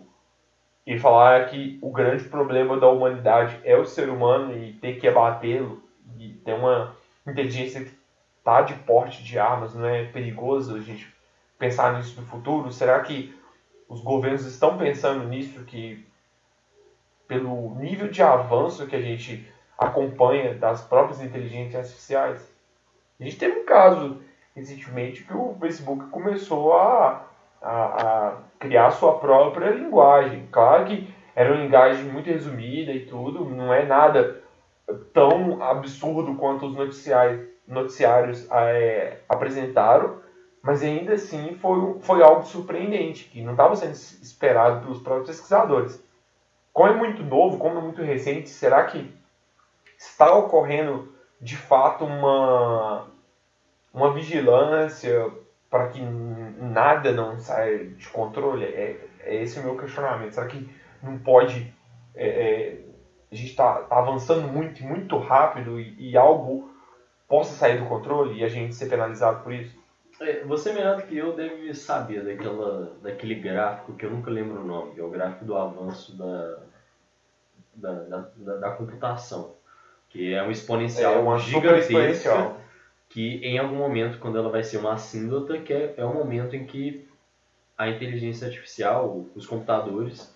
e 0.87 0.97
falar 0.97 1.45
que 1.49 1.77
o 1.83 1.91
grande 1.91 2.23
problema 2.23 2.79
da 2.79 2.89
humanidade 2.89 3.59
é 3.63 3.77
o 3.77 3.85
ser 3.85 4.09
humano 4.09 4.57
e 4.57 4.73
ter 4.73 4.99
que 4.99 5.07
abatê-lo 5.07 5.83
e 6.17 6.29
ter 6.29 6.53
uma 6.53 6.96
inteligência 7.31 7.83
que 7.83 7.91
está 8.37 8.61
de 8.61 8.73
porte 8.73 9.23
de 9.23 9.37
armas, 9.37 9.73
não 9.75 9.87
é 9.87 10.05
perigoso 10.05 10.75
a 10.75 10.79
gente 10.79 11.13
pensar 11.57 11.97
nisso 11.97 12.19
no 12.19 12.27
futuro? 12.27 12.71
Será 12.71 12.99
que 13.01 13.35
os 13.89 14.01
governos 14.01 14.45
estão 14.45 14.77
pensando 14.77 15.27
nisso 15.27 15.63
que 15.63 16.05
pelo 17.27 17.75
nível 17.75 18.09
de 18.09 18.21
avanço 18.21 18.87
que 18.87 18.95
a 18.95 19.01
gente 19.01 19.51
acompanha 19.77 20.55
das 20.55 20.81
próprias 20.81 21.21
inteligências 21.21 21.85
artificiais. 21.85 22.53
A 23.19 23.23
gente 23.23 23.37
teve 23.37 23.59
um 23.59 23.65
caso 23.65 24.21
recentemente 24.55 25.23
que 25.23 25.33
o 25.33 25.55
Facebook 25.59 26.07
começou 26.07 26.73
a, 26.73 27.27
a, 27.61 27.71
a 27.71 28.37
criar 28.57 28.89
sua 28.91 29.19
própria 29.19 29.69
linguagem. 29.69 30.47
Claro 30.51 30.85
que 30.85 31.13
era 31.35 31.53
uma 31.53 31.61
linguagem 31.61 32.05
muito 32.05 32.29
resumida 32.29 32.91
e 32.91 33.05
tudo, 33.05 33.45
não 33.45 33.71
é 33.71 33.85
nada 33.85 34.41
tão 35.13 35.61
absurdo 35.61 36.35
quanto 36.35 36.67
os 36.67 36.75
noticiários, 37.67 38.47
é, 38.51 39.19
apresentaram, 39.27 40.21
mas 40.61 40.83
ainda 40.83 41.13
assim 41.13 41.55
foi, 41.55 41.99
foi 42.01 42.21
algo 42.21 42.43
surpreendente, 42.45 43.25
que 43.25 43.41
não 43.41 43.51
estava 43.51 43.75
sendo 43.75 43.93
esperado 43.93 44.81
pelos 44.81 45.01
próprios 45.01 45.27
pesquisadores. 45.29 46.03
Como 46.73 46.89
é 46.89 46.95
muito 46.95 47.23
novo, 47.23 47.57
como 47.57 47.79
é 47.79 47.81
muito 47.81 48.01
recente, 48.01 48.49
será 48.49 48.85
que 48.85 49.13
está 49.97 50.33
ocorrendo 50.35 51.11
de 51.41 51.55
fato 51.55 52.05
uma, 52.05 53.07
uma 53.93 54.13
vigilância 54.13 55.31
para 55.69 55.89
que 55.89 56.01
nada 56.01 57.11
não 57.11 57.39
saia 57.39 57.85
de 57.85 58.07
controle? 58.09 58.65
É, 58.65 59.07
é 59.21 59.41
esse 59.41 59.59
o 59.59 59.63
meu 59.63 59.77
questionamento. 59.77 60.33
Será 60.33 60.47
que 60.47 60.69
não 61.01 61.17
pode. 61.17 61.73
É, 62.15 62.77
a 63.31 63.35
gente 63.35 63.49
está 63.49 63.81
tá 63.81 63.97
avançando 63.97 64.47
muito, 64.47 64.83
muito 64.83 65.17
rápido 65.17 65.79
e, 65.79 66.11
e, 66.11 66.17
algo 66.17 66.71
possa 67.27 67.53
sair 67.53 67.79
do 67.79 67.87
controle 67.87 68.39
e 68.39 68.43
a 68.43 68.47
gente 68.47 68.73
ser 68.73 68.87
penalizado 68.87 69.43
por 69.43 69.53
isso? 69.53 69.75
É, 70.21 70.43
você 70.45 70.73
melhor 70.73 70.97
do 70.97 71.03
que 71.03 71.17
eu 71.17 71.35
deve 71.35 71.73
saber 71.73 72.23
daquela, 72.23 72.95
daquele 73.01 73.35
gráfico 73.35 73.93
que 73.93 74.05
eu 74.05 74.11
nunca 74.11 74.31
lembro 74.31 74.61
o 74.61 74.65
nome, 74.65 74.93
que 74.93 74.99
é 74.99 75.03
o 75.03 75.09
gráfico 75.09 75.45
do 75.45 75.55
avanço 75.55 76.17
da, 76.17 76.59
da, 77.75 77.93
da, 77.93 78.29
da, 78.37 78.55
da 78.55 78.71
computação 78.71 79.57
que 80.09 80.33
é 80.33 80.43
um 80.43 80.51
exponencial 80.51 81.13
é 81.13 81.17
uma 81.19 81.37
gigantesca, 81.37 82.55
que 83.09 83.37
em 83.37 83.57
algum 83.57 83.75
momento, 83.75 84.19
quando 84.19 84.37
ela 84.37 84.49
vai 84.49 84.63
ser 84.63 84.77
uma 84.77 84.93
assíndota, 84.93 85.59
que 85.59 85.73
é, 85.73 85.93
é 85.97 86.05
o 86.05 86.13
momento 86.13 86.55
em 86.55 86.65
que 86.65 87.07
a 87.77 87.87
inteligência 87.87 88.47
artificial, 88.47 89.25
os 89.35 89.45
computadores, 89.45 90.35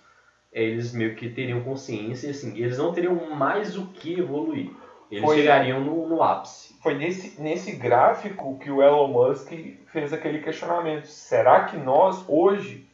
eles 0.52 0.92
meio 0.92 1.14
que 1.14 1.30
teriam 1.30 1.62
consciência 1.62 2.26
e 2.26 2.30
assim, 2.30 2.56
eles 2.58 2.76
não 2.76 2.92
teriam 2.92 3.34
mais 3.34 3.76
o 3.76 3.86
que 3.86 4.20
evoluir. 4.20 4.70
Eles 5.10 5.24
foi, 5.24 5.36
chegariam 5.36 5.80
no, 5.80 6.08
no 6.08 6.22
ápice. 6.22 6.74
Foi 6.82 6.94
nesse, 6.94 7.40
nesse 7.40 7.72
gráfico 7.72 8.58
que 8.58 8.70
o 8.70 8.82
Elon 8.82 9.08
Musk 9.08 9.52
fez 9.86 10.12
aquele 10.12 10.40
questionamento. 10.40 11.06
Será 11.06 11.64
que 11.64 11.76
nós, 11.76 12.24
hoje, 12.28 12.86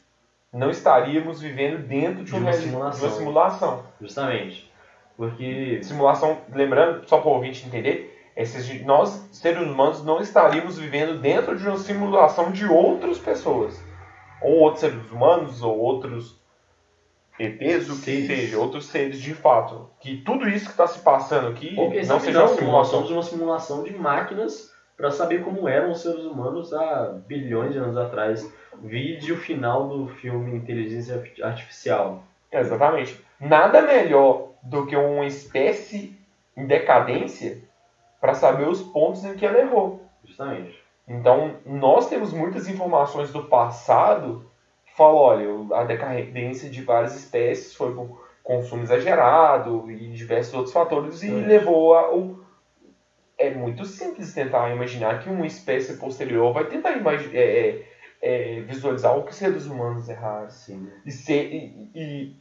não 0.52 0.70
estaríamos 0.70 1.40
vivendo 1.40 1.86
dentro 1.86 2.24
de, 2.24 2.30
de 2.32 2.36
uma, 2.36 2.52
simulação. 2.52 3.00
de 3.00 3.06
uma 3.06 3.18
simulação? 3.18 3.86
Justamente. 4.00 4.72
Porque. 5.16 5.80
Simulação, 5.82 6.38
lembrando, 6.52 7.08
só 7.08 7.18
para 7.18 7.28
o 7.28 7.34
ouvinte 7.34 7.66
entender, 7.66 8.30
esses, 8.36 8.84
nós, 8.84 9.28
seres 9.32 9.62
humanos, 9.62 10.04
não 10.04 10.20
estaríamos 10.20 10.78
vivendo 10.78 11.20
dentro 11.20 11.56
de 11.56 11.66
uma 11.66 11.76
simulação 11.76 12.50
de 12.50 12.66
outras 12.66 13.18
pessoas. 13.18 13.80
Ou 14.40 14.58
outros 14.60 14.80
seres 14.80 15.10
humanos, 15.10 15.62
ou 15.62 15.76
outros 15.76 16.37
ETs, 17.38 17.88
o 17.88 18.00
que 18.00 18.26
seja, 18.26 18.58
outros 18.58 18.86
seres 18.86 19.20
de 19.20 19.34
fato. 19.34 19.88
Que 20.00 20.16
tudo 20.18 20.48
isso 20.48 20.66
que 20.66 20.72
está 20.72 20.86
se 20.86 21.00
passando 21.00 21.48
aqui 21.48 21.74
não 22.06 22.20
seja 22.20 22.40
uma 22.40 22.48
simulação. 22.48 22.72
Nós 22.72 22.88
somos 22.88 23.10
uma 23.10 23.22
simulação 23.22 23.82
de 23.84 23.96
máquinas 23.96 24.72
para 24.96 25.10
saber 25.10 25.44
como 25.44 25.68
eram 25.68 25.92
os 25.92 26.00
seres 26.00 26.24
humanos 26.24 26.72
há 26.72 27.14
bilhões 27.26 27.72
de 27.72 27.78
anos 27.78 27.96
atrás. 27.96 28.52
Vide 28.82 29.32
o 29.32 29.36
final 29.36 29.88
do 29.88 30.08
filme 30.08 30.56
Inteligência 30.56 31.22
Artificial. 31.42 32.24
Exatamente. 32.50 33.24
Nada 33.40 33.82
melhor 33.82 34.48
do 34.62 34.86
que 34.86 34.96
uma 34.96 35.26
espécie 35.26 36.18
em 36.56 36.66
decadência 36.66 37.62
para 38.20 38.34
saber 38.34 38.68
os 38.68 38.82
pontos 38.82 39.24
em 39.24 39.36
que 39.36 39.46
ela 39.46 39.58
errou. 39.58 40.04
Justamente. 40.24 40.76
Então, 41.06 41.54
nós 41.64 42.08
temos 42.08 42.32
muitas 42.32 42.68
informações 42.68 43.32
do 43.32 43.44
passado 43.44 44.50
falam, 44.98 45.16
olha, 45.16 45.76
a 45.76 45.84
decadência 45.84 46.68
de 46.68 46.82
várias 46.82 47.14
espécies 47.16 47.74
foi 47.74 47.94
por 47.94 48.28
consumo 48.42 48.82
exagerado 48.82 49.90
e 49.90 50.08
diversos 50.08 50.54
outros 50.54 50.72
fatores 50.74 51.22
e 51.22 51.30
É. 51.30 51.46
levou 51.46 51.94
a... 51.94 52.14
O... 52.14 52.40
É 53.38 53.50
muito 53.50 53.84
simples 53.84 54.34
tentar 54.34 54.68
imaginar 54.74 55.20
que 55.22 55.28
uma 55.30 55.46
espécie 55.46 55.96
posterior 55.98 56.52
vai 56.52 56.64
tentar 56.64 56.92
imagi- 56.96 57.36
é, 57.36 57.46
é, 57.68 57.84
é, 58.20 58.60
visualizar 58.62 59.16
o 59.16 59.22
que 59.22 59.30
os 59.30 59.36
seres 59.36 59.66
humanos 59.66 60.08
erraram 60.08 60.50
Sim. 60.50 60.90
e, 61.06 61.12
ser, 61.12 61.44
e, 61.54 61.88
e, 61.94 62.36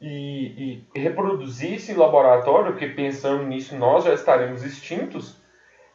e, 0.00 0.82
e 0.94 0.98
reproduzir 1.00 1.74
esse 1.74 1.94
laboratório, 1.94 2.72
porque 2.72 2.88
pensando 2.88 3.44
nisso 3.44 3.76
nós 3.76 4.02
já 4.04 4.12
estaremos 4.12 4.64
extintos, 4.64 5.40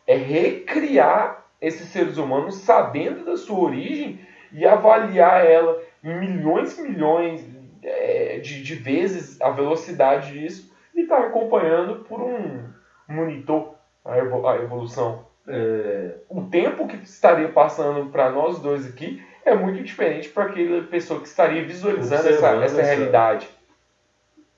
é 0.08 0.16
recriar 0.16 1.46
esses 1.62 1.90
seres 1.90 2.18
humanos 2.18 2.56
sabendo 2.56 3.26
da 3.26 3.36
sua 3.36 3.60
origem 3.60 4.26
e 4.54 4.66
avaliar 4.66 5.46
ela 5.46 5.78
milhões 6.04 6.78
e 6.78 6.82
milhões 6.82 7.46
é, 7.84 8.40
de, 8.40 8.62
de 8.64 8.76
vezes 8.76 9.40
a 9.42 9.50
velocidade 9.50 10.32
disso 10.34 10.74
e 10.96 11.02
estar 11.02 11.20
acompanhando 11.26 12.04
por 12.06 12.22
um 12.22 12.64
monitor 13.08 13.74
a, 14.06 14.14
a 14.14 14.58
evolução. 14.58 15.26
É, 15.48 16.16
O 16.30 16.44
tempo 16.46 16.88
que 16.88 16.96
estaria 16.98 17.50
passando 17.50 18.10
para 18.12 18.30
nós 18.30 18.60
dois 18.60 18.86
aqui 18.86 19.24
é 19.46 19.56
muito 19.56 19.82
diferente 19.84 20.30
para 20.30 20.44
aquela 20.46 20.84
pessoa 20.84 21.20
que 21.22 21.28
estaria 21.28 21.66
visualizando 21.66 22.22
essa, 22.28 22.30
Observando 22.30 22.64
essa 22.64 22.82
essa- 22.82 22.94
realidade. 22.96 23.50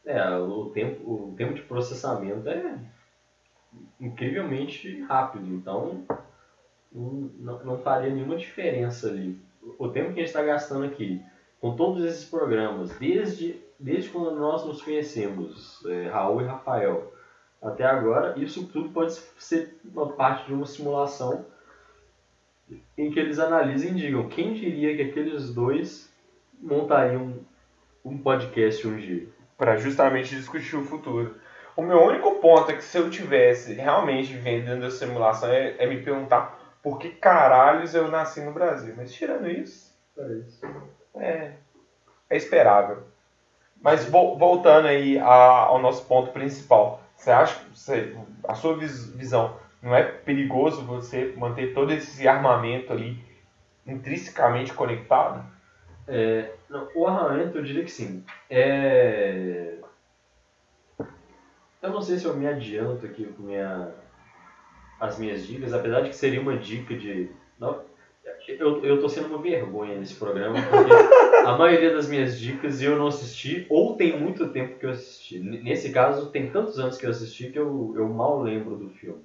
é, 0.05 0.35
o 0.37 0.65
tempo, 0.73 1.09
o 1.09 1.33
tempo 1.37 1.53
de 1.53 1.61
processamento 1.61 2.49
é 2.49 2.75
incrivelmente 3.99 5.01
rápido, 5.03 5.47
então 5.53 6.03
não, 6.91 7.63
não 7.63 7.77
faria 7.77 8.09
nenhuma 8.09 8.35
diferença 8.35 9.07
ali. 9.07 9.37
O 9.77 9.87
tempo 9.89 10.07
que 10.07 10.19
a 10.19 10.23
gente 10.23 10.27
está 10.27 10.41
gastando 10.41 10.85
aqui, 10.85 11.21
com 11.61 11.75
todos 11.75 12.03
esses 12.03 12.25
programas, 12.25 12.89
desde, 12.97 13.61
desde 13.79 14.09
quando 14.09 14.35
nós 14.35 14.65
nos 14.65 14.81
conhecemos, 14.81 15.85
é, 15.85 16.07
Raul 16.07 16.41
e 16.41 16.45
Rafael, 16.45 17.13
até 17.61 17.85
agora, 17.85 18.33
isso 18.37 18.67
tudo 18.67 18.89
pode 18.89 19.13
ser 19.37 19.79
uma 19.85 20.11
parte 20.13 20.47
de 20.47 20.53
uma 20.53 20.65
simulação 20.65 21.45
em 22.97 23.11
que 23.11 23.19
eles 23.19 23.37
analisem 23.37 23.91
e 23.91 23.95
digam 23.95 24.27
quem 24.27 24.53
diria 24.53 24.95
que 24.95 25.03
aqueles 25.03 25.53
dois 25.53 26.11
montariam 26.59 27.35
um 28.03 28.17
podcast 28.17 28.87
um 28.87 28.97
dia. 28.97 29.27
para 29.55 29.77
justamente 29.77 30.35
discutir 30.35 30.75
o 30.75 30.83
futuro. 30.83 31.35
O 31.77 31.83
meu 31.83 32.01
único 32.03 32.39
ponto 32.39 32.71
é 32.71 32.75
que 32.75 32.83
se 32.83 32.97
eu 32.97 33.11
tivesse 33.11 33.73
realmente 33.73 34.33
vivendo 34.33 34.65
dentro 34.65 34.81
da 34.81 34.89
simulação 34.89 35.49
é, 35.49 35.75
é 35.77 35.85
me 35.85 36.01
perguntar 36.01 36.79
por 36.81 36.97
que 36.97 37.09
caralhos 37.09 37.93
eu 37.93 38.09
nasci 38.09 38.41
no 38.41 38.51
Brasil. 38.51 38.95
Mas 38.97 39.13
tirando 39.13 39.47
isso, 39.47 39.95
é, 40.17 40.41
é 42.29 42.35
esperável. 42.37 43.03
Mas 43.81 44.05
vo- 44.05 44.37
voltando 44.37 44.87
aí 44.87 45.19
ao 45.19 45.79
nosso 45.79 46.05
ponto 46.07 46.31
principal, 46.31 47.01
você 47.15 47.31
acha 47.31 47.59
que 47.59 47.67
a 48.47 48.55
sua 48.55 48.77
vis- 48.77 49.07
visão 49.15 49.55
não 49.81 49.95
é 49.95 50.03
perigoso 50.03 50.83
você 50.85 51.33
manter 51.35 51.73
todo 51.73 51.91
esse 51.91 52.27
armamento 52.27 52.93
ali 52.93 53.23
intrinsecamente 53.85 54.73
conectado? 54.73 55.43
É, 56.07 56.51
não, 56.69 56.87
o 56.95 57.07
armamento 57.07 57.57
eu 57.57 57.63
diria 57.63 57.83
que 57.83 57.91
sim. 57.91 58.23
É... 58.49 59.77
Eu 61.81 61.91
não 61.91 62.01
sei 62.01 62.17
se 62.17 62.25
eu 62.25 62.33
me 62.33 62.47
adianto 62.47 63.05
aqui 63.05 63.25
com 63.25 63.43
minha... 63.43 63.91
as 64.99 65.17
minhas 65.17 65.45
dicas, 65.45 65.73
apesar 65.73 66.01
de 66.01 66.09
que 66.09 66.15
seria 66.15 66.39
uma 66.41 66.55
dica 66.57 66.95
de. 66.95 67.29
Eu, 68.47 68.83
eu 68.83 68.99
tô 68.99 69.07
sendo 69.07 69.27
uma 69.27 69.41
vergonha 69.41 69.97
nesse 69.97 70.15
programa, 70.15 70.55
porque 70.61 70.91
a 71.45 71.57
maioria 71.57 71.93
das 71.93 72.09
minhas 72.09 72.39
dicas 72.39 72.81
eu 72.81 72.97
não 72.97 73.07
assisti, 73.07 73.65
ou 73.69 73.95
tem 73.95 74.19
muito 74.19 74.49
tempo 74.49 74.77
que 74.77 74.85
eu 74.85 74.91
assisti. 74.91 75.39
Nesse 75.39 75.91
caso, 75.91 76.31
tem 76.31 76.49
tantos 76.49 76.79
anos 76.79 76.97
que 76.97 77.05
eu 77.05 77.09
assisti 77.09 77.49
que 77.49 77.59
eu, 77.59 77.93
eu 77.95 78.07
mal 78.07 78.41
lembro 78.41 78.75
do 78.75 78.89
filme. 78.89 79.23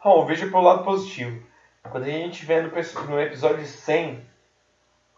Raul, 0.00 0.26
veja 0.26 0.46
pelo 0.46 0.62
lado 0.62 0.84
positivo. 0.84 1.42
Quando 1.82 2.04
a 2.04 2.06
gente 2.06 2.34
estiver 2.34 2.62
no, 2.62 2.70
no 3.08 3.20
episódio 3.20 3.66
100, 3.66 4.20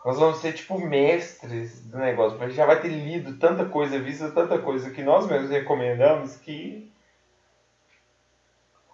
nós 0.04 0.18
vamos 0.18 0.38
ser 0.38 0.52
tipo 0.52 0.78
mestres 0.78 1.84
do 1.84 1.98
negócio. 1.98 2.32
porque 2.32 2.44
A 2.44 2.48
gente 2.48 2.56
já 2.56 2.66
vai 2.66 2.80
ter 2.80 2.88
lido 2.88 3.38
tanta 3.38 3.64
coisa, 3.64 3.98
visto 3.98 4.32
tanta 4.32 4.58
coisa 4.58 4.90
que 4.90 5.02
nós 5.02 5.26
mesmos 5.26 5.50
recomendamos 5.50 6.36
que. 6.36 6.90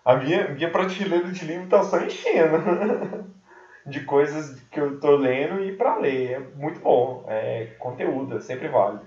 A 0.05 0.17
minha, 0.17 0.49
minha 0.49 0.71
prateleira 0.71 1.31
de 1.31 1.45
livro 1.45 1.69
tá 1.69 1.83
só 1.83 2.01
enchendo 2.01 3.29
de 3.89 4.05
coisas 4.05 4.61
que 4.71 4.81
eu 4.81 4.99
tô 5.01 5.17
lendo 5.17 5.61
e 5.61 5.73
pra 5.77 5.99
ler. 5.99 6.31
É 6.33 6.39
muito 6.57 6.81
bom. 6.81 7.25
É 7.29 7.67
conteúdo, 7.79 8.37
é 8.37 8.41
sempre 8.41 8.69
válido. 8.69 9.07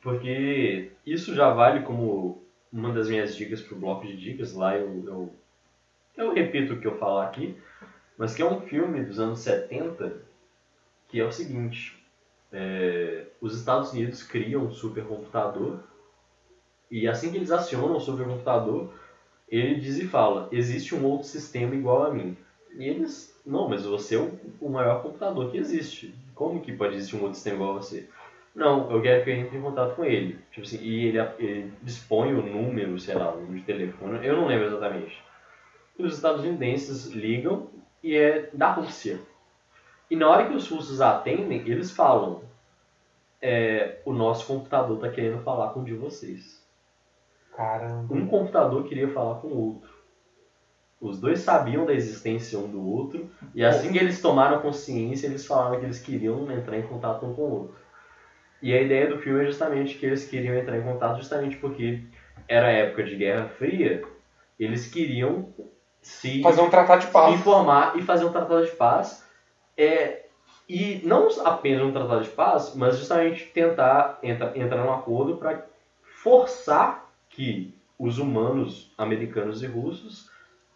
Porque 0.00 0.90
isso 1.04 1.34
já 1.34 1.50
vale 1.50 1.82
como 1.82 2.42
uma 2.72 2.92
das 2.92 3.08
minhas 3.08 3.34
dicas 3.36 3.60
pro 3.60 3.76
bloco 3.76 4.06
de 4.06 4.16
dicas. 4.16 4.54
Lá 4.54 4.76
eu, 4.76 5.04
eu, 5.06 5.32
eu 6.16 6.32
repito 6.32 6.74
o 6.74 6.80
que 6.80 6.86
eu 6.86 6.96
falar 6.98 7.24
aqui, 7.24 7.56
mas 8.16 8.34
que 8.34 8.42
é 8.42 8.46
um 8.46 8.60
filme 8.60 9.02
dos 9.02 9.18
anos 9.18 9.40
70 9.40 10.22
que 11.08 11.18
é 11.18 11.24
o 11.24 11.32
seguinte. 11.32 11.96
é, 12.52 13.24
os 13.40 13.56
Estados 13.56 13.92
Unidos 13.92 14.22
criam 14.22 14.64
um 14.66 14.70
supercomputador 14.70 15.78
e 16.90 17.06
assim 17.06 17.30
que 17.30 17.36
eles 17.36 17.50
acionam 17.50 17.96
o 17.96 18.00
supercomputador, 18.00 18.90
ele 19.48 19.76
diz 19.76 19.98
e 19.98 20.04
fala, 20.04 20.48
existe 20.50 20.94
um 20.94 21.04
outro 21.04 21.26
sistema 21.26 21.74
igual 21.74 22.04
a 22.04 22.10
mim. 22.10 22.36
E 22.76 22.88
eles, 22.88 23.40
não, 23.44 23.68
mas 23.68 23.84
você 23.84 24.16
é 24.16 24.18
o, 24.18 24.38
o 24.60 24.68
maior 24.68 25.02
computador 25.02 25.50
que 25.50 25.58
existe. 25.58 26.14
Como 26.34 26.60
que 26.60 26.72
pode 26.72 26.94
existir 26.94 27.16
um 27.16 27.22
outro 27.22 27.34
sistema 27.34 27.56
igual 27.56 27.70
a 27.76 27.82
você? 27.82 28.08
Não, 28.54 28.90
eu 28.90 29.00
quero 29.00 29.24
que 29.24 29.30
eu 29.30 29.36
entre 29.36 29.56
em 29.56 29.62
contato 29.62 29.94
com 29.94 30.04
ele. 30.04 30.38
Tipo 30.50 30.66
assim, 30.66 30.78
e 30.80 31.06
ele, 31.06 31.18
ele 31.38 31.72
dispõe 31.82 32.34
o 32.34 32.42
número, 32.42 32.98
sei 32.98 33.14
lá, 33.14 33.32
o 33.32 33.40
número 33.40 33.58
de 33.60 33.64
telefone, 33.64 34.26
eu 34.26 34.36
não 34.36 34.46
lembro 34.46 34.66
exatamente. 34.66 35.22
E 35.98 36.02
os 36.02 36.14
estadunidenses 36.14 37.06
ligam 37.06 37.68
e 38.02 38.16
é 38.16 38.50
da 38.52 38.72
Rússia. 38.72 39.20
E 40.10 40.16
na 40.16 40.28
hora 40.28 40.48
que 40.48 40.54
os 40.54 40.68
russos 40.68 41.00
atendem, 41.00 41.68
eles 41.68 41.90
falam: 41.90 42.42
é, 43.40 44.00
o 44.04 44.12
nosso 44.12 44.46
computador 44.46 44.96
está 44.96 45.10
querendo 45.10 45.42
falar 45.42 45.70
com 45.70 45.80
um 45.80 45.84
de 45.84 45.94
vocês. 45.94 46.66
Caramba. 47.54 48.14
Um 48.14 48.26
computador 48.26 48.84
queria 48.84 49.08
falar 49.08 49.40
com 49.40 49.48
o 49.48 49.66
outro. 49.74 49.97
Os 51.00 51.20
dois 51.20 51.40
sabiam 51.40 51.86
da 51.86 51.94
existência 51.94 52.58
um 52.58 52.68
do 52.68 52.84
outro, 52.84 53.28
e 53.54 53.64
assim 53.64 53.92
que 53.92 53.98
eles 53.98 54.20
tomaram 54.20 54.60
consciência, 54.60 55.28
eles 55.28 55.46
falaram 55.46 55.78
que 55.78 55.86
eles 55.86 56.00
queriam 56.00 56.50
entrar 56.50 56.76
em 56.76 56.82
contato 56.82 57.24
um 57.24 57.32
com 57.32 57.42
o 57.42 57.50
outro. 57.60 57.76
E 58.60 58.74
a 58.74 58.82
ideia 58.82 59.08
do 59.08 59.18
filme 59.18 59.42
é 59.42 59.46
justamente 59.46 59.96
que 59.96 60.06
eles 60.06 60.24
queriam 60.24 60.56
entrar 60.56 60.76
em 60.76 60.82
contato 60.82 61.18
justamente 61.18 61.56
porque 61.58 62.02
era 62.48 62.70
época 62.70 63.04
de 63.04 63.14
Guerra 63.14 63.46
Fria, 63.46 64.02
eles 64.58 64.88
queriam 64.88 65.46
se 66.02 66.42
Fazer 66.42 66.62
um 66.62 66.70
tratado 66.70 67.02
de 67.02 67.12
paz. 67.12 67.32
informar 67.32 67.96
e 67.96 68.02
fazer 68.02 68.24
um 68.24 68.32
tratado 68.32 68.64
de 68.64 68.72
paz. 68.72 69.24
É, 69.76 70.24
e 70.68 71.00
não 71.04 71.28
apenas 71.44 71.82
um 71.82 71.92
tratado 71.92 72.22
de 72.22 72.30
paz, 72.30 72.72
mas 72.74 72.96
justamente 72.98 73.50
tentar 73.54 74.18
entra, 74.22 74.52
entrar 74.56 74.82
num 74.82 74.92
acordo 74.92 75.36
para 75.36 75.62
forçar 76.02 77.08
que 77.28 77.72
os 77.96 78.18
humanos 78.18 78.92
americanos 78.98 79.62
e 79.62 79.66
russos 79.66 80.28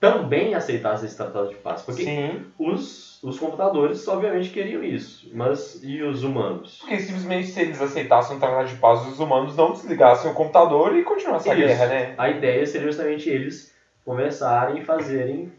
também 0.02 0.52
aceitassem 0.52 1.06
esse 1.06 1.16
tratado 1.16 1.48
de 1.48 1.54
paz. 1.54 1.82
Porque 1.82 2.02
Sim. 2.02 2.44
os, 2.58 3.22
os 3.22 3.38
computadores, 3.38 4.08
obviamente, 4.08 4.50
queriam 4.50 4.82
isso. 4.82 5.30
Mas 5.32 5.80
e 5.80 6.02
os 6.02 6.24
humanos? 6.24 6.78
Porque 6.80 6.98
simplesmente 6.98 7.46
se 7.46 7.60
eles 7.60 7.80
aceitassem 7.80 8.36
um 8.36 8.40
tratado 8.40 8.66
de 8.66 8.74
paz, 8.74 9.06
os 9.06 9.20
humanos 9.20 9.56
não 9.56 9.70
desligassem 9.70 10.28
o 10.28 10.34
computador 10.34 10.96
e 10.96 11.04
continuassem 11.04 11.52
a 11.52 11.54
guerra, 11.54 11.86
né? 11.86 12.14
A 12.18 12.28
ideia 12.28 12.66
seria 12.66 12.88
justamente 12.88 13.30
eles 13.30 13.72
conversarem 14.04 14.78
e 14.78 14.84
fazerem 14.84 15.52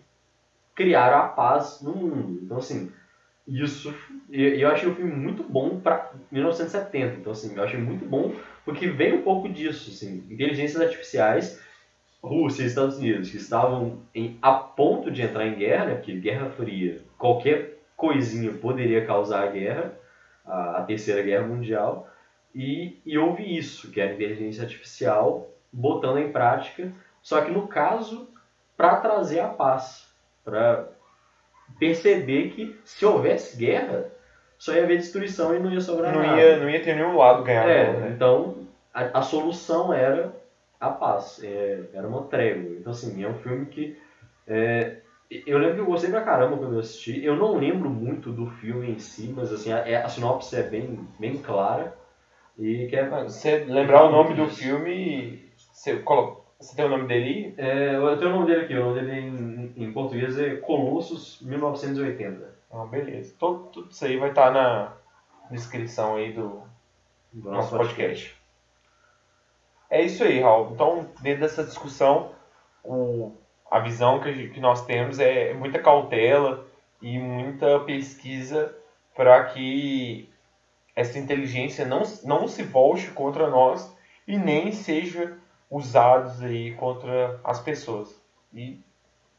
criar 0.76 1.18
a 1.18 1.24
paz 1.24 1.80
no 1.82 1.94
mundo. 1.94 2.42
Então 2.44 2.58
assim, 2.58 2.92
isso 3.48 3.96
eu 4.30 4.70
achei 4.70 4.90
o 4.90 4.94
filme 4.94 5.14
muito 5.14 5.42
bom 5.42 5.78
para 5.78 6.12
1970. 6.30 7.16
Então 7.16 7.32
assim, 7.32 7.56
eu 7.56 7.64
achei 7.64 7.80
muito 7.80 8.04
bom 8.04 8.34
porque 8.66 8.88
vem 8.88 9.14
um 9.14 9.22
pouco 9.22 9.48
disso, 9.48 9.90
assim, 9.90 10.22
inteligências 10.30 10.82
artificiais, 10.82 11.63
Rússia 12.24 12.64
e 12.64 12.66
Estados 12.66 12.98
Unidos 12.98 13.30
que 13.30 13.38
estavam 13.38 13.98
em, 14.16 14.32
a 14.42 14.52
ponto 14.52 15.12
de 15.12 15.22
entrar 15.22 15.46
em 15.46 15.56
guerra, 15.56 15.86
né, 15.86 15.96
porque 15.96 16.14
Guerra 16.16 16.48
Fria, 16.48 16.98
qualquer 17.18 17.62
coisinha 17.96 18.52
poderia 18.52 19.02
causar 19.02 19.42
a 19.44 19.48
guerra, 19.48 19.92
a, 20.46 20.78
a 20.78 20.82
terceira 20.82 21.22
guerra 21.22 21.44
mundial. 21.44 22.04
E, 22.56 22.92
e 23.06 23.18
houve 23.18 23.44
isso, 23.58 23.90
que 23.90 24.00
era 24.00 24.10
a 24.12 24.14
inteligência 24.14 24.62
artificial 24.64 25.42
botando 25.72 26.18
em 26.18 26.26
prática, 26.26 26.90
só 27.22 27.42
que 27.42 27.52
no 27.52 27.64
caso, 27.64 28.26
para 28.78 28.96
trazer 28.96 29.40
a 29.40 29.48
paz, 29.48 30.08
para 30.44 30.82
perceber 31.80 32.46
que 32.46 32.70
se 32.84 33.06
houvesse 33.06 33.56
guerra, 33.56 34.06
só 34.58 34.74
ia 34.74 34.84
haver 34.84 34.98
destruição 34.98 35.54
e 35.54 35.60
não 35.60 35.72
ia 35.72 35.80
sobrar 35.82 36.14
Não 36.14 36.24
nada. 36.24 36.38
ia, 36.38 36.56
não 36.58 36.70
ia 36.70 36.80
ter 36.80 36.94
nenhum 36.94 37.16
lado 37.16 37.42
ganhador, 37.42 37.94
É, 37.94 37.94
né? 37.96 38.16
então 38.16 38.68
a, 38.94 39.20
a 39.20 39.22
solução 39.22 39.92
era 39.94 40.30
a 40.88 40.90
paz, 40.90 41.40
é, 41.44 41.86
era 41.94 42.08
uma 42.08 42.22
trégua. 42.22 42.76
Então 42.76 42.92
assim, 42.92 43.22
é 43.24 43.28
um 43.28 43.36
filme 43.36 43.66
que 43.66 43.94
É, 44.48 44.98
eu 45.46 45.58
lembro 45.58 45.76
que 45.76 45.82
eu 45.82 45.86
gostei 45.86 46.10
pra 46.10 46.22
caramba 46.22 46.58
quando 46.58 46.74
eu 46.76 46.80
assisti. 46.80 47.24
Eu 47.24 47.36
não 47.36 47.56
lembro 47.56 47.90
muito 47.90 48.32
do 48.32 48.46
filme 48.46 48.90
em 48.90 48.98
si, 49.00 49.30
mas 49.30 49.52
assim, 49.52 49.72
a, 49.72 49.82
a 50.04 50.10
sinopse 50.10 50.56
é 50.56 50.64
bem, 50.64 51.08
bem 51.20 51.36
clara. 51.36 51.92
E 52.58 52.86
que 52.88 52.96
é, 52.98 53.04
Você 53.26 53.56
lembrar 53.58 54.02
o 54.02 54.08
nome 54.10 54.34
do 54.34 54.48
filme, 54.48 55.52
você, 55.72 55.94
você 56.60 56.76
tem 56.76 56.86
o 56.86 56.88
nome 56.90 57.06
dele? 57.06 57.54
é, 57.56 57.96
eu 57.96 58.18
tenho 58.18 58.30
o 58.32 58.34
nome 58.34 58.46
dele 58.46 58.62
aqui, 58.62 58.74
o 58.76 58.80
nome 58.82 58.94
dele 58.94 59.12
em, 59.14 59.72
em 59.76 59.92
português 59.92 60.36
é 60.38 60.54
Colossus 60.56 61.38
1980. 61.42 62.54
Ah, 62.70 62.84
beleza. 62.86 63.34
Tudo, 63.38 63.60
tudo 63.72 63.88
isso 63.92 64.04
aí 64.06 64.16
vai 64.18 64.30
estar 64.30 64.50
na 64.52 64.92
descrição 65.50 66.16
aí 66.16 66.30
do 66.30 66.62
Do 67.32 67.52
nosso 67.52 67.74
podcast. 67.76 68.36
É 69.94 70.02
isso 70.02 70.24
aí, 70.24 70.40
Raul. 70.42 70.72
Então, 70.74 71.08
dentro 71.22 71.42
dessa 71.42 71.64
discussão, 71.64 72.32
o, 72.84 73.32
a 73.70 73.80
visão 73.80 74.20
que, 74.20 74.50
que 74.50 74.60
nós 74.60 74.84
temos 74.86 75.20
é 75.20 75.54
muita 75.54 75.78
cautela 75.80 76.66
e 77.00 77.20
muita 77.20 77.80
pesquisa 77.82 78.76
para 79.16 79.44
que 79.46 80.28
essa 80.96 81.20
inteligência 81.20 81.86
não, 81.86 82.04
não 82.24 82.48
se 82.48 82.64
volte 82.64 83.12
contra 83.12 83.50
nós 83.50 83.96
e 84.28 84.38
nem 84.38 84.72
seja 84.72 85.38
usados 85.70 86.42
aí 86.42 86.74
contra 86.76 87.40
as 87.44 87.60
pessoas. 87.62 88.20
E 88.54 88.80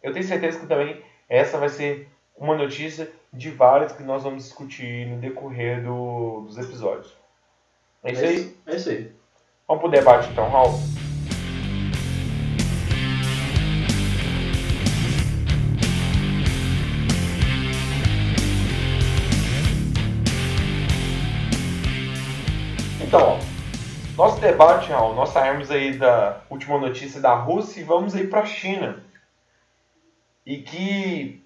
eu 0.03 0.13
tenho 0.13 0.25
certeza 0.25 0.61
que 0.61 0.67
também 0.67 1.03
essa 1.29 1.59
vai 1.59 1.69
ser 1.69 2.09
uma 2.37 2.57
notícia 2.57 3.11
de 3.33 3.51
várias 3.51 3.93
que 3.93 4.05
nós 4.05 4.23
vamos 4.25 4.45
discutir 4.45 5.07
no 5.09 5.19
decorrer 5.21 5.83
do- 5.83 6.43
dos 6.43 6.59
episódios. 6.59 7.17
É 8.05 8.13
isso 8.13 8.25
aí. 8.25 8.57
É 8.67 8.77
isso 8.77 8.91
aí. 8.91 9.13
Vamos 9.67 9.81
pro 9.81 9.91
debate 9.91 10.29
então, 10.31 10.51
Raul. 10.51 10.79
Então, 23.01 23.21
ó, 23.21 23.39
nosso 24.19 24.39
debate, 24.39 24.91
Raul, 24.91 25.15
nós 25.15 25.31
saímos 25.31 25.71
aí 25.71 25.97
da 25.97 26.43
última 26.51 26.79
notícia 26.79 27.19
da 27.19 27.35
Rússia 27.35 27.81
e 27.81 27.85
vamos 27.85 28.15
aí 28.15 28.27
para 28.27 28.41
a 28.41 28.47
China. 28.47 29.03
E 30.45 30.59
que, 30.59 31.43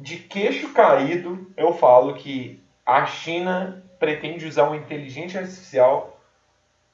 de 0.00 0.16
queixo 0.16 0.72
caído, 0.72 1.48
eu 1.56 1.72
falo 1.74 2.14
que 2.14 2.60
a 2.84 3.06
China 3.06 3.84
pretende 4.00 4.46
usar 4.46 4.64
uma 4.64 4.76
inteligência 4.76 5.40
artificial 5.40 6.11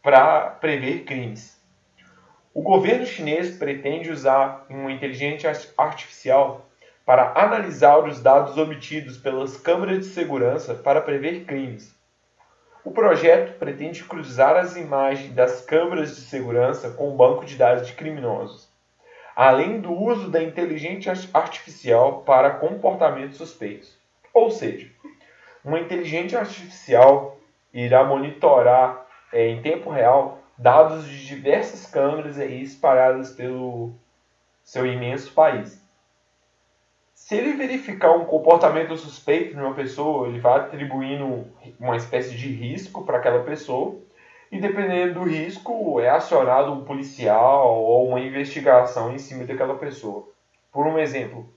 para 0.09 0.53
prever 0.53 1.05
crimes. 1.05 1.63
O 2.55 2.63
governo 2.63 3.05
chinês 3.05 3.59
pretende 3.59 4.11
usar 4.11 4.65
uma 4.71 4.91
inteligência 4.91 5.53
artificial 5.77 6.67
para 7.05 7.35
analisar 7.39 7.99
os 7.99 8.19
dados 8.19 8.57
obtidos 8.57 9.19
pelas 9.19 9.59
câmeras 9.59 9.99
de 9.99 10.05
segurança 10.07 10.75
para 10.75 11.03
prever 11.03 11.45
crimes. 11.45 11.95
O 12.83 12.91
projeto 12.91 13.59
pretende 13.59 14.03
cruzar 14.03 14.57
as 14.57 14.77
imagens 14.77 15.35
das 15.35 15.61
câmeras 15.61 16.17
de 16.17 16.23
segurança 16.23 16.89
com 16.89 17.11
o 17.11 17.15
banco 17.15 17.45
de 17.45 17.57
dados 17.57 17.87
de 17.87 17.93
criminosos, 17.93 18.67
além 19.37 19.79
do 19.79 19.93
uso 19.93 20.31
da 20.31 20.43
inteligência 20.43 21.13
artificial 21.35 22.23
para 22.23 22.53
comportamentos 22.53 23.37
suspeitos. 23.37 23.95
Ou 24.33 24.51
seja, 24.51 24.91
uma 25.63 25.79
inteligência 25.79 26.39
artificial 26.39 27.39
irá 27.75 28.05
monitorar 28.05 29.07
é, 29.33 29.49
em 29.49 29.63
tempo 29.63 29.91
real 29.91 30.39
dados 30.57 31.07
de 31.07 31.27
diversas 31.27 31.87
câmeras 31.87 32.39
aí 32.39 32.63
espalhadas 32.63 33.31
pelo 33.33 33.93
seu 34.65 34.85
imenso 34.85 35.33
país. 35.33 35.83
Se 37.15 37.37
ele 37.37 37.55
verificar 37.55 38.13
um 38.13 38.25
comportamento 38.25 38.97
suspeito 38.97 39.55
de 39.55 39.61
uma 39.61 39.75
pessoa, 39.75 40.29
ele 40.29 40.41
vai 40.41 40.61
atribuindo 40.61 41.47
uma 41.79 41.97
espécie 41.97 42.35
de 42.35 42.49
risco 42.49 43.05
para 43.05 43.19
aquela 43.19 43.45
pessoa, 43.45 43.97
e 44.51 44.59
dependendo 44.59 45.15
do 45.15 45.25
risco, 45.25 46.01
é 46.01 46.09
acionado 46.09 46.73
um 46.73 46.85
policial 46.85 47.83
ou 47.83 48.09
uma 48.09 48.21
investigação 48.21 49.13
em 49.13 49.19
cima 49.19 49.45
daquela 49.45 49.77
pessoa. 49.77 50.27
Por 50.73 50.87
um 50.87 50.99
exemplo, 50.99 51.53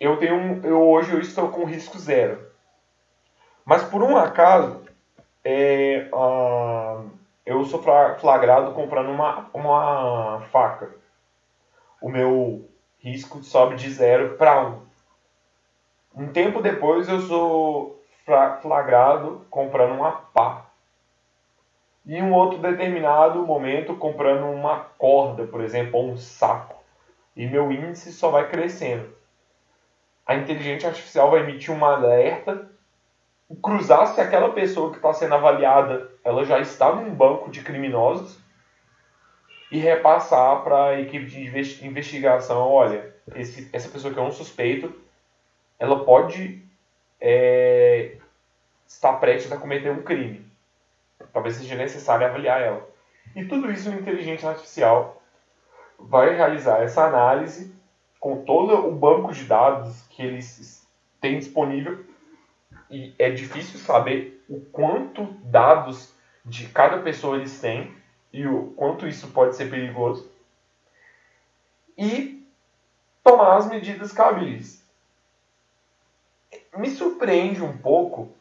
eu 0.00 0.16
tenho 0.16 0.64
eu 0.64 0.80
hoje 0.80 1.12
eu 1.12 1.20
estou 1.20 1.48
com 1.48 1.64
risco 1.64 1.98
zero, 1.98 2.44
mas 3.64 3.84
por 3.84 4.02
um 4.02 4.16
acaso 4.16 4.82
é, 5.44 6.08
ah, 6.12 7.04
eu 7.44 7.64
sou 7.64 7.82
fla- 7.82 8.16
flagrado 8.16 8.72
comprando 8.72 9.10
uma, 9.10 9.48
uma 9.52 10.40
faca. 10.50 10.94
O 12.00 12.08
meu 12.10 12.68
risco 12.98 13.42
sobe 13.42 13.76
de 13.76 13.88
0 13.90 14.36
para 14.36 14.60
1. 14.60 14.82
Um. 16.14 16.24
um 16.24 16.32
tempo 16.32 16.60
depois 16.60 17.08
eu 17.08 17.20
sou 17.20 18.02
flagrado 18.60 19.46
comprando 19.50 19.94
uma 19.94 20.12
pá. 20.12 20.66
E 22.04 22.16
em 22.16 22.22
um 22.22 22.32
outro 22.34 22.58
determinado 22.58 23.44
momento 23.44 23.96
comprando 23.96 24.44
uma 24.46 24.80
corda, 24.98 25.46
por 25.46 25.60
exemplo, 25.60 25.98
ou 25.98 26.10
um 26.10 26.16
saco. 26.16 26.82
E 27.34 27.46
meu 27.46 27.72
índice 27.72 28.12
só 28.12 28.30
vai 28.30 28.48
crescendo. 28.48 29.14
A 30.26 30.34
inteligência 30.34 30.88
artificial 30.88 31.30
vai 31.30 31.40
emitir 31.42 31.72
um 31.72 31.84
alerta 31.84 32.71
cruzar 33.56 34.06
se 34.06 34.20
aquela 34.20 34.52
pessoa 34.52 34.90
que 34.90 34.96
está 34.96 35.12
sendo 35.12 35.34
avaliada 35.34 36.10
ela 36.24 36.44
já 36.44 36.58
está 36.58 36.94
num 36.94 37.14
banco 37.14 37.50
de 37.50 37.62
criminosos 37.62 38.38
e 39.70 39.78
repassar 39.78 40.62
para 40.62 40.88
a 40.88 41.00
equipe 41.00 41.24
de 41.26 41.46
investi- 41.46 41.86
investigação, 41.86 42.68
olha, 42.68 43.14
esse, 43.34 43.68
essa 43.72 43.88
pessoa 43.88 44.12
que 44.12 44.20
é 44.20 44.22
um 44.22 44.30
suspeito, 44.30 44.94
ela 45.78 46.04
pode 46.04 46.62
é, 47.20 48.16
estar 48.86 49.14
prestes 49.14 49.50
a 49.50 49.56
cometer 49.56 49.90
um 49.90 50.02
crime. 50.02 50.46
Talvez 51.32 51.56
seja 51.56 51.74
necessário 51.74 52.26
avaliar 52.26 52.60
ela. 52.60 52.86
E 53.34 53.44
tudo 53.46 53.70
isso 53.70 53.88
a 53.88 53.94
inteligência 53.94 54.50
artificial 54.50 55.22
vai 55.98 56.36
realizar 56.36 56.82
essa 56.82 57.04
análise 57.04 57.74
com 58.20 58.44
todo 58.44 58.86
o 58.86 58.92
banco 58.92 59.32
de 59.32 59.44
dados 59.44 60.02
que 60.10 60.22
eles 60.22 60.86
têm 61.20 61.38
disponível 61.38 62.04
e 62.92 63.14
é 63.18 63.30
difícil 63.30 63.78
saber 63.80 64.44
o 64.48 64.60
quanto 64.60 65.24
dados 65.44 66.14
de 66.44 66.68
cada 66.68 66.98
pessoa 66.98 67.36
eles 67.36 67.60
têm 67.60 67.96
e 68.32 68.46
o 68.46 68.72
quanto 68.76 69.06
isso 69.08 69.28
pode 69.28 69.56
ser 69.56 69.70
perigoso 69.70 70.30
e 71.96 72.46
tomar 73.24 73.56
as 73.56 73.68
medidas 73.68 74.12
cabíveis. 74.12 74.84
Me 76.76 76.90
surpreende 76.90 77.62
um 77.62 77.76
pouco 77.76 78.34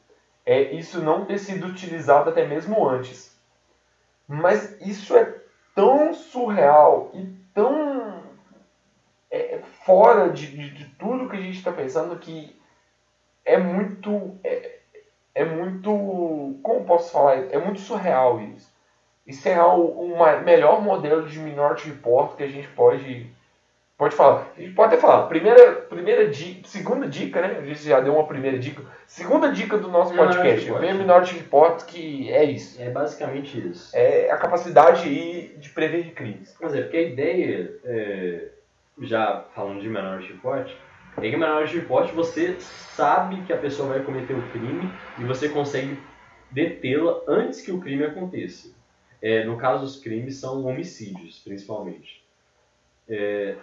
é 0.45 0.73
isso 0.73 1.01
não 1.01 1.25
ter 1.25 1.37
sido 1.37 1.67
utilizado 1.67 2.29
até 2.29 2.45
mesmo 2.47 2.87
antes. 2.87 3.37
Mas 4.27 4.79
isso 4.81 5.15
é 5.15 5.39
tão 5.75 6.13
surreal 6.13 7.11
e 7.13 7.25
tão 7.53 8.23
é, 9.29 9.59
fora 9.85 10.29
de, 10.29 10.47
de, 10.47 10.69
de 10.71 10.85
tudo 10.95 11.29
que 11.29 11.35
a 11.35 11.41
gente 11.41 11.57
está 11.57 11.71
pensando 11.71 12.17
que 12.17 12.59
é 13.45 13.57
muito. 13.57 14.37
É, 14.43 14.77
é 15.33 15.45
muito. 15.45 16.59
Como 16.61 16.85
posso 16.85 17.11
falar? 17.11 17.37
É 17.51 17.57
muito 17.57 17.79
surreal 17.79 18.41
isso. 18.41 18.71
Isso 19.25 19.47
é 19.47 19.63
o 19.63 19.81
uma, 19.81 20.37
melhor 20.37 20.81
modelo 20.81 21.27
de 21.27 21.39
Minority 21.39 21.89
Report 21.89 22.35
que 22.35 22.43
a 22.43 22.47
gente 22.47 22.67
pode. 22.69 23.27
Pode 23.97 24.15
falar. 24.15 24.51
A 24.57 24.59
gente 24.59 24.73
pode 24.73 24.93
até 24.93 25.01
falar. 25.01 25.27
Primeira, 25.27 25.73
primeira 25.73 26.27
dica, 26.27 26.67
segunda 26.67 27.07
dica, 27.07 27.39
né? 27.39 27.59
A 27.59 27.65
gente 27.65 27.83
já 27.83 27.99
deu 27.99 28.15
uma 28.15 28.25
primeira 28.25 28.57
dica. 28.57 28.81
Segunda 29.05 29.51
dica 29.51 29.77
do 29.77 29.89
nosso 29.89 30.11
Minority 30.11 30.37
podcast. 30.37 30.65
Report. 30.65 30.81
Vem 30.81 30.93
Minority 30.95 31.37
Report, 31.37 31.85
que 31.85 32.31
é 32.31 32.43
isso. 32.43 32.81
É 32.81 32.89
basicamente 32.89 33.69
isso. 33.69 33.95
É 33.95 34.31
a 34.31 34.37
capacidade 34.37 35.55
de 35.55 35.69
prever 35.69 36.13
crimes. 36.13 36.57
Mas 36.59 36.73
é, 36.73 36.81
porque 36.81 36.97
a 36.97 37.01
ideia, 37.01 37.79
é, 37.85 38.47
já 39.01 39.45
falando 39.53 39.79
de 39.79 39.87
Minority 39.87 40.33
Report, 40.33 40.71
é 41.17 41.29
que 41.29 41.37
Minority 41.37 41.79
Report 41.79 42.13
você 42.13 42.59
sabe 42.59 43.43
que 43.43 43.53
a 43.53 43.57
pessoa 43.57 43.89
vai 43.89 44.03
cometer 44.03 44.33
o 44.33 44.47
crime 44.49 44.99
e 45.17 45.23
você 45.23 45.49
consegue 45.49 45.97
detê-la 46.49 47.21
antes 47.27 47.61
que 47.61 47.71
o 47.71 47.79
crime 47.79 48.03
aconteça. 48.03 48.69
É, 49.21 49.43
no 49.45 49.57
caso, 49.57 49.83
os 49.85 49.97
crimes 49.99 50.37
são 50.39 50.65
homicídios, 50.65 51.39
principalmente. 51.39 52.21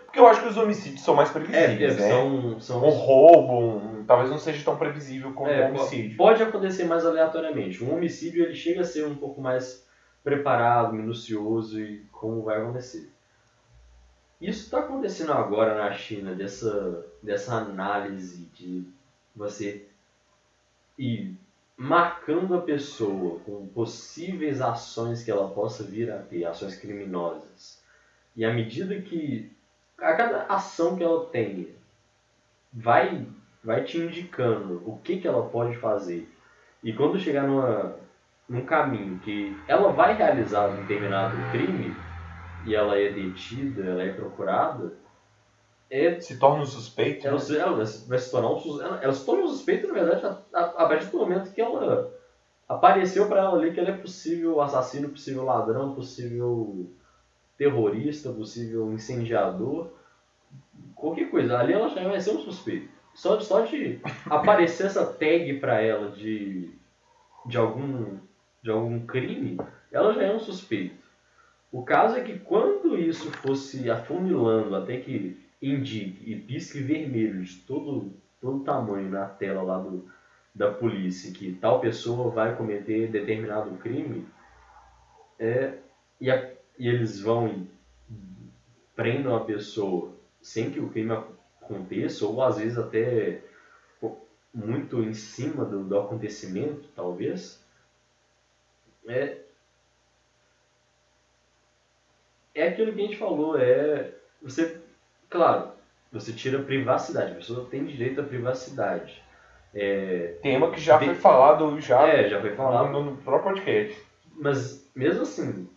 Porque 0.05 0.18
eu 0.18 0.26
acho 0.26 0.42
que 0.42 0.49
os 0.49 0.57
homicídios 0.57 1.03
são 1.03 1.14
mais 1.14 1.30
É, 1.30 1.32
previsíveis, 1.32 1.94
porque 1.94 2.03
né? 2.03 2.09
são, 2.09 2.61
são 2.61 2.84
Um 2.84 2.90
roubo, 2.90 3.76
um- 3.78 4.05
talvez 4.05 4.30
não 4.30 4.38
seja 4.38 4.62
tão 4.64 4.76
previsível 4.76 5.32
como 5.32 5.49
É, 5.51 5.64
um 5.64 5.68
homicídio. 5.70 6.16
Pode 6.16 6.42
acontecer 6.42 6.84
mais 6.84 7.05
aleatoriamente. 7.07 7.82
Um 7.82 7.94
homicídio 7.94 8.44
ele 8.44 8.55
chega 8.55 8.82
a 8.82 8.84
ser 8.84 9.07
um 9.07 9.14
pouco 9.14 9.40
mais 9.40 9.86
preparado, 10.22 10.92
minucioso 10.92 11.80
e 11.80 12.05
como 12.12 12.42
vai 12.42 12.61
acontecer. 12.61 13.11
Isso 14.41 14.64
está 14.64 14.80
acontecendo 14.80 15.32
agora 15.32 15.74
na 15.74 15.93
China, 15.93 16.34
dessa, 16.34 17.05
dessa 17.22 17.57
análise 17.57 18.45
de 18.55 18.84
você 19.34 19.86
ir 20.97 21.36
marcando 21.76 22.55
a 22.55 22.61
pessoa 22.61 23.41
com 23.41 23.66
possíveis 23.68 24.61
ações 24.61 25.22
que 25.22 25.30
ela 25.30 25.49
possa 25.49 25.84
vir 25.84 26.11
a 26.11 26.18
ter, 26.18 26.45
ações 26.45 26.76
criminosas. 26.76 27.82
E 28.36 28.45
à 28.45 28.53
medida 28.53 29.01
que 29.01 29.51
a 29.99 30.12
cada 30.14 30.43
ação 30.45 30.97
que 30.97 31.03
ela 31.03 31.26
tenha, 31.26 31.66
vai, 32.72 33.26
vai 33.62 33.82
te 33.82 33.99
indicando 33.99 34.82
o 34.86 34.99
que, 34.99 35.20
que 35.20 35.26
ela 35.26 35.49
pode 35.49 35.76
fazer. 35.76 36.28
E 36.82 36.93
quando 36.93 37.18
chegar 37.18 37.43
numa, 37.47 37.97
num 38.49 38.64
caminho 38.64 39.18
que 39.18 39.57
ela 39.66 39.93
vai 39.93 40.16
realizar 40.16 40.68
um 40.68 40.76
determinado 40.82 41.36
crime, 41.51 41.95
e 42.68 42.74
ela 42.74 42.98
é 42.98 43.10
detida, 43.10 43.84
ela 43.84 44.02
é 44.02 44.12
procurada, 44.12 44.92
é, 45.90 46.20
Se 46.20 46.38
torna 46.38 46.62
um 46.62 46.66
suspeito. 46.66 47.26
ela, 47.26 47.36
né? 47.36 47.42
se- 47.42 47.58
ela 47.58 47.76
vai 47.76 48.18
se 48.18 48.30
tornar 48.30 48.50
um 48.50 48.58
sus- 48.58 48.80
ela, 48.80 48.98
ela 49.02 49.12
se 49.12 49.24
torna 49.24 49.44
um 49.44 49.48
suspeito, 49.48 49.88
na 49.88 49.94
verdade, 49.94 50.26
a, 50.26 50.58
a, 50.58 50.62
a 50.84 50.88
partir 50.88 51.06
do 51.10 51.18
momento 51.18 51.52
que 51.52 51.60
ela 51.60 52.12
apareceu 52.68 53.26
para 53.26 53.40
ela 53.40 53.56
ali 53.58 53.72
que 53.72 53.80
ela 53.80 53.90
é 53.90 53.96
possível 53.96 54.60
assassino, 54.60 55.08
possível 55.08 55.44
ladrão, 55.44 55.94
possível 55.94 56.90
terrorista, 57.56 58.30
possível 58.32 58.92
incendiador, 58.92 59.90
qualquer 60.94 61.30
coisa. 61.30 61.58
Ali 61.58 61.72
ela 61.72 61.88
já 61.88 62.06
vai 62.08 62.20
ser 62.20 62.32
um 62.32 62.40
suspeito. 62.40 62.88
Só, 63.14 63.40
só 63.40 63.62
de 63.62 64.00
aparecer 64.30 64.86
essa 64.86 65.04
tag 65.06 65.58
para 65.60 65.80
ela 65.80 66.10
de, 66.10 66.70
de, 67.46 67.56
algum, 67.58 68.18
de 68.62 68.70
algum 68.70 69.04
crime, 69.06 69.58
ela 69.90 70.12
já 70.14 70.22
é 70.22 70.34
um 70.34 70.38
suspeito. 70.38 71.07
O 71.72 71.82
caso 71.82 72.16
é 72.16 72.20
que 72.22 72.38
quando 72.38 72.94
isso 72.98 73.30
fosse 73.30 73.90
afunilando 73.90 74.74
até 74.76 75.00
que 75.00 75.38
indique 75.62 76.30
e 76.30 76.38
pisque 76.38 76.80
vermelho 76.80 77.42
de 77.42 77.56
todo, 77.60 78.12
todo 78.40 78.64
tamanho 78.64 79.08
na 79.10 79.24
tela 79.26 79.62
lá 79.62 79.78
do, 79.78 80.06
da 80.54 80.70
polícia 80.72 81.32
que 81.32 81.54
tal 81.54 81.80
pessoa 81.80 82.30
vai 82.30 82.54
cometer 82.56 83.10
determinado 83.10 83.70
crime, 83.78 84.26
é, 85.38 85.74
e, 86.20 86.30
a- 86.30 86.50
e 86.78 86.88
eles 86.88 87.20
vão 87.20 87.48
e 87.48 87.66
prendam 88.94 89.34
a 89.36 89.44
pessoa 89.44 90.12
sem 90.40 90.70
que 90.70 90.80
o 90.80 90.90
crime 90.90 91.12
aconteça, 91.60 92.26
ou 92.26 92.42
às 92.42 92.58
vezes 92.58 92.78
até 92.78 93.40
muito 94.52 95.02
em 95.02 95.14
cima 95.14 95.64
do, 95.64 95.84
do 95.84 95.98
acontecimento, 95.98 96.88
talvez, 96.94 97.62
é, 99.06 99.38
é 102.61 102.68
aquilo 102.68 102.92
que 102.94 103.00
a 103.00 103.04
gente 103.04 103.16
falou, 103.18 103.59
é 103.59 104.12
você, 104.42 104.76
claro, 105.28 105.70
você 106.12 106.32
tira 106.32 106.59
a 106.59 106.64
privacidade, 106.64 107.32
a 107.32 107.36
pessoa 107.36 107.66
tem 107.70 107.84
direito 107.84 108.20
à 108.20 108.24
privacidade. 108.24 109.22
É, 109.74 110.34
Tema 110.42 110.70
que 110.70 110.80
já 110.80 110.96
De- 110.96 111.04
foi 111.06 111.14
falado 111.14 111.78
já, 111.80 112.06
é, 112.06 112.28
já 112.28 112.40
foi 112.40 112.50
falado, 112.54 112.90
no, 112.90 113.02
no 113.02 113.16
próprio 113.18 113.52
podcast. 113.54 114.02
mas 114.36 114.88
mesmo 114.94 115.22
assim, 115.22 115.68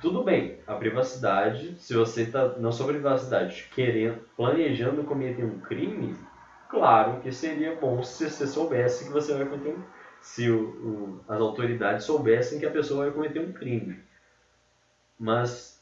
tudo 0.00 0.22
bem, 0.22 0.56
a 0.66 0.74
privacidade, 0.74 1.74
se 1.78 1.94
você 1.94 2.22
está 2.22 2.56
na 2.58 2.70
sua 2.70 2.86
privacidade 2.86 3.66
querendo, 3.72 4.18
planejando 4.36 5.02
cometer 5.04 5.44
um 5.44 5.58
crime, 5.58 6.14
claro 6.68 7.18
que 7.20 7.32
seria 7.32 7.72
bom 7.72 8.02
se 8.02 8.28
você 8.30 8.46
soubesse 8.46 9.04
que 9.04 9.10
você 9.10 9.32
vai 9.34 9.44
cometer 9.44 9.70
um 9.70 9.80
se 10.20 10.50
o, 10.50 10.60
o- 10.82 11.20
as 11.28 11.40
autoridades 11.40 12.04
soubessem 12.04 12.58
que 12.58 12.66
a 12.66 12.70
pessoa 12.70 13.04
vai 13.04 13.12
cometer 13.12 13.40
um 13.40 13.52
crime. 13.52 13.96
Mas 15.18 15.77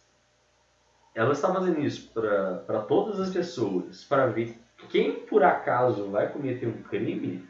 ela 1.17 1.33
está 1.33 1.53
fazendo 1.53 1.81
isso 1.81 2.11
para 2.13 2.83
todas 2.83 3.21
as 3.21 3.33
pessoas, 3.33 4.05
para 4.05 4.27
ver 4.27 4.57
quem 4.91 5.13
por 5.27 5.43
acaso 5.43 6.11
vai 6.11 6.31
cometer 6.33 6.69
um 6.69 6.83
crime. 6.83 7.45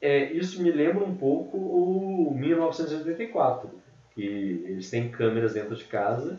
É, 0.00 0.32
isso 0.32 0.62
me 0.62 0.70
lembra 0.70 1.04
um 1.04 1.16
pouco 1.16 1.56
o 1.58 2.32
1984, 2.34 3.70
que 4.14 4.24
eles 4.64 4.88
têm 4.90 5.10
câmeras 5.10 5.54
dentro 5.54 5.74
de 5.74 5.84
casa 5.84 6.38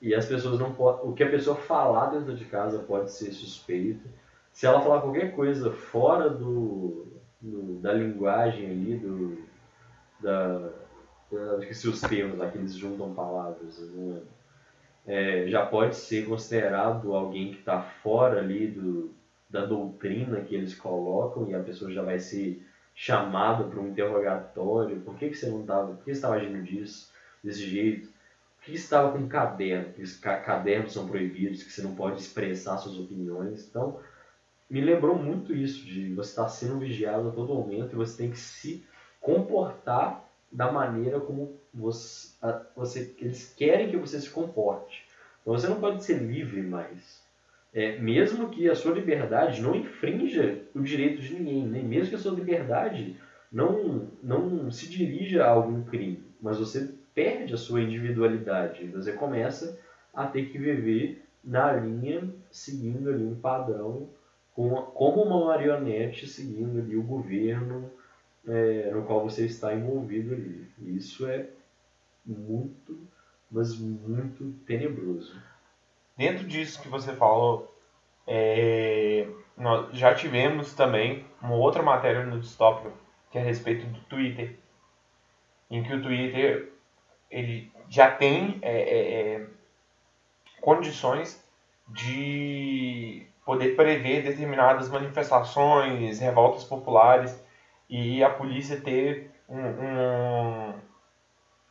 e 0.00 0.14
as 0.14 0.26
pessoas 0.26 0.58
não 0.60 0.74
podem. 0.74 1.10
O 1.10 1.14
que 1.14 1.24
a 1.24 1.30
pessoa 1.30 1.56
falar 1.56 2.06
dentro 2.10 2.34
de 2.36 2.44
casa 2.46 2.80
pode 2.80 3.12
ser 3.12 3.32
suspeito. 3.32 4.08
Se 4.52 4.66
ela 4.66 4.80
falar 4.82 5.02
qualquer 5.02 5.34
coisa 5.34 5.72
fora 5.72 6.30
do, 6.30 7.06
do- 7.40 7.80
da 7.80 7.92
linguagem 7.92 8.66
ali, 8.70 8.96
do, 8.98 9.38
da, 10.20 10.70
da, 11.30 11.58
esqueci 11.60 11.88
os 11.88 12.00
termos 12.00 12.38
lá 12.38 12.50
que 12.50 12.58
eles 12.58 12.74
juntam 12.74 13.14
palavras, 13.14 13.78
não 13.94 14.08
lembro. 14.10 14.37
É, 15.10 15.46
já 15.48 15.62
pode 15.62 15.96
ser 15.96 16.22
considerado 16.26 17.14
alguém 17.14 17.50
que 17.50 17.56
está 17.58 17.78
fora 17.78 18.38
ali 18.38 18.66
do, 18.66 19.10
da 19.48 19.62
doutrina 19.62 20.38
que 20.42 20.54
eles 20.54 20.74
colocam 20.74 21.48
e 21.48 21.54
a 21.54 21.60
pessoa 21.60 21.90
já 21.90 22.02
vai 22.02 22.18
ser 22.18 22.58
chamada 22.94 23.64
para 23.64 23.80
um 23.80 23.86
interrogatório. 23.86 24.98
Por 24.98 25.16
que, 25.16 25.28
que 25.30 25.36
você 25.36 25.46
não 25.48 25.60
estava? 25.60 25.92
Por 25.94 26.04
que 26.04 26.10
estava 26.10 26.34
agindo 26.34 26.60
disso, 26.60 27.08
desse 27.42 27.66
jeito? 27.66 28.06
Por 28.58 28.64
que 28.66 28.74
estava 28.74 29.08
com 29.08 29.24
caderno? 29.26 29.88
Que 29.90 30.02
os 30.02 30.12
ca- 30.12 30.36
cadernos 30.36 30.92
são 30.92 31.06
proibidos, 31.06 31.62
que 31.62 31.72
você 31.72 31.80
não 31.80 31.90
pode 31.92 32.18
expressar 32.20 32.76
suas 32.76 32.98
opiniões. 32.98 33.66
Então, 33.70 33.94
me 34.70 34.80
lembrou 34.80 35.14
muito 35.14 35.54
isso, 35.54 35.84
de 35.84 36.12
você 36.12 36.30
estar 36.30 36.46
sendo 36.48 36.76
vigiado 36.76 37.26
a 37.26 37.30
todo 37.30 37.52
momento 37.52 37.92
e 37.94 37.96
você 37.96 38.16
tem 38.16 38.28
que 38.28 38.38
se 38.38 38.80
comportar 39.20 40.18
da 40.50 40.68
maneira 40.68 41.18
como 41.20 41.50
você, 41.72 42.28
você- 42.74 43.08
eles 43.18 43.52
querem 43.56 43.88
que 43.88 43.96
você 43.96 44.18
se 44.18 44.30
comporte. 44.30 45.04
Então 45.40 45.52
você 45.52 45.66
não 45.68 45.76
pode 45.78 46.02
ser 46.02 46.14
livre 46.18 46.62
mais. 46.62 47.22
É, 47.72 47.98
mesmo 47.98 48.48
que 48.48 48.68
a 48.68 48.74
sua 48.74 48.92
liberdade 48.92 49.60
não 49.60 49.74
infrinja 49.74 50.56
o 50.74 50.80
direito 50.80 51.20
de 51.20 51.32
ninguém, 51.34 51.64
né? 51.64 51.82
mesmo 51.82 52.08
que 52.08 52.14
a 52.14 52.18
sua 52.18 52.32
liberdade 52.32 53.14
não, 53.52 54.08
não 54.22 54.70
se 54.70 54.88
dirija 54.88 55.44
a 55.44 55.48
algum 55.48 55.82
crime, 55.82 56.18
mas 56.40 56.56
você 56.58 56.88
perde 57.14 57.52
a 57.52 57.56
sua 57.58 57.80
individualidade, 57.82 58.86
você 58.88 59.12
começa 59.12 59.74
a 60.14 60.24
ter 60.24 60.44
que 60.44 60.58
viver 60.58 61.20
na 61.44 61.70
linha, 61.70 62.26
seguindo 62.50 63.08
ali 63.10 63.22
um 63.22 63.34
padrão, 63.34 64.06
com, 64.54 64.74
como 64.94 65.22
uma 65.22 65.38
marionete 65.46 66.26
seguindo 66.26 66.78
ali 66.78 66.96
o 66.96 67.02
governo 67.02 67.88
é, 68.46 68.90
no 68.90 69.02
qual 69.02 69.20
você 69.20 69.44
está 69.44 69.74
envolvido 69.74 70.32
ali. 70.32 70.66
Isso 70.78 71.26
é 71.26 71.44
muito, 72.28 72.98
mas 73.50 73.78
muito 73.78 74.52
tenebroso. 74.66 75.40
Dentro 76.16 76.46
disso 76.46 76.82
que 76.82 76.88
você 76.88 77.12
falou, 77.14 77.74
é, 78.26 79.26
nós 79.56 79.96
já 79.96 80.14
tivemos 80.14 80.74
também 80.74 81.24
uma 81.40 81.54
outra 81.54 81.82
matéria 81.82 82.24
no 82.24 82.40
Distópico, 82.40 82.92
que 83.30 83.38
é 83.38 83.40
a 83.40 83.44
respeito 83.44 83.86
do 83.86 84.00
Twitter, 84.02 84.58
em 85.70 85.82
que 85.82 85.92
o 85.94 86.02
Twitter 86.02 86.72
ele 87.30 87.70
já 87.88 88.10
tem 88.10 88.58
é, 88.62 88.80
é, 88.80 89.34
é, 89.36 89.46
condições 90.60 91.42
de 91.88 93.26
poder 93.44 93.74
prever 93.76 94.22
determinadas 94.22 94.88
manifestações, 94.90 96.18
revoltas 96.20 96.64
populares 96.64 97.42
e 97.88 98.22
a 98.22 98.28
polícia 98.28 98.80
ter 98.80 99.30
um, 99.48 99.58
um- 99.60 100.74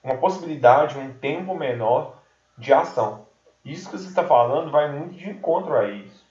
uma 0.08 0.18
possibilidade, 0.18 0.98
um 0.98 1.14
tempo 1.14 1.54
menor 1.54 2.22
de 2.58 2.74
ação. 2.74 3.28
Isso 3.64 3.90
que 3.90 3.98
você 3.98 4.08
está 4.08 4.24
falando 4.24 4.72
vai 4.72 4.90
muito 4.90 5.16
de 5.16 5.30
encontro 5.30 5.76
a 5.76 5.90
isso. 5.90 6.26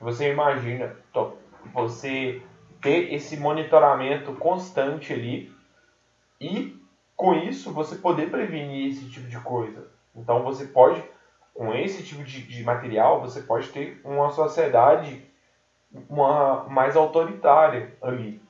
Você 0.00 0.32
imagina 0.32 0.96
você 1.74 2.42
ter 2.80 3.12
esse 3.12 3.36
monitoramento 3.36 4.32
constante 4.36 5.12
ali 5.12 5.54
e 6.40 6.74
com 7.14 7.34
isso 7.34 7.70
você 7.74 7.96
poder 7.96 8.30
prevenir 8.30 8.90
esse 8.90 9.10
tipo 9.10 9.28
de 9.28 9.38
coisa. 9.40 9.86
Então 10.16 10.42
você 10.42 10.64
pode, 10.64 11.04
com 11.52 11.74
esse 11.74 12.02
tipo 12.02 12.24
de, 12.24 12.42
de 12.42 12.64
material, 12.64 13.20
você 13.20 13.42
pode 13.42 13.68
ter 13.68 14.00
uma 14.02 14.30
sociedade 14.30 15.22
uma, 16.08 16.64
mais 16.70 16.96
autoritária 16.96 17.94
ali. 18.00 18.40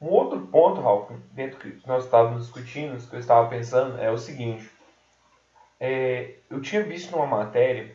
Um 0.00 0.08
outro 0.08 0.40
ponto, 0.46 0.80
Ralf, 0.80 1.10
dentro 1.32 1.58
que 1.58 1.80
nós 1.86 2.04
estávamos 2.04 2.44
discutindo, 2.44 3.08
que 3.08 3.14
eu 3.14 3.20
estava 3.20 3.48
pensando, 3.48 3.98
é 3.98 4.10
o 4.10 4.18
seguinte. 4.18 4.70
É, 5.80 6.34
eu 6.50 6.60
tinha 6.60 6.82
visto 6.82 7.12
numa 7.12 7.26
matéria, 7.26 7.94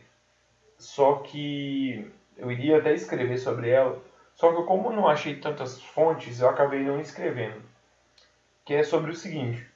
só 0.78 1.16
que 1.16 2.10
eu 2.36 2.50
iria 2.50 2.78
até 2.78 2.94
escrever 2.94 3.38
sobre 3.38 3.70
ela, 3.70 4.00
só 4.34 4.50
que 4.50 4.56
eu, 4.56 4.64
como 4.64 4.90
não 4.90 5.06
achei 5.06 5.36
tantas 5.36 5.82
fontes, 5.82 6.40
eu 6.40 6.48
acabei 6.48 6.82
não 6.82 7.00
escrevendo. 7.00 7.62
Que 8.64 8.74
é 8.74 8.82
sobre 8.82 9.10
o 9.10 9.16
seguinte: 9.16 9.66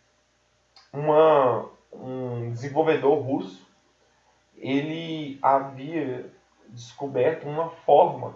uma, 0.92 1.68
um 1.92 2.50
desenvolvedor 2.50 3.18
russo 3.18 3.64
ele 4.56 5.38
havia 5.42 6.30
descoberto 6.68 7.46
uma 7.46 7.68
forma 7.68 8.34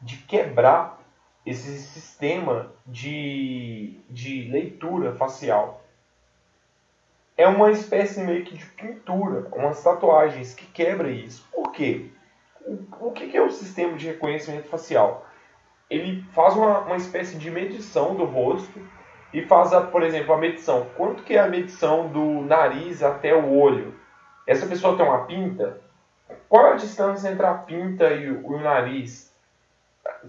de 0.00 0.16
quebrar 0.18 0.98
esse 1.46 1.78
sistema 1.78 2.72
de, 2.84 4.00
de 4.10 4.48
leitura 4.50 5.14
facial. 5.14 5.82
É 7.36 7.46
uma 7.46 7.70
espécie 7.70 8.20
meio 8.20 8.44
que 8.44 8.56
de 8.56 8.66
pintura, 8.66 9.46
umas 9.52 9.82
tatuagens 9.82 10.54
que 10.54 10.66
quebra 10.66 11.08
isso. 11.10 11.46
Por 11.52 11.70
quê? 11.70 12.10
O, 12.62 13.08
o 13.08 13.12
que 13.12 13.36
é 13.36 13.42
o 13.42 13.50
sistema 13.50 13.96
de 13.96 14.08
reconhecimento 14.08 14.68
facial? 14.68 15.24
Ele 15.88 16.22
faz 16.32 16.56
uma, 16.56 16.80
uma 16.80 16.96
espécie 16.96 17.36
de 17.36 17.50
medição 17.50 18.16
do 18.16 18.24
rosto 18.24 18.80
e 19.32 19.42
faz, 19.42 19.72
a, 19.72 19.82
por 19.82 20.02
exemplo, 20.02 20.34
a 20.34 20.38
medição. 20.38 20.86
Quanto 20.96 21.22
que 21.22 21.34
é 21.34 21.38
a 21.38 21.48
medição 21.48 22.08
do 22.08 22.42
nariz 22.42 23.02
até 23.02 23.34
o 23.36 23.52
olho? 23.52 23.94
Essa 24.46 24.66
pessoa 24.66 24.96
tem 24.96 25.06
uma 25.06 25.26
pinta? 25.26 25.80
qual 26.48 26.72
a 26.72 26.76
distância 26.76 27.28
entre 27.28 27.46
a 27.46 27.54
pinta 27.54 28.10
e 28.12 28.30
o, 28.30 28.46
o 28.46 28.60
nariz? 28.60 29.25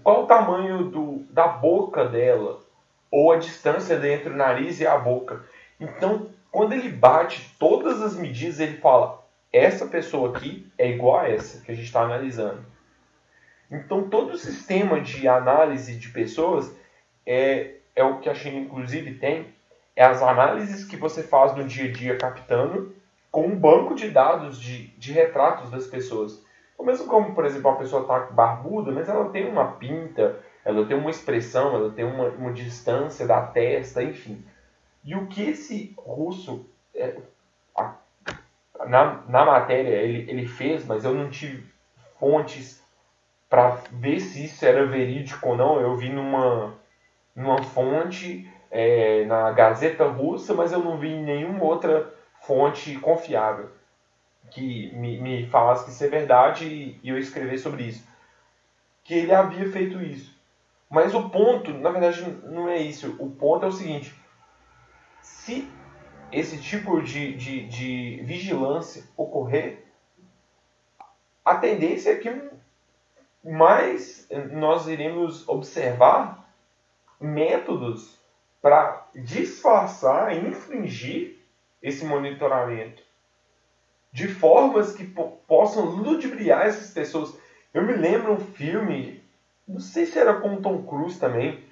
Qual 0.02 0.24
o 0.24 0.26
tamanho 0.26 0.84
do, 0.84 1.26
da 1.30 1.48
boca 1.48 2.04
dela? 2.04 2.60
Ou 3.10 3.32
a 3.32 3.36
distância 3.36 3.94
entre 3.94 4.30
o 4.30 4.36
nariz 4.36 4.80
e 4.80 4.86
a 4.86 4.98
boca? 4.98 5.44
Então, 5.80 6.28
quando 6.50 6.72
ele 6.72 6.88
bate 6.88 7.54
todas 7.58 8.02
as 8.02 8.16
medidas, 8.16 8.60
ele 8.60 8.76
fala: 8.78 9.24
essa 9.52 9.86
pessoa 9.86 10.36
aqui 10.36 10.70
é 10.76 10.90
igual 10.90 11.20
a 11.20 11.28
essa 11.28 11.62
que 11.62 11.72
a 11.72 11.74
gente 11.74 11.86
está 11.86 12.02
analisando. 12.02 12.64
Então, 13.70 14.08
todo 14.08 14.32
o 14.32 14.38
sistema 14.38 15.00
de 15.00 15.28
análise 15.28 15.96
de 15.96 16.08
pessoas 16.08 16.74
é, 17.26 17.74
é 17.94 18.02
o 18.02 18.18
que 18.18 18.28
a 18.28 18.34
China, 18.34 18.58
inclusive, 18.58 19.14
tem. 19.14 19.54
É 19.94 20.04
as 20.04 20.22
análises 20.22 20.84
que 20.84 20.96
você 20.96 21.22
faz 21.22 21.54
no 21.54 21.64
dia 21.64 21.90
a 21.90 21.92
dia 21.92 22.16
captando 22.16 22.94
com 23.30 23.46
um 23.46 23.56
banco 23.56 23.94
de 23.94 24.10
dados 24.10 24.58
de, 24.58 24.88
de 24.98 25.12
retratos 25.12 25.70
das 25.70 25.86
pessoas. 25.86 26.42
Ou 26.78 26.86
mesmo 26.86 27.08
como, 27.08 27.34
por 27.34 27.44
exemplo, 27.44 27.72
a 27.72 27.76
pessoa 27.76 28.02
está 28.02 28.20
barbuda, 28.30 28.92
mas 28.92 29.08
ela 29.08 29.28
tem 29.30 29.50
uma 29.50 29.72
pinta, 29.72 30.38
ela 30.64 30.86
tem 30.86 30.96
uma 30.96 31.10
expressão, 31.10 31.74
ela 31.74 31.90
tem 31.90 32.04
uma, 32.04 32.28
uma 32.28 32.52
distância 32.52 33.26
da 33.26 33.42
testa, 33.42 34.00
enfim. 34.00 34.44
E 35.04 35.16
o 35.16 35.26
que 35.26 35.42
esse 35.42 35.92
russo, 35.98 36.70
é, 36.94 37.16
a, 37.76 37.96
na, 38.86 39.22
na 39.28 39.44
matéria, 39.44 39.96
ele, 39.96 40.30
ele 40.30 40.46
fez, 40.46 40.86
mas 40.86 41.04
eu 41.04 41.12
não 41.12 41.28
tive 41.28 41.68
fontes 42.20 42.80
para 43.50 43.70
ver 43.90 44.20
se 44.20 44.44
isso 44.44 44.64
era 44.64 44.86
verídico 44.86 45.48
ou 45.48 45.56
não. 45.56 45.80
Eu 45.80 45.96
vi 45.96 46.10
numa, 46.10 46.74
numa 47.34 47.60
fonte 47.60 48.48
é, 48.70 49.24
na 49.24 49.50
Gazeta 49.50 50.06
Russa, 50.06 50.54
mas 50.54 50.70
eu 50.70 50.78
não 50.78 50.96
vi 50.96 51.08
em 51.08 51.24
nenhuma 51.24 51.64
outra 51.64 52.14
fonte 52.40 52.96
confiável 53.00 53.77
que 54.50 54.94
me, 54.94 55.20
me 55.20 55.46
falasse 55.48 55.84
que 55.84 55.90
isso 55.90 56.04
é 56.04 56.08
verdade 56.08 56.66
e, 56.66 57.00
e 57.02 57.08
eu 57.08 57.18
escrever 57.18 57.58
sobre 57.58 57.84
isso. 57.84 58.06
Que 59.04 59.14
ele 59.14 59.34
havia 59.34 59.70
feito 59.70 60.00
isso. 60.02 60.36
Mas 60.90 61.14
o 61.14 61.28
ponto, 61.28 61.72
na 61.74 61.90
verdade, 61.90 62.22
não 62.44 62.68
é 62.68 62.78
isso. 62.78 63.14
O 63.18 63.30
ponto 63.30 63.64
é 63.64 63.68
o 63.68 63.72
seguinte: 63.72 64.14
se 65.20 65.68
esse 66.32 66.60
tipo 66.60 67.00
de, 67.02 67.34
de, 67.34 67.66
de 67.68 68.22
vigilância 68.24 69.04
ocorrer, 69.16 69.84
a 71.44 71.56
tendência 71.56 72.10
é 72.10 72.16
que 72.16 72.50
mais 73.42 74.28
nós 74.52 74.86
iremos 74.88 75.48
observar 75.48 76.46
métodos 77.20 78.18
para 78.60 79.08
disfarçar 79.14 80.34
e 80.34 80.48
infringir 80.48 81.38
esse 81.82 82.04
monitoramento 82.04 83.07
de 84.12 84.28
formas 84.28 84.92
que 84.92 85.04
po 85.04 85.38
possam 85.46 85.84
ludibriar 85.84 86.66
essas 86.66 86.90
pessoas. 86.90 87.36
Eu 87.72 87.82
me 87.82 87.92
lembro 87.92 88.32
um 88.32 88.40
filme, 88.40 89.22
não 89.66 89.80
sei 89.80 90.06
se 90.06 90.18
era 90.18 90.34
com 90.34 90.60
Tom 90.60 90.82
Cruise 90.82 91.18
também, 91.18 91.62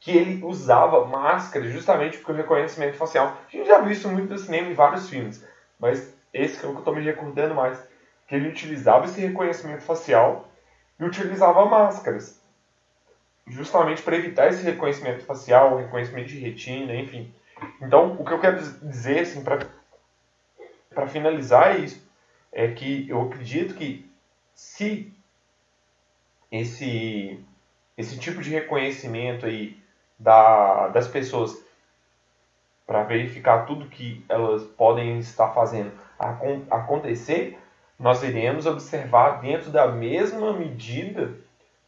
que 0.00 0.12
ele 0.12 0.44
usava 0.44 1.06
máscara 1.06 1.68
justamente 1.68 2.18
porque 2.18 2.32
o 2.32 2.36
reconhecimento 2.36 2.96
facial. 2.96 3.36
A 3.46 3.50
gente 3.50 3.66
já 3.66 3.80
viu 3.80 3.92
isso 3.92 4.08
muito 4.08 4.30
no 4.30 4.38
cinema 4.38 4.68
em 4.68 4.74
vários 4.74 5.08
filmes, 5.08 5.44
mas 5.78 6.14
esse 6.32 6.64
é 6.64 6.68
o 6.68 6.70
que 6.70 6.76
eu 6.76 6.78
estou 6.78 6.94
me 6.94 7.02
recordando 7.02 7.54
mais. 7.54 7.82
Que 8.26 8.34
ele 8.34 8.48
utilizava 8.48 9.06
esse 9.06 9.20
reconhecimento 9.20 9.82
facial 9.82 10.48
e 11.00 11.04
utilizava 11.04 11.64
máscaras. 11.64 12.40
Justamente 13.46 14.02
para 14.02 14.16
evitar 14.16 14.48
esse 14.48 14.62
reconhecimento 14.62 15.24
facial, 15.24 15.76
reconhecimento 15.76 16.28
de 16.28 16.38
retina, 16.38 16.94
enfim. 16.94 17.32
Então, 17.80 18.12
o 18.18 18.24
que 18.24 18.32
eu 18.32 18.38
quero 18.38 18.58
dizer, 18.58 19.20
assim, 19.20 19.42
para 19.42 19.66
finalizar 21.06 21.76
é 21.76 21.78
isso, 21.78 22.08
é 22.52 22.68
que 22.68 23.08
eu 23.08 23.22
acredito 23.22 23.74
que 23.74 24.10
se 24.54 25.12
esse, 26.50 27.38
esse 27.96 28.18
tipo 28.18 28.42
de 28.42 28.50
reconhecimento 28.50 29.46
aí 29.46 29.76
da, 30.18 30.88
das 30.88 31.06
pessoas 31.06 31.62
para 32.86 33.02
verificar 33.02 33.66
tudo 33.66 33.86
que 33.86 34.24
elas 34.28 34.64
podem 34.64 35.18
estar 35.18 35.52
fazendo 35.52 35.92
acontecer, 36.70 37.58
nós 37.98 38.22
iremos 38.22 38.64
observar 38.64 39.40
dentro 39.40 39.70
da 39.70 39.86
mesma 39.88 40.52
medida 40.52 41.34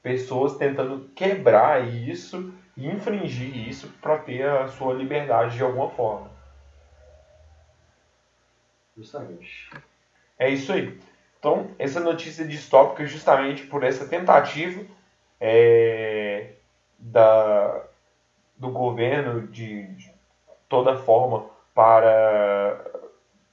pessoas 0.03 0.57
tentando 0.57 1.09
quebrar 1.15 1.87
isso 1.87 2.53
e 2.77 2.87
infringir 2.87 3.69
isso 3.69 3.89
para 4.01 4.19
ter 4.19 4.47
a 4.47 4.69
sua 4.69 4.93
liberdade 4.93 5.57
de 5.57 5.63
alguma 5.63 5.89
forma. 5.91 6.30
Justamente. 9.01 9.71
É 10.39 10.51
isso 10.51 10.71
aí. 10.73 11.01
Então, 11.39 11.71
essa 11.79 12.01
notícia 12.01 12.47
distópica 12.47 13.07
justamente 13.07 13.67
por 13.67 13.83
essa 13.83 14.07
tentativa 14.07 14.85
é, 15.41 16.53
da, 16.99 17.83
do 18.59 18.71
governo 18.71 19.47
de, 19.47 19.87
de 19.95 20.13
toda 20.69 20.99
forma 20.99 21.47
para 21.75 22.85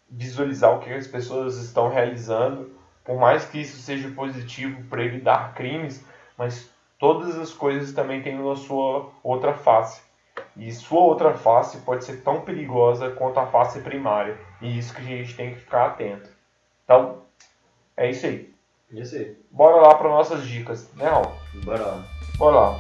visualizar 0.10 0.76
o 0.76 0.80
que 0.80 0.92
as 0.92 1.08
pessoas 1.08 1.56
estão 1.58 1.88
realizando, 1.88 2.76
por 3.06 3.18
mais 3.18 3.46
que 3.46 3.62
isso 3.62 3.78
seja 3.78 4.10
positivo 4.10 4.84
para 4.90 5.04
evitar 5.04 5.54
crimes, 5.54 6.06
mas 6.38 6.70
todas 7.00 7.38
as 7.38 7.54
coisas 7.54 7.94
também 7.94 8.22
têm 8.22 8.38
a 8.52 8.56
sua 8.58 9.10
outra 9.24 9.54
face. 9.54 10.02
E 10.58 10.70
sua 10.74 11.02
outra 11.02 11.34
face 11.36 11.78
pode 11.80 12.04
ser 12.04 12.22
tão 12.22 12.42
perigosa 12.42 13.12
quanto 13.12 13.40
a 13.40 13.48
face 13.48 13.80
primária. 13.80 14.38
E 14.62 14.78
isso 14.78 14.94
que 14.94 15.02
a 15.02 15.04
gente 15.04 15.36
tem 15.36 15.54
que 15.54 15.60
ficar 15.62 15.88
atento. 15.88 16.30
Então, 16.84 17.24
é 17.96 18.10
isso 18.10 18.26
aí. 18.26 18.54
Isso 18.92 19.16
aí. 19.16 19.38
Bora 19.52 19.76
lá 19.76 19.96
para 19.96 20.10
nossas 20.10 20.46
dicas, 20.46 20.92
né, 20.94 21.08
Raul? 21.10 21.32
Bora 21.64 21.86
lá. 21.86 22.06
Bora 22.38 22.56
lá. 22.56 22.78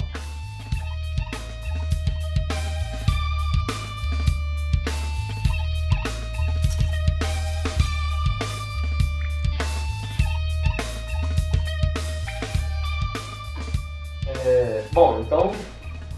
Bom, 14.97 15.19
então 15.19 15.51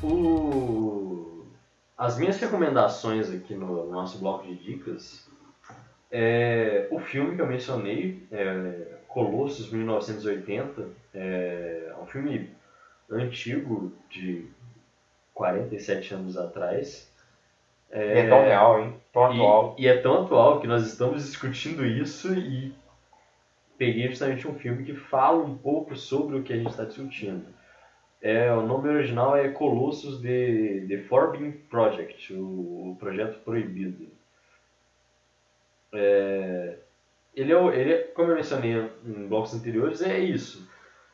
o... 0.02 1.44
as 1.98 2.18
minhas 2.18 2.40
recomendações 2.40 3.30
aqui 3.30 3.54
no 3.54 3.92
nosso 3.92 4.20
bloco 4.20 4.48
de 4.48 4.56
dicas 4.56 5.29
é 6.12 6.88
o 6.92 7.00
filme 7.00 7.36
que 7.36 7.42
eu 7.42 7.48
mencionei, 7.48 8.28
é 8.32 8.98
Colossus 9.08 9.72
1980, 9.72 10.88
é 11.14 11.94
um 12.02 12.06
filme 12.06 12.50
antigo 13.10 13.92
de 14.10 14.46
47 15.34 16.14
anos 16.14 16.38
atrás. 16.38 17.12
É, 17.92 18.20
é 18.20 18.30
tão 18.30 18.42
real, 18.42 18.82
hein? 18.82 18.94
Tão 19.12 19.24
atual. 19.26 19.76
E, 19.78 19.84
e, 19.84 19.88
é 19.88 19.98
tão 19.98 20.24
atual 20.24 20.60
que 20.62 20.68
nós 20.68 20.86
estamos 20.86 21.26
discutindo 21.26 21.86
isso 21.86 22.34
e 22.34 22.74
peguei 23.78 24.08
justamente 24.08 24.48
um 24.48 24.54
filme 24.54 24.84
que 24.84 24.94
fala 24.94 25.44
um 25.44 25.58
pouco 25.58 25.96
sobre 25.96 26.38
o 26.38 26.44
que 26.44 26.54
a 26.54 26.58
gente 26.58 26.70
está 26.70 26.84
discutindo. 26.84 27.46
É, 28.22 28.52
o 28.52 28.62
nome 28.62 28.90
original 28.90 29.38
é 29.38 29.48
Colossus 29.50 30.22
The, 30.22 30.86
The 30.88 30.98
Forbidden 31.08 31.54
Project, 31.70 32.34
o, 32.34 32.92
o 32.92 32.98
projeto 33.00 33.40
proibido. 33.40 34.08
É, 35.92 36.78
ele, 37.36 37.54
é, 37.54 37.80
ele 37.80 37.94
é, 37.94 37.98
como 38.14 38.30
eu 38.30 38.36
mencionei 38.36 38.90
em 39.06 39.28
blocos 39.28 39.54
anteriores, 39.54 40.02
é 40.02 40.20
isso. 40.20 40.68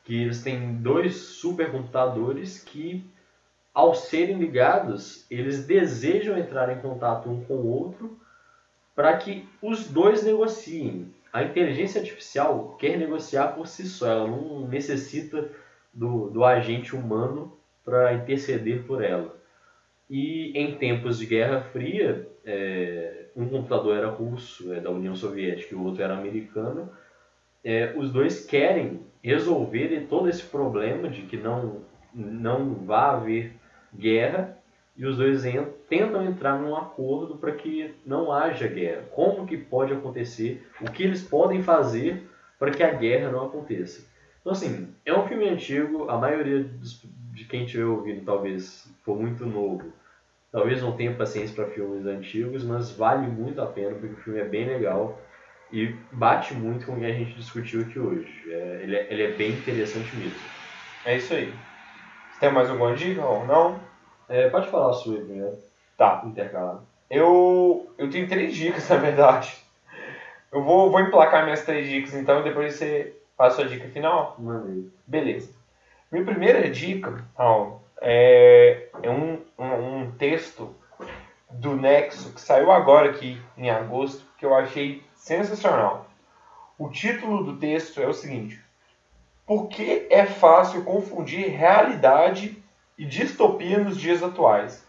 Que 0.04 0.22
eles 0.22 0.44
têm 0.44 0.76
dois 0.76 1.16
supercomputadores 1.16 2.64
que, 2.64 3.06
ao 3.74 3.94
serem 3.94 4.38
ligados, 4.38 5.26
eles 5.30 5.66
desejam 5.66 6.38
entrar 6.38 6.72
em 6.72 6.82
contato 6.82 7.30
um 7.30 7.44
com 7.44 7.56
o 7.56 7.68
outro 7.68 8.18
para 8.96 9.16
que 9.18 9.48
os 9.62 9.88
dois 9.88 10.24
negociem. 10.24 11.14
A 11.34 11.44
inteligência 11.44 12.00
artificial 12.00 12.78
quer 12.80 12.98
negociar 12.98 13.50
por 13.50 13.68
si 13.68 13.86
só, 13.88 14.10
ela 14.10 14.28
não 14.28 14.66
necessita 14.68 15.50
do, 15.94 16.30
do 16.30 16.46
agente 16.46 16.96
humano 16.96 17.58
para 17.84 18.14
interceder 18.14 18.84
por 18.84 19.04
ela. 19.04 19.36
E 20.10 20.58
em 20.58 20.78
tempos 20.78 21.18
de 21.18 21.26
Guerra 21.26 21.62
Fria, 21.62 22.28
é, 22.46 23.25
um 23.36 23.48
computador 23.48 23.98
era 23.98 24.08
russo, 24.08 24.74
é 24.74 24.80
da 24.80 24.90
União 24.90 25.16
Soviética, 25.16 25.74
e 25.74 25.78
o 25.78 25.84
outro 25.84 26.02
era 26.02 26.18
americano. 26.18 26.90
É, 27.64 27.94
os 27.98 28.12
dois 28.12 28.46
querem 28.46 29.02
resolver 29.22 30.06
todo 30.10 30.30
esse 30.30 30.44
problema 30.44 31.10
de 31.10 31.24
que 31.24 31.36
não, 31.36 31.82
não 32.14 32.76
vá 32.76 33.12
haver 33.12 33.54
guerra 33.94 34.58
e 34.96 35.06
os 35.06 35.18
dois 35.18 35.44
tentam 35.90 36.24
entrar 36.24 36.58
num 36.60 36.76
acordo 36.76 37.36
para 37.36 37.52
que 37.52 37.94
não 38.06 38.32
haja 38.32 38.68
guerra. 38.68 39.04
Como 39.12 39.46
que 39.46 39.58
pode 39.58 39.92
acontecer? 39.92 40.66
O 40.80 40.90
que 40.90 41.04
eles 41.04 41.22
podem 41.22 41.62
fazer 41.62 42.30
para 42.58 42.72
que 42.72 42.82
a 42.82 42.92
guerra 42.92 43.32
não 43.32 43.46
aconteça? 43.46 44.08
Então, 44.40 44.54
assim, 44.54 44.88
é 45.04 45.14
um 45.14 45.28
filme 45.28 45.50
antigo, 45.50 46.10
a 46.10 46.18
maioria 46.18 46.64
dos, 46.64 47.04
de 47.34 47.46
quem 47.46 47.66
tiver 47.66 47.86
ouvido 47.86 48.24
talvez 48.24 48.88
for 49.04 49.20
muito 49.20 49.46
novo. 49.46 49.92
Talvez 50.56 50.82
não 50.82 50.94
tenha 50.94 51.14
paciência 51.14 51.54
para 51.54 51.74
filmes 51.74 52.06
antigos, 52.06 52.64
mas 52.64 52.90
vale 52.90 53.28
muito 53.28 53.62
a 53.62 53.66
pena 53.66 53.90
porque 53.90 54.14
o 54.14 54.24
filme 54.24 54.40
é 54.40 54.46
bem 54.46 54.66
legal. 54.66 55.20
E 55.70 55.94
bate 56.14 56.54
muito 56.54 56.86
com 56.86 56.94
o 56.94 57.00
que 57.00 57.06
a 57.06 57.12
gente 57.12 57.34
discutiu 57.34 57.82
aqui 57.82 58.00
hoje. 58.00 58.42
É, 58.48 58.80
ele, 58.82 58.96
é, 58.96 59.08
ele 59.12 59.24
é 59.24 59.32
bem 59.32 59.52
interessante 59.52 60.16
mesmo. 60.16 60.40
É 61.04 61.18
isso 61.18 61.34
aí. 61.34 61.54
Você 62.32 62.40
tem 62.40 62.54
mais 62.54 62.70
alguma 62.70 62.94
dica 62.94 63.22
ou 63.22 63.46
não? 63.46 63.78
É, 64.30 64.48
pode 64.48 64.70
falar 64.70 64.92
a 64.92 64.94
sua 64.94 65.18
primeiro. 65.18 65.58
Tá. 65.98 66.22
Intercalar. 66.24 66.80
Eu, 67.10 67.94
eu 67.98 68.10
tenho 68.10 68.26
três 68.26 68.56
dicas, 68.56 68.88
na 68.88 68.96
verdade. 68.96 69.58
Eu 70.54 70.64
vou, 70.64 70.90
vou 70.90 71.02
emplacar 71.02 71.44
minhas 71.44 71.66
três 71.66 71.86
dicas 71.90 72.14
então 72.14 72.40
e 72.40 72.44
depois 72.44 72.76
você 72.76 73.14
faz 73.38 73.52
a 73.52 73.56
sua 73.58 73.66
dica 73.66 73.90
final. 73.90 74.38
Mandei. 74.40 74.90
Beleza. 75.06 75.54
Minha 76.10 76.24
primeira 76.24 76.70
dica, 76.70 77.26
Raul, 77.38 77.82
é, 78.02 78.88
é 79.02 79.10
um, 79.10 79.42
um, 79.58 80.00
um 80.02 80.12
texto 80.12 80.76
do 81.50 81.76
Nexo 81.76 82.34
que 82.34 82.42
saiu 82.42 82.72
agora 82.72 83.10
aqui 83.10 83.42
em 83.58 83.70
agosto 83.70 84.26
que 84.38 84.46
eu 84.46 84.54
achei 84.54 85.04
sensacional. 85.16 86.08
O 86.78 86.90
título 86.90 87.44
do 87.44 87.58
texto 87.58 88.02
é 88.02 88.08
o 88.08 88.14
seguinte: 88.14 88.62
Por 89.46 89.68
que 89.68 90.08
é 90.10 90.26
fácil 90.26 90.84
confundir 90.84 91.50
realidade 91.50 92.62
e 92.98 93.06
distopia 93.06 93.78
nos 93.78 93.98
dias 93.98 94.22
atuais? 94.22 94.86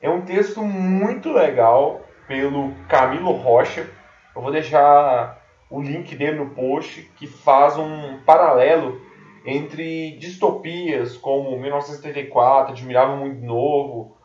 É 0.00 0.08
um 0.08 0.22
texto 0.22 0.62
muito 0.62 1.30
legal 1.30 2.00
pelo 2.26 2.74
Camilo 2.88 3.32
Rocha. 3.32 3.86
Eu 4.34 4.40
vou 4.40 4.50
deixar 4.50 5.38
o 5.68 5.80
link 5.80 6.16
dele 6.16 6.38
no 6.38 6.50
post 6.50 7.02
que 7.16 7.26
faz 7.26 7.76
um 7.76 8.18
paralelo 8.24 9.00
entre 9.44 10.16
distopias 10.18 11.16
como 11.16 11.58
1934, 11.58 12.72
Admirável 12.72 13.16
Mundo 13.16 13.40
Novo, 13.44 14.16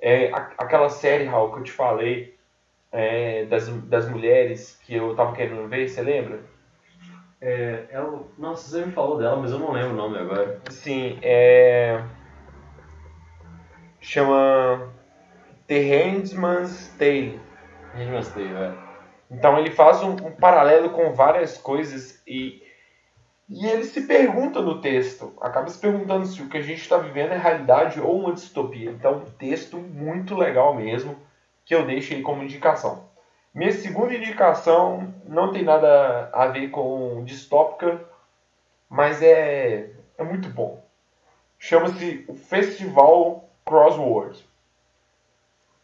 é, 0.00 0.30
aquela 0.32 0.88
série, 0.88 1.24
Raul, 1.24 1.52
que 1.52 1.58
eu 1.60 1.64
te 1.64 1.72
falei, 1.72 2.38
é, 2.92 3.44
das, 3.46 3.68
das 3.84 4.08
mulheres 4.08 4.80
que 4.84 4.94
eu 4.94 5.14
tava 5.14 5.34
querendo 5.34 5.68
ver, 5.68 5.88
você 5.88 6.02
lembra? 6.02 6.40
É, 7.40 7.86
ela, 7.90 8.22
nossa, 8.36 8.68
você 8.68 8.84
me 8.84 8.92
falou 8.92 9.16
dela, 9.16 9.36
mas 9.36 9.50
eu 9.50 9.58
não 9.58 9.72
lembro 9.72 9.92
o 9.92 9.96
nome 9.96 10.18
agora. 10.18 10.60
Sim, 10.70 11.18
é. 11.22 12.02
Chama. 14.00 14.92
The 15.66 15.78
Handman's 15.80 16.88
Tale. 16.98 17.40
Handman's 17.94 18.28
Tale, 18.28 18.52
é. 18.52 18.74
Então 19.30 19.58
ele 19.58 19.70
faz 19.70 20.02
um, 20.02 20.10
um 20.10 20.32
paralelo 20.32 20.90
com 20.90 21.12
várias 21.12 21.56
coisas 21.56 22.20
e 22.26 22.62
e 23.50 23.66
ele 23.66 23.82
se 23.82 24.02
pergunta 24.02 24.62
no 24.62 24.80
texto, 24.80 25.36
acaba 25.40 25.68
se 25.68 25.76
perguntando 25.76 26.24
se 26.24 26.40
o 26.40 26.48
que 26.48 26.56
a 26.56 26.62
gente 26.62 26.82
está 26.82 26.98
vivendo 26.98 27.32
é 27.32 27.36
realidade 27.36 28.00
ou 28.00 28.20
uma 28.20 28.32
distopia. 28.32 28.92
Então, 28.92 29.16
um 29.16 29.30
texto 29.32 29.76
muito 29.76 30.36
legal 30.36 30.72
mesmo, 30.72 31.16
que 31.64 31.74
eu 31.74 31.84
deixo 31.84 32.14
aí 32.14 32.22
como 32.22 32.44
indicação. 32.44 33.10
Minha 33.52 33.72
segunda 33.72 34.14
indicação 34.14 35.12
não 35.26 35.52
tem 35.52 35.64
nada 35.64 36.30
a 36.32 36.46
ver 36.46 36.68
com 36.68 37.24
distópica, 37.24 38.00
mas 38.88 39.20
é, 39.20 39.90
é 40.16 40.22
muito 40.22 40.48
bom. 40.48 40.84
Chama-se 41.58 42.24
o 42.28 42.34
Festival 42.34 43.50
Crosswords. 43.66 44.44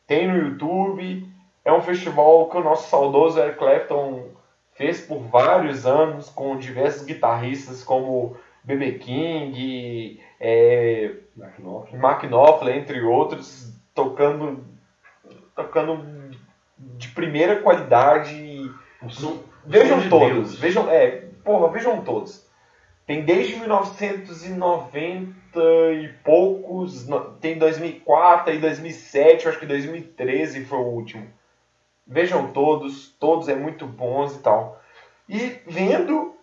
Tem 0.07 0.29
no 0.29 0.37
YouTube, 0.37 1.29
é 1.65 1.73
um 1.73 1.83
festival 1.83 2.49
que 2.49 2.59
o 2.59 2.63
nosso 2.63 2.89
saudoso 2.89 3.41
Eric 3.41 3.59
Clapton 3.59 4.36
fez 4.77 5.01
por 5.01 5.19
vários 5.19 5.87
anos 5.87 6.29
com 6.29 6.57
diversos 6.57 7.05
guitarristas 7.05 7.83
como 7.83 8.37
B.B. 8.63 8.93
King, 8.99 10.21
é, 10.41 11.15
Mark 11.97 12.25
Knopfler, 12.25 12.77
entre 12.77 13.01
outros, 13.03 13.73
tocando, 13.95 14.65
tocando 15.55 16.05
de 16.79 17.09
primeira 17.09 17.63
qualidade. 17.63 18.71
som, 19.09 19.39
vejam 19.65 20.09
todos, 20.09 20.59
vejam, 20.59 20.91
é, 20.91 21.29
porra, 21.45 21.69
vejam 21.73 22.03
todos. 22.03 22.45
Tem 23.07 23.25
desde 23.25 23.57
1990 23.61 25.37
e 25.95 26.09
poucos, 26.25 27.07
tem 27.41 27.57
2004 27.57 28.55
e 28.55 28.59
2007, 28.59 29.45
eu 29.45 29.51
acho 29.51 29.61
que 29.61 29.67
2013 29.67 30.65
foi 30.65 30.79
o 30.79 30.83
último. 30.83 31.27
Vejam 32.07 32.53
todos, 32.53 33.09
todos 33.19 33.49
é 33.49 33.57
muito 33.57 33.87
bons 33.87 34.37
e 34.37 34.39
tal. 34.39 34.81
E 35.29 35.61
vendo, 35.67 36.35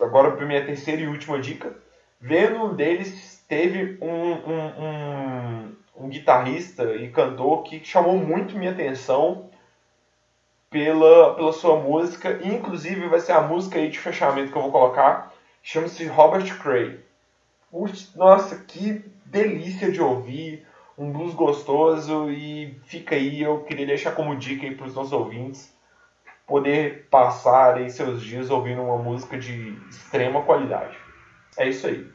agora 0.00 0.32
para 0.32 0.46
minha 0.46 0.64
terceira 0.64 1.02
e 1.02 1.06
última 1.06 1.38
dica, 1.38 1.76
vendo 2.20 2.64
um 2.64 2.74
deles 2.74 3.44
teve 3.48 3.98
um, 4.00 4.32
um, 4.32 4.82
um, 4.82 5.76
um 5.96 6.08
guitarrista 6.08 6.94
e 6.94 7.10
cantor 7.10 7.62
que 7.62 7.84
chamou 7.84 8.16
muito 8.16 8.56
minha 8.58 8.72
atenção 8.72 9.50
pela, 10.68 11.34
pela 11.34 11.52
sua 11.52 11.76
música, 11.78 12.40
e 12.42 12.48
inclusive 12.48 13.06
vai 13.06 13.20
ser 13.20 13.32
a 13.32 13.42
música 13.42 13.78
aí 13.78 13.88
de 13.88 13.98
fechamento 13.98 14.50
que 14.50 14.58
eu 14.58 14.62
vou 14.62 14.72
colocar, 14.72 15.32
chama-se 15.62 16.04
Robert 16.06 16.58
Cray. 16.58 16.98
Nossa, 18.16 18.56
que 18.64 19.04
delícia 19.24 19.92
de 19.92 20.00
ouvir, 20.00 20.66
um 20.96 21.10
blues 21.12 21.34
gostoso 21.34 22.30
e 22.30 22.78
fica 22.84 23.14
aí, 23.14 23.42
eu 23.42 23.60
queria 23.64 23.86
deixar 23.86 24.12
como 24.12 24.36
dica 24.36 24.66
aí 24.66 24.74
para 24.74 24.86
os 24.86 24.94
nossos 24.94 25.12
ouvintes 25.12 25.74
poder 26.46 27.08
passar 27.10 27.76
aí 27.76 27.90
seus 27.90 28.22
dias 28.22 28.50
ouvindo 28.50 28.82
uma 28.82 28.98
música 28.98 29.38
de 29.38 29.78
extrema 29.88 30.42
qualidade. 30.42 30.96
É 31.56 31.68
isso 31.68 31.86
aí. 31.86 32.06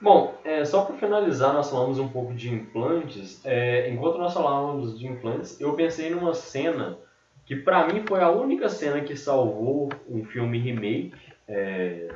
Bom, 0.00 0.38
é, 0.44 0.64
só 0.64 0.84
para 0.84 0.96
finalizar, 0.96 1.54
nós 1.54 1.70
falamos 1.70 1.98
um 1.98 2.08
pouco 2.08 2.34
de 2.34 2.52
implantes. 2.52 3.40
É, 3.44 3.88
enquanto 3.88 4.18
nós 4.18 4.34
falávamos 4.34 4.98
de 4.98 5.06
implantes, 5.06 5.58
eu 5.60 5.72
pensei 5.74 6.10
numa 6.10 6.34
cena 6.34 6.98
que 7.46 7.56
para 7.56 7.86
mim 7.86 8.04
foi 8.06 8.20
a 8.20 8.30
única 8.30 8.68
cena 8.68 9.00
que 9.00 9.16
salvou 9.16 9.88
um 10.08 10.24
filme 10.24 10.58
remake 10.58 11.14
é, 11.46 12.12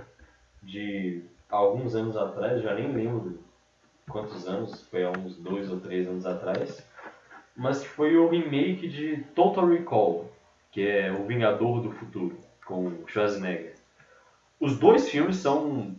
de 0.63 1.23
alguns 1.49 1.95
anos 1.95 2.17
atrás, 2.17 2.63
já 2.63 2.75
nem 2.75 2.93
lembro 2.93 3.39
quantos 4.09 4.47
anos, 4.49 4.83
foi 4.91 5.05
há 5.05 5.11
uns 5.11 5.37
dois 5.37 5.71
ou 5.71 5.79
três 5.81 6.09
anos 6.09 6.27
atrás, 6.27 6.85
mas 7.57 7.83
que 7.83 7.89
foi 7.89 8.17
o 8.17 8.29
remake 8.29 8.89
de 8.89 9.19
Total 9.35 9.67
Recall, 9.67 10.31
que 10.71 10.87
é 10.87 11.13
O 11.13 11.25
Vingador 11.25 11.81
do 11.81 11.91
Futuro, 11.93 12.37
com 12.65 13.07
Schwarzenegger. 13.07 13.75
Os 14.61 14.79
dois 14.79 15.09
filmes 15.09 15.37
são 15.37 15.95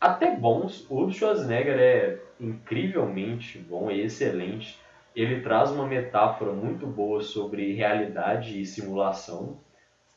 até 0.00 0.34
bons. 0.34 0.86
O 0.88 1.06
do 1.06 1.12
Schwarzenegger 1.12 1.78
é 1.78 2.18
incrivelmente 2.40 3.58
bom, 3.58 3.90
é 3.90 3.96
excelente. 3.96 4.78
Ele 5.14 5.40
traz 5.40 5.70
uma 5.70 5.86
metáfora 5.86 6.52
muito 6.52 6.86
boa 6.86 7.20
sobre 7.20 7.74
realidade 7.74 8.60
e 8.60 8.64
simulação, 8.64 9.58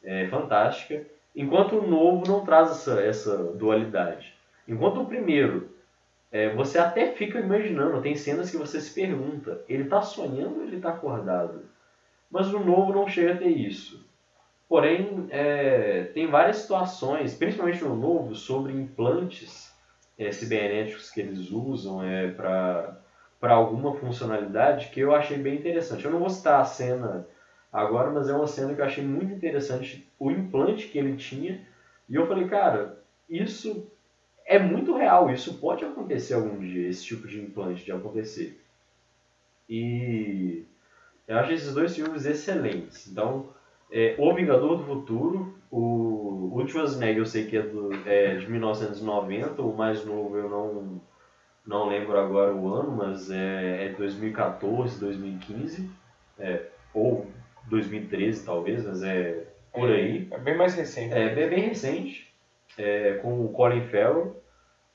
é 0.03 0.27
fantástica. 0.27 1.05
Enquanto 1.35 1.77
o 1.77 1.87
novo 1.87 2.27
não 2.27 2.45
traz 2.45 2.71
essa, 2.71 3.01
essa 3.01 3.37
dualidade. 3.53 4.33
Enquanto 4.67 5.01
o 5.01 5.05
primeiro, 5.05 5.72
é, 6.33 6.49
você 6.49 6.79
até 6.79 7.11
fica 7.11 7.39
imaginando, 7.39 8.01
tem 8.01 8.15
cenas 8.15 8.49
que 8.49 8.57
você 8.57 8.81
se 8.81 8.91
pergunta, 8.91 9.61
ele 9.69 9.83
está 9.83 10.01
sonhando 10.01 10.55
ou 10.55 10.63
ele 10.63 10.77
está 10.77 10.89
acordado? 10.89 11.61
Mas 12.29 12.51
o 12.51 12.57
novo 12.57 12.91
não 12.91 13.07
chega 13.07 13.33
a 13.33 13.37
ter 13.37 13.49
isso. 13.49 14.03
Porém, 14.67 15.27
é, 15.29 16.05
tem 16.05 16.25
várias 16.25 16.57
situações, 16.57 17.35
principalmente 17.35 17.83
no 17.83 17.95
novo, 17.95 18.33
sobre 18.33 18.73
implantes 18.73 19.71
é, 20.17 20.31
cibernéticos 20.31 21.11
que 21.11 21.21
eles 21.21 21.51
usam 21.51 22.03
é, 22.03 22.31
para 22.31 22.97
alguma 23.41 23.93
funcionalidade 23.93 24.89
que 24.89 25.01
eu 25.01 25.13
achei 25.13 25.37
bem 25.37 25.59
interessante. 25.59 26.03
Eu 26.03 26.09
não 26.09 26.19
vou 26.19 26.31
citar 26.31 26.59
a 26.59 26.65
cena 26.65 27.27
agora, 27.71 28.09
mas 28.09 28.27
é 28.27 28.33
uma 28.33 28.47
cena 28.47 28.73
que 28.73 28.81
eu 28.81 28.85
achei 28.85 29.03
muito 29.03 29.31
interessante, 29.31 30.09
o 30.17 30.31
implante 30.31 30.87
que 30.87 30.97
ele 30.97 31.15
tinha. 31.15 31.61
E 32.09 32.15
eu 32.15 32.25
falei, 32.25 32.47
cara, 32.47 32.97
isso 33.29 33.87
é 34.55 34.59
muito 34.59 34.95
real, 34.95 35.29
isso 35.31 35.55
pode 35.55 35.83
acontecer 35.83 36.33
algum 36.33 36.59
dia, 36.59 36.87
esse 36.87 37.03
tipo 37.05 37.27
de 37.27 37.39
implante 37.39 37.83
de 37.83 37.91
acontecer. 37.91 38.59
E 39.69 40.63
eu 41.27 41.37
acho 41.37 41.53
esses 41.53 41.73
dois 41.73 41.95
filmes 41.95 42.25
excelentes. 42.25 43.07
Então, 43.07 43.49
é, 43.91 44.15
O 44.17 44.33
Vingador 44.33 44.77
do 44.77 44.83
Futuro, 44.83 45.55
o, 45.71 46.51
o 46.53 46.67
Schwarzenegger 46.67 47.17
eu 47.17 47.25
sei 47.25 47.45
que 47.45 47.57
é, 47.57 47.61
do, 47.61 47.89
é 48.07 48.35
de 48.35 48.49
1990, 48.49 49.61
o 49.61 49.75
mais 49.75 50.05
novo 50.05 50.37
eu 50.37 50.49
não, 50.49 51.01
não 51.65 51.87
lembro 51.87 52.17
agora 52.17 52.53
o 52.53 52.73
ano, 52.73 52.91
mas 52.91 53.31
é, 53.31 53.85
é 53.85 53.89
de 53.89 53.95
2014, 53.95 54.99
2015, 54.99 55.89
é, 56.37 56.65
ou 56.93 57.27
2013 57.69 58.45
talvez, 58.45 58.85
mas 58.85 59.01
é 59.03 59.47
por 59.73 59.89
aí. 59.89 60.27
É 60.31 60.37
bem 60.37 60.55
mais 60.55 60.75
recente. 60.75 61.13
É 61.13 61.33
bem, 61.33 61.49
bem 61.49 61.69
recente, 61.69 62.31
é, 62.77 63.13
com 63.13 63.43
o 63.43 63.49
Colin 63.49 63.81
Farrell. 63.87 64.42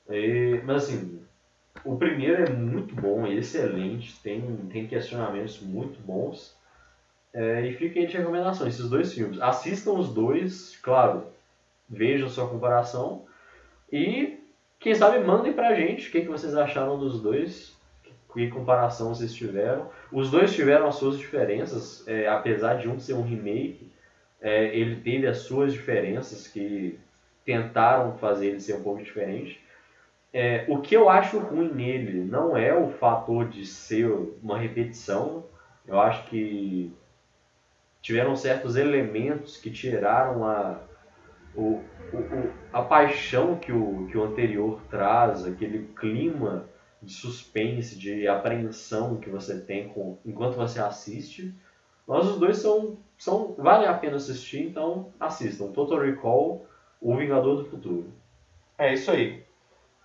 E, 0.09 0.61
mas 0.65 0.83
assim, 0.83 1.21
o 1.83 1.95
primeiro 1.97 2.43
é 2.43 2.49
muito 2.49 2.95
bom, 2.95 3.25
é 3.25 3.33
excelente, 3.33 4.19
tem, 4.21 4.41
tem 4.71 4.87
questionamentos 4.87 5.59
muito 5.61 6.01
bons. 6.01 6.57
É, 7.33 7.65
e 7.67 7.73
fica 7.75 7.99
aí 7.99 8.07
de 8.07 8.17
recomendação, 8.17 8.67
esses 8.67 8.89
dois 8.89 9.13
filmes. 9.13 9.39
Assistam 9.39 9.91
os 9.91 10.11
dois, 10.13 10.77
claro, 10.81 11.23
vejam 11.87 12.27
sua 12.27 12.47
comparação. 12.47 13.25
E 13.91 14.39
quem 14.79 14.95
sabe 14.95 15.19
mandem 15.19 15.53
pra 15.53 15.75
gente 15.75 16.09
o 16.09 16.11
que, 16.11 16.21
que 16.21 16.27
vocês 16.27 16.55
acharam 16.55 16.97
dos 16.97 17.21
dois, 17.21 17.77
que 18.33 18.49
comparação 18.49 19.13
vocês 19.13 19.33
tiveram. 19.33 19.89
Os 20.11 20.31
dois 20.31 20.53
tiveram 20.53 20.87
as 20.87 20.95
suas 20.95 21.17
diferenças, 21.17 22.07
é, 22.07 22.27
apesar 22.27 22.75
de 22.75 22.87
um 22.87 22.99
ser 22.99 23.13
um 23.13 23.23
remake, 23.23 23.91
é, 24.41 24.75
ele 24.75 25.01
teve 25.01 25.27
as 25.27 25.39
suas 25.39 25.73
diferenças 25.73 26.47
que 26.47 26.97
tentaram 27.45 28.17
fazer 28.17 28.47
ele 28.47 28.59
ser 28.59 28.75
um 28.75 28.83
pouco 28.83 29.03
diferente. 29.03 29.59
É, 30.31 30.65
o 30.67 30.79
que 30.79 30.95
eu 30.95 31.09
acho 31.09 31.39
ruim 31.39 31.71
nele 31.71 32.23
não 32.23 32.55
é 32.55 32.73
o 32.73 32.91
fator 32.91 33.47
de 33.47 33.65
ser 33.65 34.07
uma 34.43 34.57
repetição. 34.59 35.43
Eu 35.87 35.99
acho 35.99 36.27
que 36.27 36.93
tiveram 38.01 38.35
certos 38.35 38.75
elementos 38.75 39.57
que 39.57 39.71
tiraram 39.71 40.45
a, 40.45 40.79
o, 41.55 41.81
o, 42.13 42.49
a 42.71 42.81
paixão 42.81 43.55
que 43.55 43.71
o, 43.71 44.07
que 44.07 44.17
o 44.17 44.23
anterior 44.23 44.79
traz, 44.89 45.45
aquele 45.45 45.87
clima 45.99 46.65
de 47.01 47.13
suspense, 47.13 47.97
de 47.97 48.27
apreensão 48.27 49.17
que 49.17 49.29
você 49.29 49.59
tem 49.59 49.89
com, 49.89 50.17
enquanto 50.25 50.55
você 50.55 50.79
assiste. 50.79 51.53
Mas 52.07 52.25
os 52.27 52.39
dois 52.39 52.57
são, 52.57 52.97
são. 53.17 53.53
Vale 53.57 53.85
a 53.85 53.93
pena 53.93 54.17
assistir, 54.17 54.63
então 54.63 55.11
assistam. 55.19 55.71
Total 55.71 55.99
Recall, 55.99 56.65
O 56.99 57.15
Vingador 57.15 57.57
do 57.57 57.69
Futuro. 57.69 58.11
É 58.77 58.93
isso 58.93 59.11
aí. 59.11 59.43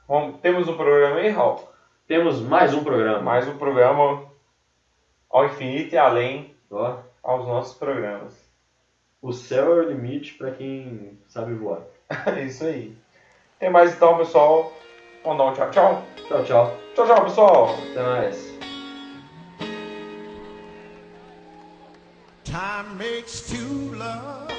Bom, 0.06 0.32
temos 0.32 0.68
um 0.68 0.76
programa 0.76 1.16
aí, 1.16 1.30
Raul? 1.30 1.66
Temos 2.06 2.38
mais 2.40 2.74
um 2.74 2.84
programa. 2.84 3.22
Mais 3.22 3.48
um 3.48 3.56
programa 3.56 4.22
ao 5.30 5.46
infinito 5.46 5.94
e 5.94 5.98
além 5.98 6.54
Ó, 6.70 6.98
aos 7.22 7.46
nossos 7.46 7.78
programas. 7.78 8.34
o 9.22 9.32
céu 9.32 9.72
é 9.72 9.86
o 9.86 9.88
limite 9.88 10.34
para 10.34 10.50
quem 10.50 11.18
sabe 11.26 11.54
voar. 11.54 11.80
É 12.26 12.42
isso 12.44 12.64
aí. 12.64 12.94
Tem 13.58 13.70
mais 13.70 13.94
então, 13.94 14.18
pessoal. 14.18 14.72
Vamos 15.24 15.38
dar 15.38 15.44
um 15.44 15.54
tchau, 15.54 15.70
tchau. 15.70 16.02
Tchau, 16.28 16.44
tchau. 16.44 16.76
Tchau, 16.94 17.06
tchau, 17.06 17.24
pessoal. 17.24 17.74
Até 17.90 18.02
mais. 18.02 18.54
Time 22.44 22.94
makes 22.98 23.40
two 23.48 23.96
love, 23.96 24.52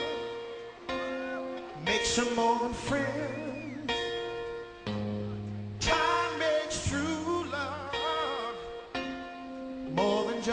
makes 1.86 2.16
them 2.16 2.34
more 2.36 2.58
than 2.60 2.74
friends. 2.74 3.45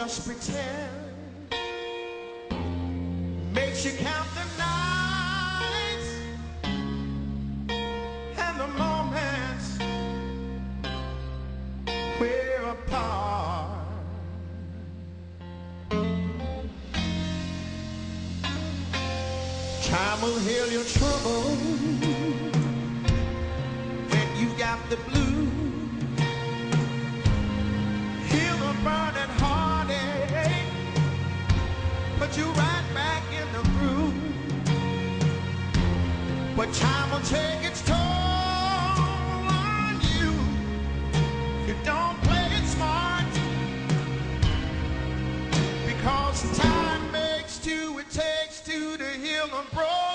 Just 0.05 0.27
pretend. 0.27 0.89
Makes 3.53 3.85
you 3.85 3.91
count 3.91 4.27
the 4.35 4.45
nights 4.57 6.09
and 8.37 8.59
the 8.59 8.67
moments 8.67 9.77
we're 12.19 12.69
apart. 12.69 13.79
Time 19.83 20.21
will 20.21 20.39
heal 20.39 20.69
your 20.69 20.83
trouble 20.83 22.12
Because 45.85 46.57
time 46.57 47.11
makes 47.11 47.57
two, 47.59 47.97
it 47.99 48.09
takes 48.09 48.61
two 48.61 48.97
to 48.97 49.05
heal 49.05 49.45
a 49.45 49.63
broken 49.73 50.12